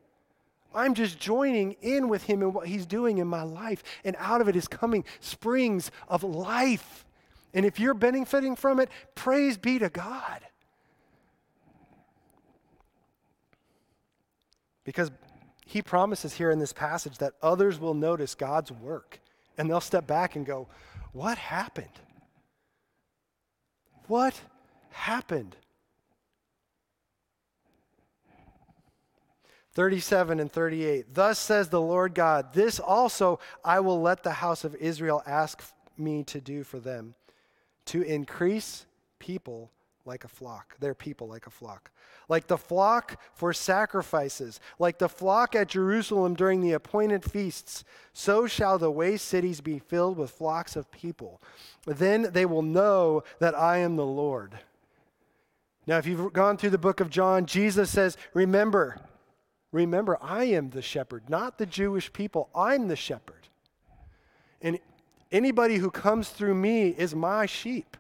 I'm 0.76 0.94
just 0.94 1.20
joining 1.20 1.74
in 1.82 2.10
with 2.10 2.24
Him 2.24 2.42
and 2.42 2.54
what 2.54 2.68
He's 2.68 2.86
doing 2.86 3.18
in 3.18 3.28
my 3.28 3.44
life. 3.44 3.84
And 4.04 4.16
out 4.20 4.42
of 4.42 4.50
it 4.50 4.56
is 4.56 4.68
coming 4.68 5.06
springs 5.20 5.90
of 6.08 6.24
life. 6.24 7.06
And 7.54 7.66
if 7.66 7.80
you're 7.80 7.94
benefiting 7.94 8.56
from 8.56 8.80
it, 8.80 8.90
praise 9.16 9.58
be 9.58 9.80
to 9.80 9.90
God. 9.90 10.42
Because 14.90 15.12
he 15.68 15.84
promises 15.84 16.34
here 16.34 16.50
in 16.50 16.58
this 16.58 16.74
passage 16.74 17.20
that 17.20 17.34
others 17.44 17.80
will 17.80 17.94
notice 17.94 18.34
God's 18.34 18.72
work 18.72 19.20
and 19.56 19.70
they'll 19.70 19.80
step 19.80 20.08
back 20.08 20.36
and 20.36 20.44
go, 20.44 20.68
What 21.12 21.38
happened? 21.38 22.00
What 24.08 24.42
happened? 24.90 25.56
37 29.74 30.40
and 30.40 30.52
38. 30.52 31.14
Thus 31.14 31.38
says 31.38 31.70
the 31.70 31.80
Lord 31.80 32.16
God, 32.16 32.54
This 32.56 32.80
also 32.80 33.40
I 33.64 33.82
will 33.82 34.02
let 34.02 34.24
the 34.24 34.32
house 34.32 34.64
of 34.64 34.74
Israel 34.74 35.22
ask 35.28 35.62
me 36.00 36.24
to 36.24 36.42
do 36.42 36.64
for 36.64 36.80
them, 36.80 37.14
to 37.86 38.02
increase 38.02 38.88
people 39.20 39.70
like 40.06 40.24
a 40.24 40.30
flock, 40.30 40.78
their 40.80 40.94
people 40.94 41.28
like 41.28 41.48
a 41.48 41.52
flock. 41.52 41.92
Like 42.28 42.48
the 42.48 42.58
flock 42.58 43.20
for 43.34 43.54
sacrifices, 43.54 44.60
like 44.78 45.00
the 45.00 45.10
flock 45.10 45.56
at 45.56 45.70
Jerusalem 45.70 46.36
during 46.36 46.62
the 46.62 46.74
appointed 46.74 47.24
feasts, 47.24 47.84
so 48.14 48.48
shall 48.48 48.78
the 48.78 48.92
waste 48.92 49.28
cities 49.28 49.62
be 49.62 49.80
filled 49.80 50.18
with 50.18 50.32
flocks 50.32 50.76
of 50.76 50.92
people. 50.92 51.42
Then 51.86 52.30
they 52.32 52.46
will 52.46 52.62
know 52.62 53.24
that 53.40 53.58
I 53.58 53.78
am 53.78 53.96
the 53.96 54.06
Lord. 54.06 54.60
Now, 55.88 55.98
if 55.98 56.06
you've 56.06 56.34
gone 56.34 56.58
through 56.58 56.70
the 56.70 56.78
book 56.78 57.00
of 57.00 57.10
John, 57.10 57.48
Jesus 57.48 57.90
says, 57.90 58.16
Remember, 58.36 59.02
remember, 59.72 60.20
I 60.22 60.44
am 60.44 60.70
the 60.70 60.84
shepherd, 60.84 61.30
not 61.30 61.58
the 61.58 61.66
Jewish 61.66 62.14
people. 62.14 62.50
I'm 62.54 62.90
the 62.90 62.96
shepherd. 62.96 63.48
And 64.62 64.78
anybody 65.32 65.78
who 65.78 65.90
comes 65.90 66.30
through 66.30 66.54
me 66.54 66.90
is 66.90 67.16
my 67.16 67.48
sheep. 67.48 67.98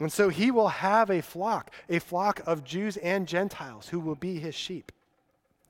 And 0.00 0.12
so 0.12 0.28
he 0.28 0.50
will 0.50 0.68
have 0.68 1.10
a 1.10 1.20
flock, 1.20 1.72
a 1.88 1.98
flock 1.98 2.40
of 2.46 2.64
Jews 2.64 2.96
and 2.98 3.26
Gentiles 3.26 3.88
who 3.88 3.98
will 3.98 4.14
be 4.14 4.38
his 4.38 4.54
sheep. 4.54 4.92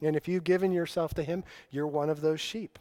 And 0.03 0.15
if 0.15 0.29
you've 0.29 0.45
given 0.45 0.71
yourself 0.71 1.15
to 1.15 1.23
him, 1.23 1.45
you're 1.71 1.87
one 1.87 2.11
of 2.11 2.21
those 2.21 2.41
sheep. 2.41 2.79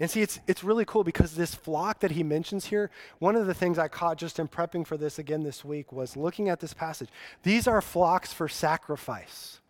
And 0.00 0.10
see, 0.10 0.22
it's, 0.22 0.40
it's 0.46 0.64
really 0.64 0.84
cool 0.84 1.04
because 1.04 1.34
this 1.34 1.54
flock 1.54 2.00
that 2.00 2.10
he 2.10 2.22
mentions 2.22 2.66
here, 2.66 2.90
one 3.20 3.36
of 3.36 3.46
the 3.46 3.54
things 3.54 3.78
I 3.78 3.88
caught 3.88 4.18
just 4.18 4.38
in 4.38 4.48
prepping 4.48 4.86
for 4.86 4.96
this 4.96 5.18
again 5.18 5.44
this 5.44 5.64
week 5.64 5.92
was 5.92 6.16
looking 6.16 6.48
at 6.48 6.60
this 6.60 6.74
passage. 6.74 7.08
These 7.44 7.68
are 7.68 7.80
flocks 7.80 8.32
for 8.32 8.48
sacrifice. 8.48 9.60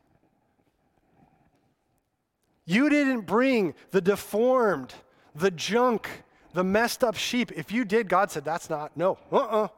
You 2.64 2.88
didn't 2.88 3.22
bring 3.22 3.74
the 3.90 4.00
deformed, 4.00 4.94
the 5.34 5.50
junk, 5.50 6.08
the 6.54 6.64
messed 6.64 7.04
up 7.04 7.16
sheep. 7.16 7.52
If 7.52 7.70
you 7.70 7.84
did, 7.84 8.08
God 8.08 8.30
said, 8.30 8.44
that's 8.44 8.70
not, 8.70 8.96
no, 8.96 9.18
uh 9.30 9.36
uh-uh. 9.36 9.64
uh 9.64 9.68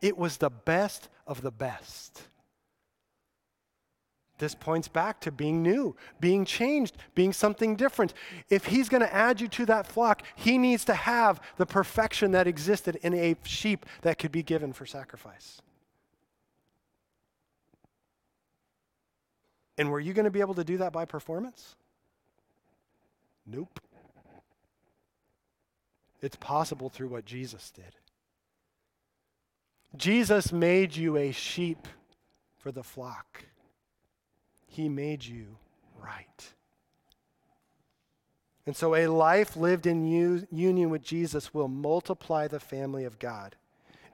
It 0.00 0.16
was 0.16 0.38
the 0.38 0.50
best 0.50 1.08
of 1.26 1.42
the 1.42 1.50
best. 1.50 2.22
This 4.38 4.54
points 4.54 4.88
back 4.88 5.20
to 5.20 5.32
being 5.32 5.62
new, 5.62 5.94
being 6.18 6.44
changed, 6.44 6.96
being 7.14 7.32
something 7.32 7.76
different. 7.76 8.14
If 8.50 8.66
he's 8.66 8.88
going 8.88 9.00
to 9.00 9.14
add 9.14 9.40
you 9.40 9.48
to 9.48 9.66
that 9.66 9.86
flock, 9.86 10.22
he 10.34 10.58
needs 10.58 10.84
to 10.86 10.94
have 10.94 11.40
the 11.56 11.66
perfection 11.66 12.32
that 12.32 12.46
existed 12.46 12.96
in 13.02 13.14
a 13.14 13.36
sheep 13.44 13.86
that 14.02 14.18
could 14.18 14.32
be 14.32 14.42
given 14.42 14.72
for 14.72 14.86
sacrifice. 14.86 15.60
And 19.78 19.90
were 19.90 20.00
you 20.00 20.12
going 20.12 20.24
to 20.24 20.30
be 20.30 20.40
able 20.40 20.54
to 20.54 20.64
do 20.64 20.78
that 20.78 20.92
by 20.92 21.04
performance? 21.04 21.76
Nope. 23.46 23.80
It's 26.24 26.36
possible 26.36 26.88
through 26.88 27.08
what 27.08 27.24
Jesus 27.24 27.70
did. 27.70 27.94
Jesus 29.96 30.52
made 30.52 30.96
you 30.96 31.16
a 31.16 31.32
sheep 31.32 31.86
for 32.56 32.72
the 32.72 32.82
flock, 32.82 33.44
He 34.66 34.88
made 34.88 35.24
you 35.24 35.58
right. 36.02 36.52
And 38.66 38.74
so, 38.74 38.94
a 38.94 39.08
life 39.08 39.56
lived 39.56 39.86
in 39.86 40.06
u- 40.06 40.46
union 40.50 40.88
with 40.88 41.02
Jesus 41.02 41.52
will 41.52 41.68
multiply 41.68 42.48
the 42.48 42.60
family 42.60 43.04
of 43.04 43.18
God. 43.18 43.56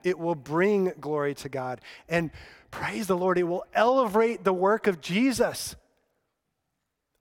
It 0.03 0.19
will 0.19 0.35
bring 0.35 0.91
glory 0.99 1.33
to 1.35 1.47
God. 1.47 1.79
And 2.09 2.31
praise 2.69 3.07
the 3.07 3.15
Lord, 3.15 3.37
it 3.37 3.43
will 3.43 3.63
elevate 3.73 4.43
the 4.43 4.51
work 4.51 4.87
of 4.87 4.99
Jesus. 4.99 5.75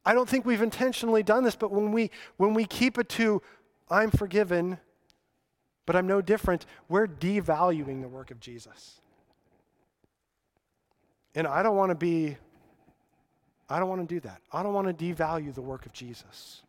I 0.05 0.15
don't 0.15 0.29
think 0.29 0.45
we've 0.45 0.63
intentionally 0.63 1.23
done 1.23 1.45
this, 1.45 1.55
but 1.55 1.71
when 1.71 1.93
we, 1.93 2.11
when 2.37 2.55
we 2.55 2.65
keep 2.65 2.99
it 2.99 3.09
to 3.11 3.43
I'm 3.91 4.11
forgiven, 4.11 4.79
but 5.87 5.97
I'm 5.97 6.07
no 6.07 6.23
different. 6.23 6.67
We're 6.89 7.07
devaluing 7.07 8.01
the 8.01 8.09
work 8.09 8.31
of 8.31 8.41
Jesus. 8.41 9.01
And 11.35 11.47
I 11.47 11.63
don't 11.63 11.77
want 11.77 11.91
to 11.91 11.97
be, 11.97 12.37
I 13.69 13.79
don't 13.79 13.89
want 13.89 14.09
to 14.09 14.15
do 14.15 14.21
that. 14.21 14.41
I 14.53 14.63
don't 14.63 14.75
want 14.75 14.87
to 14.97 15.15
devalue 15.15 15.55
the 15.55 15.63
work 15.63 15.87
of 15.87 15.93
Jesus. 15.93 16.63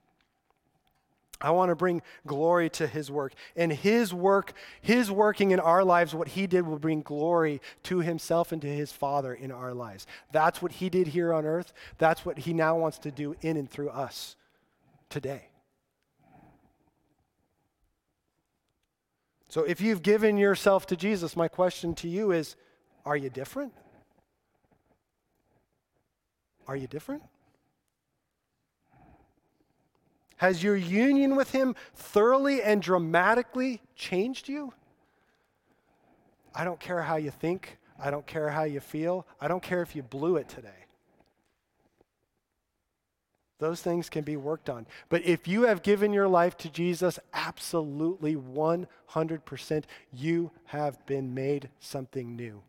I 1.44 1.50
want 1.52 1.70
to 1.70 1.76
bring 1.76 2.02
glory 2.28 2.70
to 2.72 2.88
his 2.88 3.10
work. 3.10 3.34
And 3.56 3.72
his 3.72 4.14
work, 4.14 4.54
his 4.82 5.10
working 5.10 5.52
in 5.52 5.60
our 5.60 5.84
lives, 5.84 6.14
what 6.14 6.30
he 6.30 6.48
did 6.48 6.66
will 6.68 6.80
bring 6.80 7.02
glory 7.02 7.62
to 7.84 8.00
himself 8.00 8.52
and 8.52 8.62
to 8.62 8.68
his 8.68 8.92
Father 8.92 9.34
in 9.34 9.52
our 9.52 9.74
lives. 9.74 10.06
That's 10.32 10.62
what 10.62 10.74
he 10.74 10.90
did 10.90 11.08
here 11.08 11.34
on 11.34 11.46
earth. 11.46 11.74
That's 11.98 12.26
what 12.26 12.40
he 12.40 12.54
now 12.54 12.78
wants 12.78 13.00
to 13.00 13.12
do 13.12 13.36
in 13.42 13.58
and 13.58 13.70
through 13.70 13.90
us 13.90 14.36
today. 15.10 15.51
So 19.52 19.66
if 19.66 19.82
you've 19.82 20.02
given 20.02 20.38
yourself 20.38 20.88
to 20.88 20.96
Jesus, 20.96 21.36
my 21.36 21.50
question 21.50 21.94
to 21.96 22.08
you 22.08 22.32
is 22.32 22.56
are 23.06 23.18
you 23.18 23.30
different? 23.30 23.74
Are 26.70 26.78
you 26.78 26.88
different? 26.88 27.24
Has 30.38 30.64
your 30.64 30.78
union 30.78 31.36
with 31.36 31.52
Him 31.52 31.76
thoroughly 31.94 32.64
and 32.64 32.82
dramatically 32.82 33.82
changed 33.94 34.48
you? 34.48 34.72
I 36.56 36.64
don't 36.64 36.80
care 36.80 37.02
how 37.02 37.18
you 37.18 37.32
think. 37.32 37.78
I 38.00 38.10
don't 38.10 38.26
care 38.26 38.52
how 38.52 38.64
you 38.64 38.80
feel. 38.80 39.28
I 39.42 39.50
don't 39.50 39.62
care 39.62 39.82
if 39.82 39.98
you 39.98 40.02
blew 40.02 40.38
it 40.38 40.48
today. 40.48 40.86
Those 43.62 43.80
things 43.80 44.10
can 44.10 44.24
be 44.24 44.38
worked 44.38 44.72
on. 44.72 44.88
But 45.08 45.24
if 45.24 45.48
you 45.48 45.62
have 45.64 45.84
given 45.84 46.14
your 46.14 46.28
life 46.28 46.58
to 46.58 46.70
Jesus, 46.70 47.20
absolutely 47.32 48.36
100%, 48.36 49.84
you 50.12 50.50
have 50.66 51.06
been 51.06 51.36
made 51.36 51.70
something 51.80 52.36
new. 52.36 52.64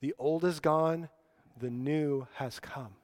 The 0.00 0.14
old 0.16 0.44
is 0.44 0.60
gone, 0.60 1.08
the 1.58 1.70
new 1.70 2.28
has 2.34 2.60
come. 2.60 2.94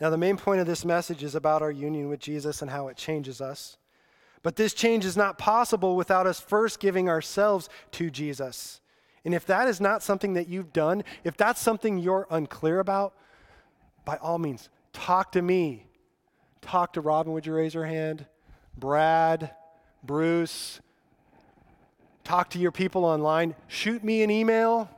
Now, 0.00 0.10
the 0.10 0.18
main 0.18 0.36
point 0.36 0.60
of 0.60 0.66
this 0.66 0.84
message 0.84 1.22
is 1.22 1.36
about 1.36 1.62
our 1.62 1.70
union 1.70 2.08
with 2.08 2.18
Jesus 2.18 2.60
and 2.60 2.72
how 2.72 2.88
it 2.88 2.96
changes 2.96 3.40
us. 3.40 3.78
But 4.42 4.56
this 4.56 4.74
change 4.74 5.04
is 5.04 5.16
not 5.16 5.38
possible 5.38 5.94
without 5.94 6.26
us 6.26 6.40
first 6.40 6.80
giving 6.80 7.08
ourselves 7.08 7.68
to 7.92 8.10
Jesus. 8.10 8.80
And 9.24 9.34
if 9.34 9.44
that 9.46 9.68
is 9.68 9.80
not 9.80 10.02
something 10.02 10.34
that 10.34 10.48
you've 10.48 10.72
done, 10.72 11.04
if 11.24 11.36
that's 11.36 11.60
something 11.60 11.98
you're 11.98 12.26
unclear 12.30 12.80
about, 12.80 13.14
by 14.04 14.16
all 14.16 14.38
means, 14.38 14.68
talk 14.92 15.32
to 15.32 15.42
me. 15.42 15.86
Talk 16.62 16.94
to 16.94 17.00
Robin, 17.00 17.32
would 17.32 17.46
you 17.46 17.54
raise 17.54 17.74
your 17.74 17.86
hand? 17.86 18.26
Brad, 18.76 19.50
Bruce. 20.02 20.80
Talk 22.24 22.50
to 22.50 22.58
your 22.58 22.72
people 22.72 23.04
online. 23.04 23.54
Shoot 23.68 24.04
me 24.04 24.22
an 24.22 24.30
email. 24.30 24.90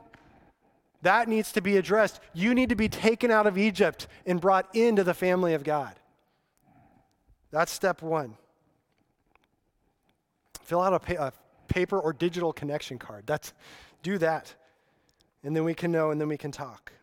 That 1.01 1.27
needs 1.27 1.51
to 1.53 1.61
be 1.61 1.75
addressed. 1.75 2.21
You 2.33 2.53
need 2.55 2.69
to 2.69 2.75
be 2.75 2.87
taken 2.87 3.29
out 3.29 3.45
of 3.45 3.57
Egypt 3.57 4.07
and 4.25 4.39
brought 4.39 4.73
into 4.73 5.03
the 5.03 5.13
family 5.13 5.53
of 5.53 5.63
God. 5.63 5.93
That's 7.51 7.71
step 7.71 8.01
one. 8.01 8.35
Fill 10.63 10.81
out 10.81 10.93
a, 10.93 10.99
pa- 10.99 11.27
a 11.27 11.33
paper 11.67 11.99
or 11.99 12.13
digital 12.13 12.53
connection 12.53 12.97
card. 12.97 13.23
That's, 13.25 13.53
do 14.03 14.19
that. 14.19 14.53
And 15.43 15.55
then 15.55 15.63
we 15.63 15.73
can 15.73 15.91
know 15.91 16.11
and 16.11 16.21
then 16.21 16.27
we 16.27 16.37
can 16.37 16.51
talk. 16.51 16.93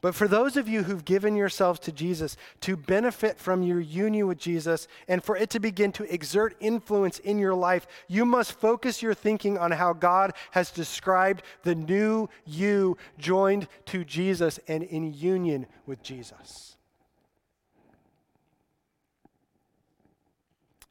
But 0.00 0.14
for 0.14 0.28
those 0.28 0.56
of 0.56 0.68
you 0.68 0.84
who've 0.84 1.04
given 1.04 1.34
yourselves 1.34 1.80
to 1.80 1.92
Jesus 1.92 2.36
to 2.60 2.76
benefit 2.76 3.36
from 3.36 3.64
your 3.64 3.80
union 3.80 4.28
with 4.28 4.38
Jesus 4.38 4.86
and 5.08 5.24
for 5.24 5.36
it 5.36 5.50
to 5.50 5.58
begin 5.58 5.90
to 5.92 6.04
exert 6.12 6.56
influence 6.60 7.18
in 7.18 7.38
your 7.38 7.54
life, 7.54 7.88
you 8.06 8.24
must 8.24 8.52
focus 8.52 9.02
your 9.02 9.14
thinking 9.14 9.58
on 9.58 9.72
how 9.72 9.92
God 9.92 10.34
has 10.52 10.70
described 10.70 11.42
the 11.64 11.74
new 11.74 12.28
you 12.46 12.96
joined 13.18 13.66
to 13.86 14.04
Jesus 14.04 14.60
and 14.68 14.84
in 14.84 15.12
union 15.12 15.66
with 15.84 16.00
Jesus. 16.00 16.76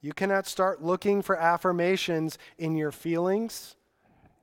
You 0.01 0.11
cannot 0.11 0.47
start 0.47 0.83
looking 0.83 1.21
for 1.21 1.37
affirmations 1.37 2.37
in 2.57 2.75
your 2.75 2.91
feelings, 2.91 3.76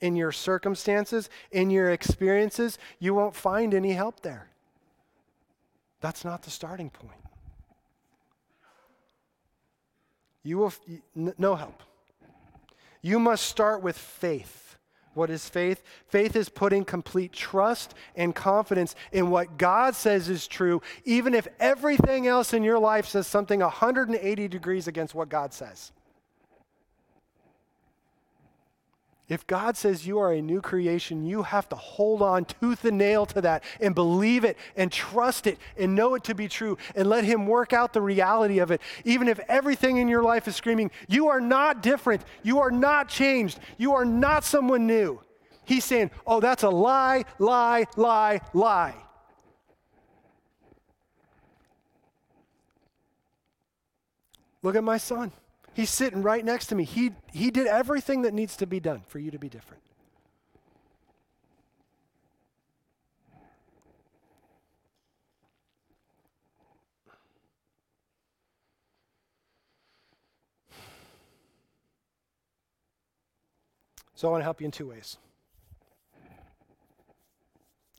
in 0.04 0.16
your 0.16 0.32
circumstances, 0.32 1.30
in 1.50 1.70
your 1.70 1.90
experiences. 1.90 2.78
You 2.98 3.14
won't 3.14 3.34
find 3.34 3.72
any 3.72 3.92
help 3.92 4.20
there. 4.20 4.48
That's 6.02 6.26
not 6.26 6.42
the 6.42 6.50
starting 6.50 6.90
point. 6.90 7.22
You 10.42 10.58
will, 10.58 10.74
no 11.14 11.54
help. 11.54 11.82
You 13.00 13.18
must 13.18 13.46
start 13.46 13.80
with 13.82 13.96
faith. 13.96 14.76
What 15.14 15.30
is 15.30 15.48
faith? 15.48 15.82
Faith 16.06 16.36
is 16.36 16.50
putting 16.50 16.84
complete 16.84 17.32
trust 17.32 17.94
and 18.14 18.34
confidence 18.34 18.94
in 19.10 19.30
what 19.30 19.56
God 19.56 19.94
says 19.94 20.28
is 20.28 20.46
true, 20.46 20.82
even 21.06 21.32
if 21.32 21.48
everything 21.58 22.26
else 22.26 22.52
in 22.52 22.62
your 22.62 22.78
life 22.78 23.06
says 23.06 23.26
something 23.26 23.60
180 23.60 24.48
degrees 24.48 24.86
against 24.86 25.14
what 25.14 25.30
God 25.30 25.54
says. 25.54 25.92
If 29.26 29.46
God 29.46 29.76
says 29.76 30.06
you 30.06 30.18
are 30.18 30.32
a 30.34 30.42
new 30.42 30.60
creation, 30.60 31.24
you 31.24 31.44
have 31.44 31.66
to 31.70 31.76
hold 31.76 32.20
on 32.20 32.44
tooth 32.44 32.84
and 32.84 32.98
nail 32.98 33.24
to 33.26 33.40
that 33.40 33.64
and 33.80 33.94
believe 33.94 34.44
it 34.44 34.58
and 34.76 34.92
trust 34.92 35.46
it 35.46 35.58
and 35.78 35.94
know 35.94 36.14
it 36.14 36.24
to 36.24 36.34
be 36.34 36.46
true 36.46 36.76
and 36.94 37.08
let 37.08 37.24
Him 37.24 37.46
work 37.46 37.72
out 37.72 37.94
the 37.94 38.02
reality 38.02 38.58
of 38.58 38.70
it. 38.70 38.82
Even 39.04 39.28
if 39.28 39.38
everything 39.48 39.96
in 39.96 40.08
your 40.08 40.22
life 40.22 40.46
is 40.46 40.56
screaming, 40.56 40.90
you 41.08 41.28
are 41.28 41.40
not 41.40 41.82
different, 41.82 42.22
you 42.42 42.58
are 42.58 42.70
not 42.70 43.08
changed, 43.08 43.58
you 43.78 43.94
are 43.94 44.04
not 44.04 44.44
someone 44.44 44.86
new. 44.86 45.18
He's 45.64 45.86
saying, 45.86 46.10
oh, 46.26 46.40
that's 46.40 46.62
a 46.62 46.68
lie, 46.68 47.24
lie, 47.38 47.86
lie, 47.96 48.42
lie. 48.52 48.94
Look 54.62 54.76
at 54.76 54.84
my 54.84 54.98
son. 54.98 55.32
He's 55.74 55.90
sitting 55.90 56.22
right 56.22 56.44
next 56.44 56.66
to 56.66 56.76
me. 56.76 56.84
He, 56.84 57.10
he 57.32 57.50
did 57.50 57.66
everything 57.66 58.22
that 58.22 58.32
needs 58.32 58.56
to 58.58 58.66
be 58.66 58.78
done 58.78 59.02
for 59.08 59.18
you 59.18 59.32
to 59.32 59.38
be 59.38 59.48
different. 59.48 59.82
So 74.14 74.28
I 74.28 74.30
want 74.30 74.42
to 74.42 74.44
help 74.44 74.60
you 74.60 74.66
in 74.66 74.70
two 74.70 74.88
ways. 74.88 75.18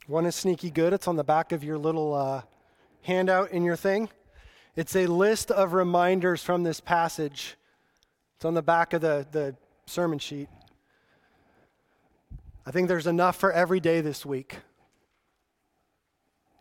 One 0.08 0.26
is 0.26 0.34
sneaky 0.34 0.72
good. 0.72 0.94
It's 0.94 1.10
on 1.10 1.18
the 1.18 1.26
back 1.26 1.52
of 1.52 1.62
your 1.62 1.78
little 1.78 2.14
uh, 2.14 2.44
handout 3.02 3.52
in 3.52 3.64
your 3.64 3.76
thing. 3.76 4.08
It's 4.78 4.96
a 4.96 5.08
list 5.08 5.52
of 5.52 5.74
reminders 5.74 6.42
from 6.42 6.64
this 6.64 6.80
passage 6.80 7.58
it's 8.36 8.46
on 8.46 8.54
the 8.54 8.62
back 8.62 8.94
of 8.94 9.02
the, 9.02 9.26
the 9.32 9.56
sermon 9.86 10.20
sheet. 10.20 10.50
I 12.66 12.72
think 12.72 12.88
there's 12.88 13.08
enough 13.08 13.36
for 13.36 13.52
every 13.52 13.80
day 13.80 14.02
this 14.02 14.26
week. 14.26 14.58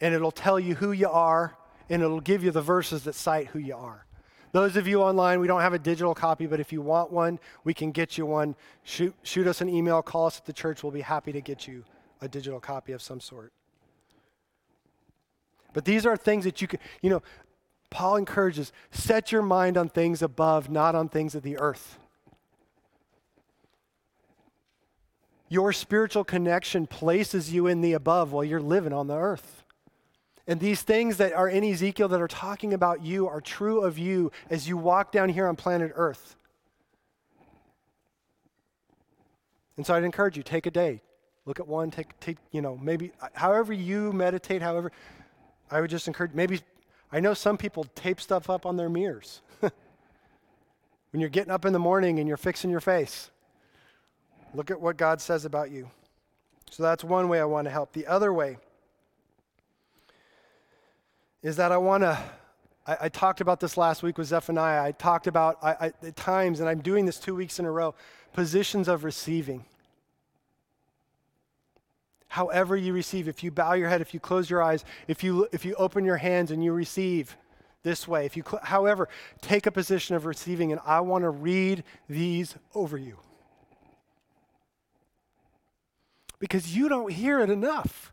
And 0.01 0.15
it'll 0.15 0.31
tell 0.31 0.61
you 0.61 0.75
who 0.75 0.93
you 0.93 1.09
are, 1.09 1.57
and 1.89 2.03
it'll 2.03 2.21
give 2.21 2.45
you 2.45 2.51
the 2.51 2.63
verses 2.63 3.05
that 3.05 3.15
cite 3.15 3.49
who 3.49 3.59
you 3.59 3.75
are. 3.75 4.07
Those 4.53 4.77
of 4.77 4.87
you 4.87 5.03
online, 5.03 5.41
we 5.41 5.49
don't 5.49 5.63
have 5.63 5.73
a 5.73 5.79
digital 5.79 6.15
copy, 6.15 6.47
but 6.47 6.61
if 6.61 6.73
you 6.73 6.81
want 6.81 7.11
one, 7.11 7.41
we 7.65 7.75
can 7.75 7.91
get 7.91 8.17
you 8.17 8.25
one. 8.25 8.55
Shoot, 8.85 9.15
shoot 9.25 9.49
us 9.49 9.61
an 9.61 9.69
email, 9.69 10.01
call 10.01 10.27
us 10.27 10.39
at 10.39 10.45
the 10.45 10.53
church. 10.53 10.85
We'll 10.85 10.93
be 10.93 11.01
happy 11.01 11.33
to 11.33 11.41
get 11.41 11.67
you 11.67 11.85
a 12.21 12.29
digital 12.29 12.61
copy 12.61 12.93
of 12.93 13.03
some 13.03 13.19
sort. 13.19 13.53
But 15.73 15.85
these 15.85 16.07
are 16.07 16.17
things 16.17 16.45
that 16.45 16.63
you 16.63 16.69
can, 16.69 16.79
you 17.03 17.11
know, 17.11 17.23
Paul 17.95 18.17
encourages 18.17 18.73
set 18.91 19.31
your 19.31 19.41
mind 19.41 19.77
on 19.77 19.89
things 19.89 20.21
above, 20.21 20.69
not 20.69 20.97
on 20.97 21.09
things 21.09 21.37
of 21.37 21.45
the 21.45 21.59
earth. 21.59 21.97
Your 25.49 25.73
spiritual 25.73 26.25
connection 26.25 26.89
places 26.89 27.53
you 27.53 27.69
in 27.69 27.83
the 27.83 27.93
above 27.93 28.33
while 28.33 28.43
you're 28.43 28.61
living 28.61 28.93
on 28.93 29.07
the 29.07 29.17
earth. 29.17 29.63
And 30.49 30.59
these 30.59 30.83
things 30.83 31.19
that 31.19 31.35
are 31.35 31.49
in 31.49 31.63
Ezekiel 31.63 32.09
that 32.09 32.21
are 32.21 32.27
talking 32.27 32.75
about 32.75 33.05
you 33.05 33.29
are 33.29 33.41
true 33.41 33.83
of 33.83 33.97
you 33.97 34.33
as 34.51 34.69
you 34.69 34.77
walk 34.77 35.13
down 35.13 35.29
here 35.29 35.47
on 35.47 35.55
planet 35.55 35.93
earth. 35.95 36.35
And 39.77 39.87
so 39.87 39.95
I'd 39.95 40.03
encourage 40.03 40.37
you 40.37 40.43
take 40.43 40.67
a 40.67 40.73
day, 40.73 41.01
look 41.47 41.61
at 41.61 41.69
one, 41.69 41.93
take, 41.93 42.19
take 42.19 42.39
you 42.51 42.61
know, 42.61 42.77
maybe 42.77 43.13
however 43.35 43.73
you 43.73 44.13
meditate, 44.13 44.63
however, 44.63 44.91
I 45.71 45.81
would 45.81 45.91
just 45.91 46.09
encourage 46.09 46.33
maybe 46.35 46.59
I 47.15 47.21
know 47.21 47.33
some 47.33 47.57
people 47.57 47.85
tape 47.95 48.21
stuff 48.21 48.51
up 48.51 48.67
on 48.67 48.77
their 48.77 48.89
mirrors. 48.89 49.41
when 49.61 49.73
you're 51.13 51.29
getting 51.31 51.53
up 51.53 51.65
in 51.65 51.73
the 51.73 51.79
morning 51.79 52.19
and 52.19 52.27
you're 52.27 52.37
fixing 52.37 52.71
your 52.71 52.81
face, 52.81 53.31
look 54.53 54.69
at 54.73 54.81
what 54.81 54.97
God 54.97 55.21
says 55.21 55.45
about 55.45 55.71
you. 55.71 55.89
So 56.73 56.83
that's 56.83 57.05
one 57.05 57.29
way 57.29 57.39
I 57.39 57.45
want 57.45 57.67
to 57.67 57.71
help. 57.71 57.93
The 57.93 58.09
other 58.09 58.33
way 58.33 58.57
is 61.41 61.55
that 61.55 61.71
I 61.71 61.77
want 61.77 62.03
to. 62.03 62.19
I, 62.85 62.97
I, 63.03 63.09
talked 63.11 63.41
about 63.41 63.61
this 63.61 63.77
last 63.77 64.03
week 64.03 64.19
with 64.19 64.27
Zephaniah. 64.27 64.83
I 64.83 64.91
talked 64.91 65.29
about 65.29 65.59
I, 65.63 65.71
I, 65.71 65.87
at 66.03 66.17
times, 66.17 66.59
and 66.59 66.69
I'm 66.69 66.81
doing 66.81 67.07
this 67.07 67.21
two 67.21 67.37
weeks 67.37 67.61
in 67.61 67.65
a 67.65 67.71
row, 67.71 67.95
positions 68.33 68.89
of 68.89 69.05
receiving 69.05 69.65
however 72.35 72.77
you 72.77 72.93
receive. 72.93 73.29
If 73.29 73.45
you 73.45 73.53
bow 73.53 73.75
your 73.75 73.89
head, 73.89 74.01
if 74.01 74.13
you 74.13 74.19
close 74.19 74.51
your 74.51 74.61
eyes, 74.61 74.85
if 75.07 75.23
you, 75.23 75.47
if 75.53 75.65
you 75.65 75.77
open 75.77 76.05
your 76.05 76.17
hands 76.17 76.51
and 76.51 76.65
you 76.65 76.73
receive 76.73 77.37
this 77.85 78.09
way, 78.09 78.27
if 78.27 78.37
you, 78.37 78.43
cl- 78.45 78.65
however, 78.65 79.09
take 79.41 79.67
a 79.67 79.71
position 79.71 80.17
of 80.17 80.27
receiving, 80.27 80.73
and 80.73 80.81
I 80.85 80.99
want 80.99 81.23
to 81.23 81.31
read 81.31 81.85
these 82.09 82.57
over 82.75 82.99
you. 82.99 83.19
Because 86.41 86.77
you 86.77 86.89
don't 86.89 87.13
hear 87.13 87.39
it 87.39 87.51
enough. 87.51 88.13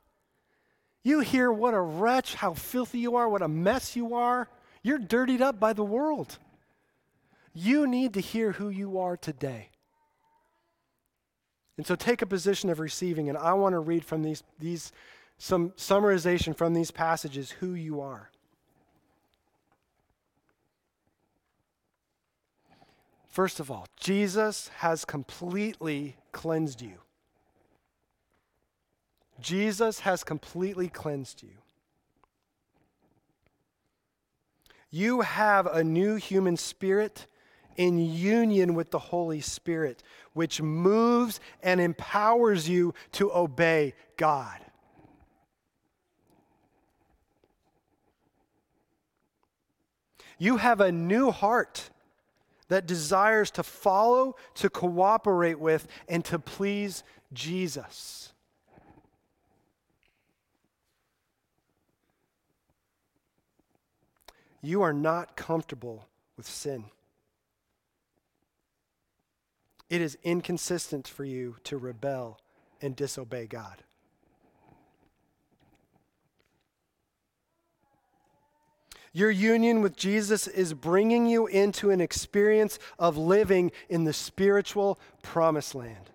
You 1.02 1.22
hear 1.22 1.52
what 1.52 1.74
a 1.74 1.82
wretch, 1.82 2.36
how 2.36 2.54
filthy 2.54 3.00
you 3.00 3.16
are, 3.16 3.28
what 3.28 3.42
a 3.42 3.48
mess 3.48 3.96
you 3.96 4.14
are. 4.14 4.48
You're 4.84 5.00
dirtied 5.00 5.42
up 5.42 5.60
by 5.60 5.74
the 5.74 5.84
world. 5.84 6.38
You 7.56 7.88
need 7.88 8.14
to 8.14 8.22
hear 8.22 8.52
who 8.52 8.70
you 8.70 9.00
are 9.00 9.18
today. 9.18 9.71
And 11.82 11.88
so 11.88 11.96
take 11.96 12.22
a 12.22 12.28
position 12.28 12.70
of 12.70 12.80
receiving, 12.80 13.28
and 13.28 13.36
I 13.36 13.54
want 13.54 13.74
to 13.74 13.80
read 13.80 14.06
from 14.06 14.22
these, 14.22 14.44
these 14.60 14.92
some 15.40 15.72
summarization 15.72 16.56
from 16.56 16.76
these 16.76 16.92
passages 16.92 17.50
who 17.50 17.74
you 17.74 18.02
are. 18.02 18.30
First 23.30 23.60
of 23.60 23.72
all, 23.72 23.88
Jesus 24.00 24.70
has 24.78 25.06
completely 25.06 26.18
cleansed 26.32 26.84
you. 26.84 27.00
Jesus 29.40 30.02
has 30.02 30.24
completely 30.24 30.88
cleansed 30.88 31.42
you. 31.42 31.58
You 34.92 35.22
have 35.22 35.66
a 35.66 35.84
new 35.84 36.14
human 36.14 36.58
spirit 36.58 37.26
in 37.78 37.98
union 37.98 38.74
with 38.74 38.92
the 38.92 39.00
Holy 39.00 39.42
Spirit, 39.42 40.04
which 40.34 40.62
moves 40.62 41.40
and 41.62 41.80
empowers 41.80 42.68
you 42.70 42.94
to 43.14 43.32
obey 43.34 43.94
God. 44.18 44.60
You 50.38 50.58
have 50.58 50.82
a 50.82 50.92
new 50.92 51.30
heart 51.30 51.92
that 52.68 52.88
desires 52.88 53.52
to 53.52 53.64
follow, 53.64 54.36
to 54.56 54.70
cooperate 54.70 55.60
with, 55.60 55.88
and 56.08 56.26
to 56.26 56.40
please 56.40 57.04
Jesus. 57.32 58.34
You 64.62 64.82
are 64.82 64.94
not 64.94 65.36
comfortable 65.36 66.08
with 66.38 66.48
sin. 66.48 66.86
It 69.92 70.00
is 70.00 70.18
inconsistent 70.24 71.06
for 71.06 71.26
you 71.26 71.58
to 71.66 71.78
rebel 71.78 72.40
and 72.82 72.96
disobey 72.96 73.46
God. 73.46 73.84
Your 79.12 79.30
union 79.30 79.82
with 79.82 79.98
Jesus 79.98 80.48
is 80.48 80.74
bringing 80.74 81.26
you 81.26 81.46
into 81.46 81.90
an 81.90 82.00
experience 82.00 82.80
of 82.98 83.18
living 83.18 83.74
in 83.90 84.06
the 84.06 84.14
spiritual 84.14 84.98
promised 85.24 85.76
land. 85.76 86.10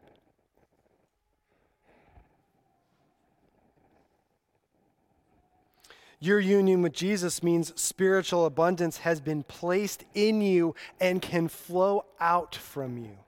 Your 6.18 6.40
union 6.40 6.80
with 6.80 6.94
Jesus 6.94 7.42
means 7.42 7.78
spiritual 7.78 8.46
abundance 8.46 8.96
has 8.96 9.20
been 9.20 9.42
placed 9.42 10.04
in 10.14 10.40
you 10.40 10.74
and 10.98 11.20
can 11.20 11.48
flow 11.48 12.06
out 12.18 12.54
from 12.54 12.96
you. 12.96 13.18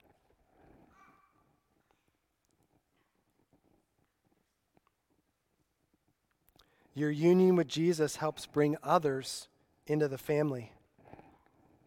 Your 6.93 7.11
union 7.11 7.55
with 7.55 7.67
Jesus 7.67 8.17
helps 8.17 8.45
bring 8.45 8.75
others 8.83 9.47
into 9.87 10.07
the 10.07 10.17
family, 10.17 10.71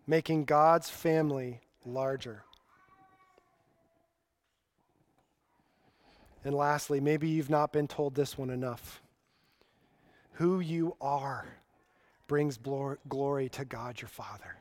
making 0.07 0.45
God's 0.45 0.89
family 0.89 1.61
larger. 1.85 2.45
And 6.45 6.55
lastly, 6.55 7.01
maybe 7.01 7.29
you've 7.29 7.51
not 7.51 7.73
been 7.73 7.87
told 7.87 8.15
this 8.15 8.37
one 8.37 8.51
enough. 8.51 9.01
Who 10.35 10.61
you 10.61 10.97
are 11.01 11.47
brings 12.27 12.57
glory 12.57 13.49
to 13.51 13.65
God 13.65 14.01
your 14.01 14.09
Father. 14.09 14.57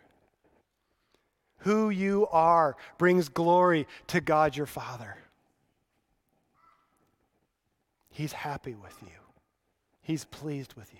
Who 1.59 1.89
you 1.89 2.27
are 2.31 2.75
brings 2.97 3.29
glory 3.29 3.87
to 4.07 4.19
God 4.19 4.55
your 4.55 4.65
Father. 4.65 5.15
He's 8.09 8.33
happy 8.33 8.75
with 8.75 8.97
you. 9.01 9.20
He's 10.01 10.25
pleased 10.25 10.73
with 10.73 10.93
you. 10.93 10.99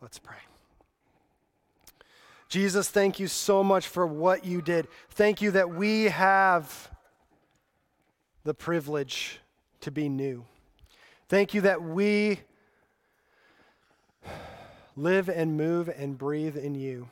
Let's 0.00 0.18
pray. 0.18 0.36
Jesus, 2.48 2.88
thank 2.88 3.20
you 3.20 3.28
so 3.28 3.62
much 3.62 3.86
for 3.86 4.06
what 4.06 4.44
you 4.44 4.60
did. 4.60 4.88
Thank 5.10 5.40
you 5.40 5.52
that 5.52 5.70
we 5.70 6.04
have 6.04 6.90
the 8.44 8.54
privilege 8.54 9.40
to 9.82 9.90
be 9.90 10.08
new. 10.08 10.44
Thank 11.28 11.54
you 11.54 11.60
that 11.60 11.82
we 11.82 12.40
live 14.96 15.28
and 15.28 15.56
move 15.56 15.88
and 15.88 16.18
breathe 16.18 16.56
in 16.56 16.74
you. 16.74 17.08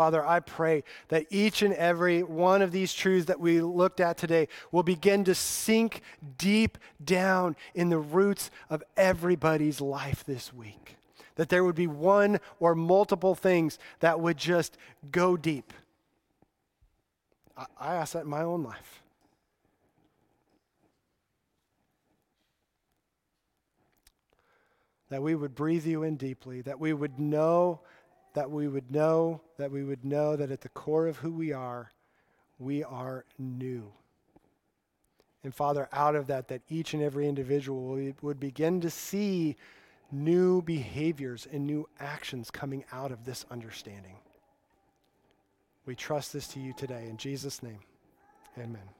Father, 0.00 0.26
I 0.26 0.40
pray 0.40 0.82
that 1.08 1.26
each 1.28 1.60
and 1.60 1.74
every 1.74 2.22
one 2.22 2.62
of 2.62 2.72
these 2.72 2.94
truths 2.94 3.26
that 3.26 3.38
we 3.38 3.60
looked 3.60 4.00
at 4.00 4.16
today 4.16 4.48
will 4.72 4.82
begin 4.82 5.24
to 5.24 5.34
sink 5.34 6.00
deep 6.38 6.78
down 7.04 7.54
in 7.74 7.90
the 7.90 7.98
roots 7.98 8.50
of 8.70 8.82
everybody's 8.96 9.78
life 9.78 10.24
this 10.24 10.54
week. 10.54 10.96
That 11.34 11.50
there 11.50 11.62
would 11.64 11.74
be 11.74 11.86
one 11.86 12.40
or 12.60 12.74
multiple 12.74 13.34
things 13.34 13.78
that 13.98 14.18
would 14.18 14.38
just 14.38 14.78
go 15.12 15.36
deep. 15.36 15.70
I, 17.54 17.96
ask 17.96 18.14
that 18.14 18.24
in 18.24 18.30
my 18.30 18.40
own 18.40 18.62
life. 18.62 19.02
That 25.10 25.22
we 25.22 25.34
would 25.34 25.54
breathe 25.54 25.84
you 25.84 26.04
in 26.04 26.16
deeply, 26.16 26.62
that 26.62 26.80
we 26.80 26.94
would 26.94 27.18
know 27.18 27.80
that 28.40 28.50
we 28.50 28.68
would 28.68 28.90
know, 28.90 29.38
that 29.58 29.70
we 29.70 29.84
would 29.84 30.02
know 30.02 30.34
that 30.34 30.50
at 30.50 30.62
the 30.62 30.68
core 30.70 31.06
of 31.06 31.18
who 31.18 31.30
we 31.30 31.52
are, 31.52 31.90
we 32.58 32.82
are 32.82 33.26
new. 33.38 33.92
And 35.44 35.54
Father, 35.54 35.90
out 35.92 36.16
of 36.16 36.28
that, 36.28 36.48
that 36.48 36.62
each 36.70 36.94
and 36.94 37.02
every 37.02 37.28
individual 37.28 38.14
would 38.22 38.40
begin 38.40 38.80
to 38.80 38.88
see 38.88 39.56
new 40.10 40.62
behaviors 40.62 41.46
and 41.52 41.66
new 41.66 41.86
actions 41.98 42.50
coming 42.50 42.82
out 42.92 43.12
of 43.12 43.26
this 43.26 43.44
understanding. 43.50 44.16
We 45.84 45.94
trust 45.94 46.32
this 46.32 46.48
to 46.48 46.60
you 46.60 46.72
today. 46.72 47.08
In 47.10 47.18
Jesus' 47.18 47.62
name, 47.62 47.80
amen. 48.56 48.99